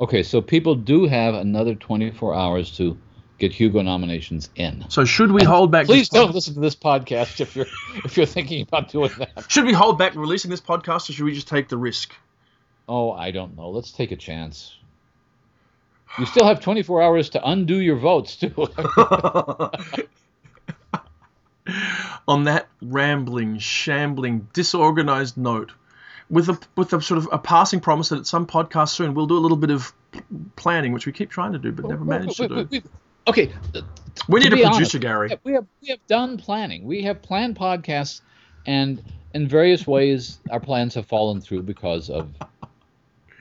Okay, 0.00 0.22
so 0.22 0.40
people 0.40 0.74
do 0.74 1.06
have 1.06 1.34
another 1.34 1.74
24 1.74 2.34
hours 2.34 2.74
to 2.78 2.96
get 3.38 3.52
Hugo 3.52 3.82
nominations 3.82 4.48
in. 4.54 4.84
So 4.88 5.04
should 5.04 5.32
we 5.32 5.44
hold 5.44 5.70
back? 5.70 5.86
Please 5.86 6.08
don't 6.08 6.34
listen 6.34 6.54
to 6.54 6.60
this 6.60 6.74
podcast 6.74 7.40
if 7.40 7.54
you're 7.54 7.66
if 8.04 8.16
you're 8.16 8.26
thinking 8.26 8.62
about 8.62 8.88
doing 8.90 9.10
that. 9.18 9.44
Should 9.48 9.66
we 9.66 9.74
hold 9.74 9.98
back 9.98 10.14
releasing 10.14 10.50
this 10.50 10.60
podcast, 10.60 11.10
or 11.10 11.12
should 11.12 11.24
we 11.24 11.34
just 11.34 11.48
take 11.48 11.68
the 11.68 11.76
risk? 11.76 12.14
Oh, 12.88 13.12
I 13.12 13.30
don't 13.30 13.56
know. 13.56 13.70
Let's 13.70 13.92
take 13.92 14.12
a 14.12 14.16
chance. 14.16 14.76
You 16.18 16.26
still 16.26 16.44
have 16.44 16.60
24 16.60 17.02
hours 17.02 17.30
to 17.30 17.48
undo 17.48 17.76
your 17.76 17.96
votes 17.96 18.36
too. 18.36 18.50
On 22.30 22.44
that 22.44 22.68
rambling, 22.80 23.58
shambling, 23.58 24.48
disorganized 24.52 25.36
note, 25.36 25.72
with 26.28 26.48
a 26.48 26.58
with 26.76 26.92
a 26.92 27.02
sort 27.02 27.18
of 27.18 27.28
a 27.32 27.38
passing 27.38 27.80
promise 27.80 28.10
that 28.10 28.20
at 28.20 28.26
some 28.26 28.46
podcast 28.46 28.90
soon 28.90 29.14
we'll 29.14 29.26
do 29.26 29.36
a 29.36 29.40
little 29.40 29.56
bit 29.56 29.70
of 29.70 29.92
planning, 30.54 30.92
which 30.92 31.06
we 31.06 31.12
keep 31.12 31.30
trying 31.30 31.52
to 31.52 31.58
do 31.58 31.72
but 31.72 31.86
never 31.86 32.04
managed 32.04 32.36
to 32.36 32.64
do. 32.64 32.82
Okay, 33.26 33.52
We 34.28 34.40
need 34.40 34.52
a 34.52 34.56
producer, 34.56 34.74
honest, 34.74 35.00
Gary. 35.00 35.38
We 35.42 35.52
have 35.54 35.66
we 35.82 35.88
have 35.88 36.06
done 36.06 36.38
planning. 36.38 36.84
We 36.84 37.02
have 37.02 37.20
planned 37.20 37.56
podcasts, 37.56 38.20
and 38.64 39.02
in 39.34 39.48
various 39.48 39.86
ways, 39.86 40.38
our 40.50 40.60
plans 40.60 40.94
have 40.94 41.06
fallen 41.06 41.40
through 41.40 41.62
because 41.62 42.10
of 42.10 42.32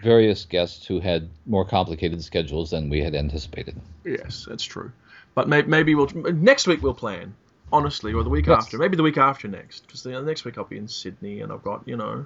various 0.03 0.45
guests 0.45 0.85
who 0.85 0.99
had 0.99 1.29
more 1.45 1.65
complicated 1.65 2.23
schedules 2.23 2.71
than 2.71 2.89
we 2.89 3.01
had 3.01 3.15
anticipated. 3.15 3.79
Yes, 4.03 4.45
that's 4.49 4.63
true. 4.63 4.91
But 5.35 5.47
may, 5.47 5.61
maybe 5.61 5.93
we'll 5.95 6.09
next 6.33 6.67
week 6.67 6.81
we'll 6.81 6.93
plan. 6.93 7.35
Honestly, 7.72 8.13
or 8.13 8.24
the 8.24 8.30
week 8.30 8.47
Yes. 8.47 8.63
after, 8.63 8.78
maybe 8.78 8.97
the 8.97 9.03
week 9.03 9.17
after 9.17 9.47
next, 9.47 9.86
because 9.86 10.01
the 10.03 10.20
next 10.22 10.43
week 10.45 10.57
I'll 10.57 10.63
be 10.63 10.78
in 10.78 10.88
Sydney 10.88 11.41
and 11.41 11.51
I've 11.51 11.63
got 11.63 11.88
you 11.88 11.95
know. 11.97 12.26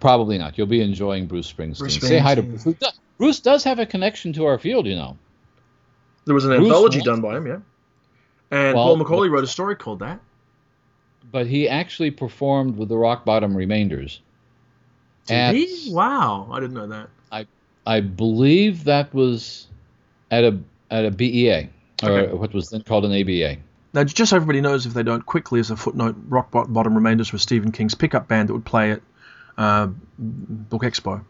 Probably 0.00 0.36
not. 0.38 0.58
You'll 0.58 0.66
be 0.66 0.82
enjoying 0.82 1.26
Bruce 1.26 1.50
Springsteen. 1.52 1.78
Bruce 1.78 2.00
Say 2.00 2.18
hi 2.18 2.34
to 2.34 2.42
Springsteen. 2.42 2.62
Bruce. 2.64 2.76
Does- 2.78 3.00
Bruce 3.18 3.40
does 3.40 3.64
have 3.64 3.78
a 3.78 3.86
connection 3.86 4.32
to 4.34 4.44
our 4.44 4.58
field, 4.58 4.86
you 4.86 4.94
know. 4.94 5.16
There 6.26 6.34
was 6.34 6.44
an 6.44 6.50
Bruce 6.50 6.66
anthology 6.66 7.00
done 7.00 7.20
by 7.22 7.36
him, 7.36 7.46
yeah. 7.46 7.58
And 8.50 8.74
Well, 8.76 8.94
Paul 8.94 8.98
McAuley 8.98 9.30
wrote 9.30 9.44
a 9.44 9.46
story 9.48 9.74
called 9.76 10.00
that. 10.00 10.20
But 11.32 11.46
he 11.46 11.68
actually 11.68 12.10
performed 12.10 12.76
with 12.76 12.88
the 12.90 12.96
Rock 12.96 13.24
Bottom 13.24 13.56
Remainders. 13.56 14.20
Did 15.26 15.34
At- 15.34 15.54
he? 15.54 15.90
Wow, 15.92 16.48
I 16.52 16.60
didn't 16.60 16.74
know 16.74 16.86
that. 16.88 17.08
I 17.88 18.00
believe 18.00 18.82
that 18.84 19.14
was 19.14 19.68
at 20.32 20.42
a 20.42 20.58
at 20.90 21.04
a 21.04 21.10
BEA 21.12 21.68
or 22.02 22.10
Okay. 22.10 22.32
what 22.32 22.52
was 22.52 22.68
then 22.70 22.82
called 22.82 23.04
an 23.04 23.12
ABA. 23.12 23.58
Now, 23.96 24.04
just 24.04 24.28
so 24.28 24.36
everybody 24.36 24.60
knows, 24.60 24.84
if 24.84 24.92
they 24.92 25.02
don't, 25.02 25.24
quickly 25.24 25.58
as 25.58 25.70
a 25.70 25.76
footnote, 25.76 26.16
Rock 26.28 26.50
Bot- 26.50 26.70
Bottom 26.70 26.94
Remainders 26.94 27.32
was 27.32 27.40
Stephen 27.40 27.72
King's 27.72 27.94
pickup 27.94 28.28
band 28.28 28.50
that 28.50 28.52
would 28.52 28.66
play 28.66 28.90
at 28.90 29.00
uh, 29.56 29.88
Book 30.18 30.82
Expo. 30.82 31.24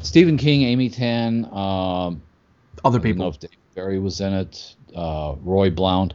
Stephen 0.00 0.38
King, 0.38 0.62
Amy 0.62 0.88
Tan, 0.88 1.44
um, 1.44 1.52
Other 1.52 1.58
I 1.58 2.82
don't 2.82 2.94
know 2.94 3.00
people. 3.00 3.28
if 3.28 3.40
Dave 3.40 3.50
Barry 3.74 3.98
was 3.98 4.22
in 4.22 4.32
it, 4.32 4.74
uh, 4.96 5.34
Roy 5.42 5.68
Blount, 5.68 6.14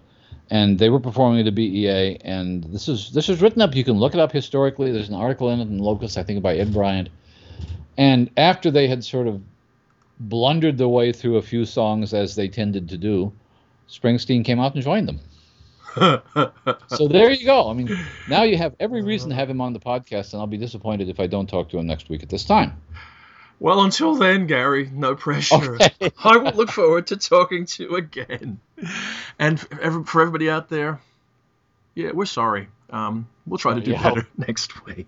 and 0.50 0.80
they 0.80 0.90
were 0.90 1.00
performing 1.00 1.42
at 1.42 1.48
a 1.48 1.52
BEA. 1.52 2.18
And 2.22 2.64
this 2.64 2.88
is 2.88 3.12
this 3.12 3.30
is 3.30 3.40
written 3.40 3.62
up. 3.62 3.76
You 3.76 3.84
can 3.84 4.00
look 4.00 4.16
it 4.16 4.20
up 4.20 4.32
historically. 4.32 4.92
There's 4.92 5.10
an 5.10 5.16
article 5.16 5.52
in 5.52 5.60
it 5.60 5.68
in 5.68 5.78
Locus, 5.78 6.18
I 6.18 6.24
think, 6.24 6.42
by 6.42 6.56
Ed 6.56 6.74
Bryant. 6.74 7.10
And 8.00 8.32
after 8.36 8.72
they 8.72 8.88
had 8.88 9.04
sort 9.04 9.28
of 9.28 9.44
blundered 10.20 10.80
their 10.80 10.88
way 10.88 11.14
through 11.14 11.38
a 11.38 11.44
few 11.44 11.66
songs 11.66 12.16
as 12.16 12.34
they 12.36 12.48
tended 12.48 12.90
to 12.90 12.98
do, 12.98 13.32
Springsteen 13.90 14.46
came 14.46 14.60
out 14.60 14.76
and 14.76 14.84
joined 14.84 15.08
them. 15.08 15.20
So 16.88 17.08
there 17.08 17.32
you 17.32 17.46
go. 17.46 17.70
I 17.70 17.74
mean, 17.74 17.90
now 18.30 18.44
you 18.44 18.58
have 18.58 18.76
every 18.80 19.02
reason 19.02 19.30
to 19.30 19.36
have 19.36 19.50
him 19.50 19.60
on 19.62 19.74
the 19.74 19.80
podcast, 19.80 20.34
and 20.34 20.40
I'll 20.40 20.48
be 20.48 20.58
disappointed 20.58 21.10
if 21.10 21.20
I 21.20 21.28
don't 21.28 21.48
talk 21.48 21.70
to 21.70 21.80
him 21.80 21.88
next 21.88 22.10
week 22.10 22.22
at 22.24 22.30
this 22.30 22.46
time. 22.46 22.82
well, 23.60 23.82
until 23.84 24.16
then, 24.16 24.46
Gary, 24.48 24.90
no 24.94 25.16
pressure. 25.16 25.76
Okay. 25.76 26.12
I 26.24 26.38
will 26.38 26.52
look 26.52 26.70
forward 26.70 27.08
to 27.08 27.18
talking 27.18 27.66
to 27.66 27.84
you 27.84 27.96
again. 27.96 28.60
And 29.40 29.60
for, 29.60 29.82
everybody 29.82 30.50
out 30.50 30.70
there, 30.70 31.00
yeah, 31.96 32.12
we're 32.14 32.26
sorry. 32.26 32.68
Um, 32.92 33.28
we'll 33.48 33.58
try 33.58 33.74
to 33.74 33.82
do 33.82 33.92
Yeah. 33.92 34.04
better 34.04 34.28
next 34.38 34.86
week. 34.86 35.08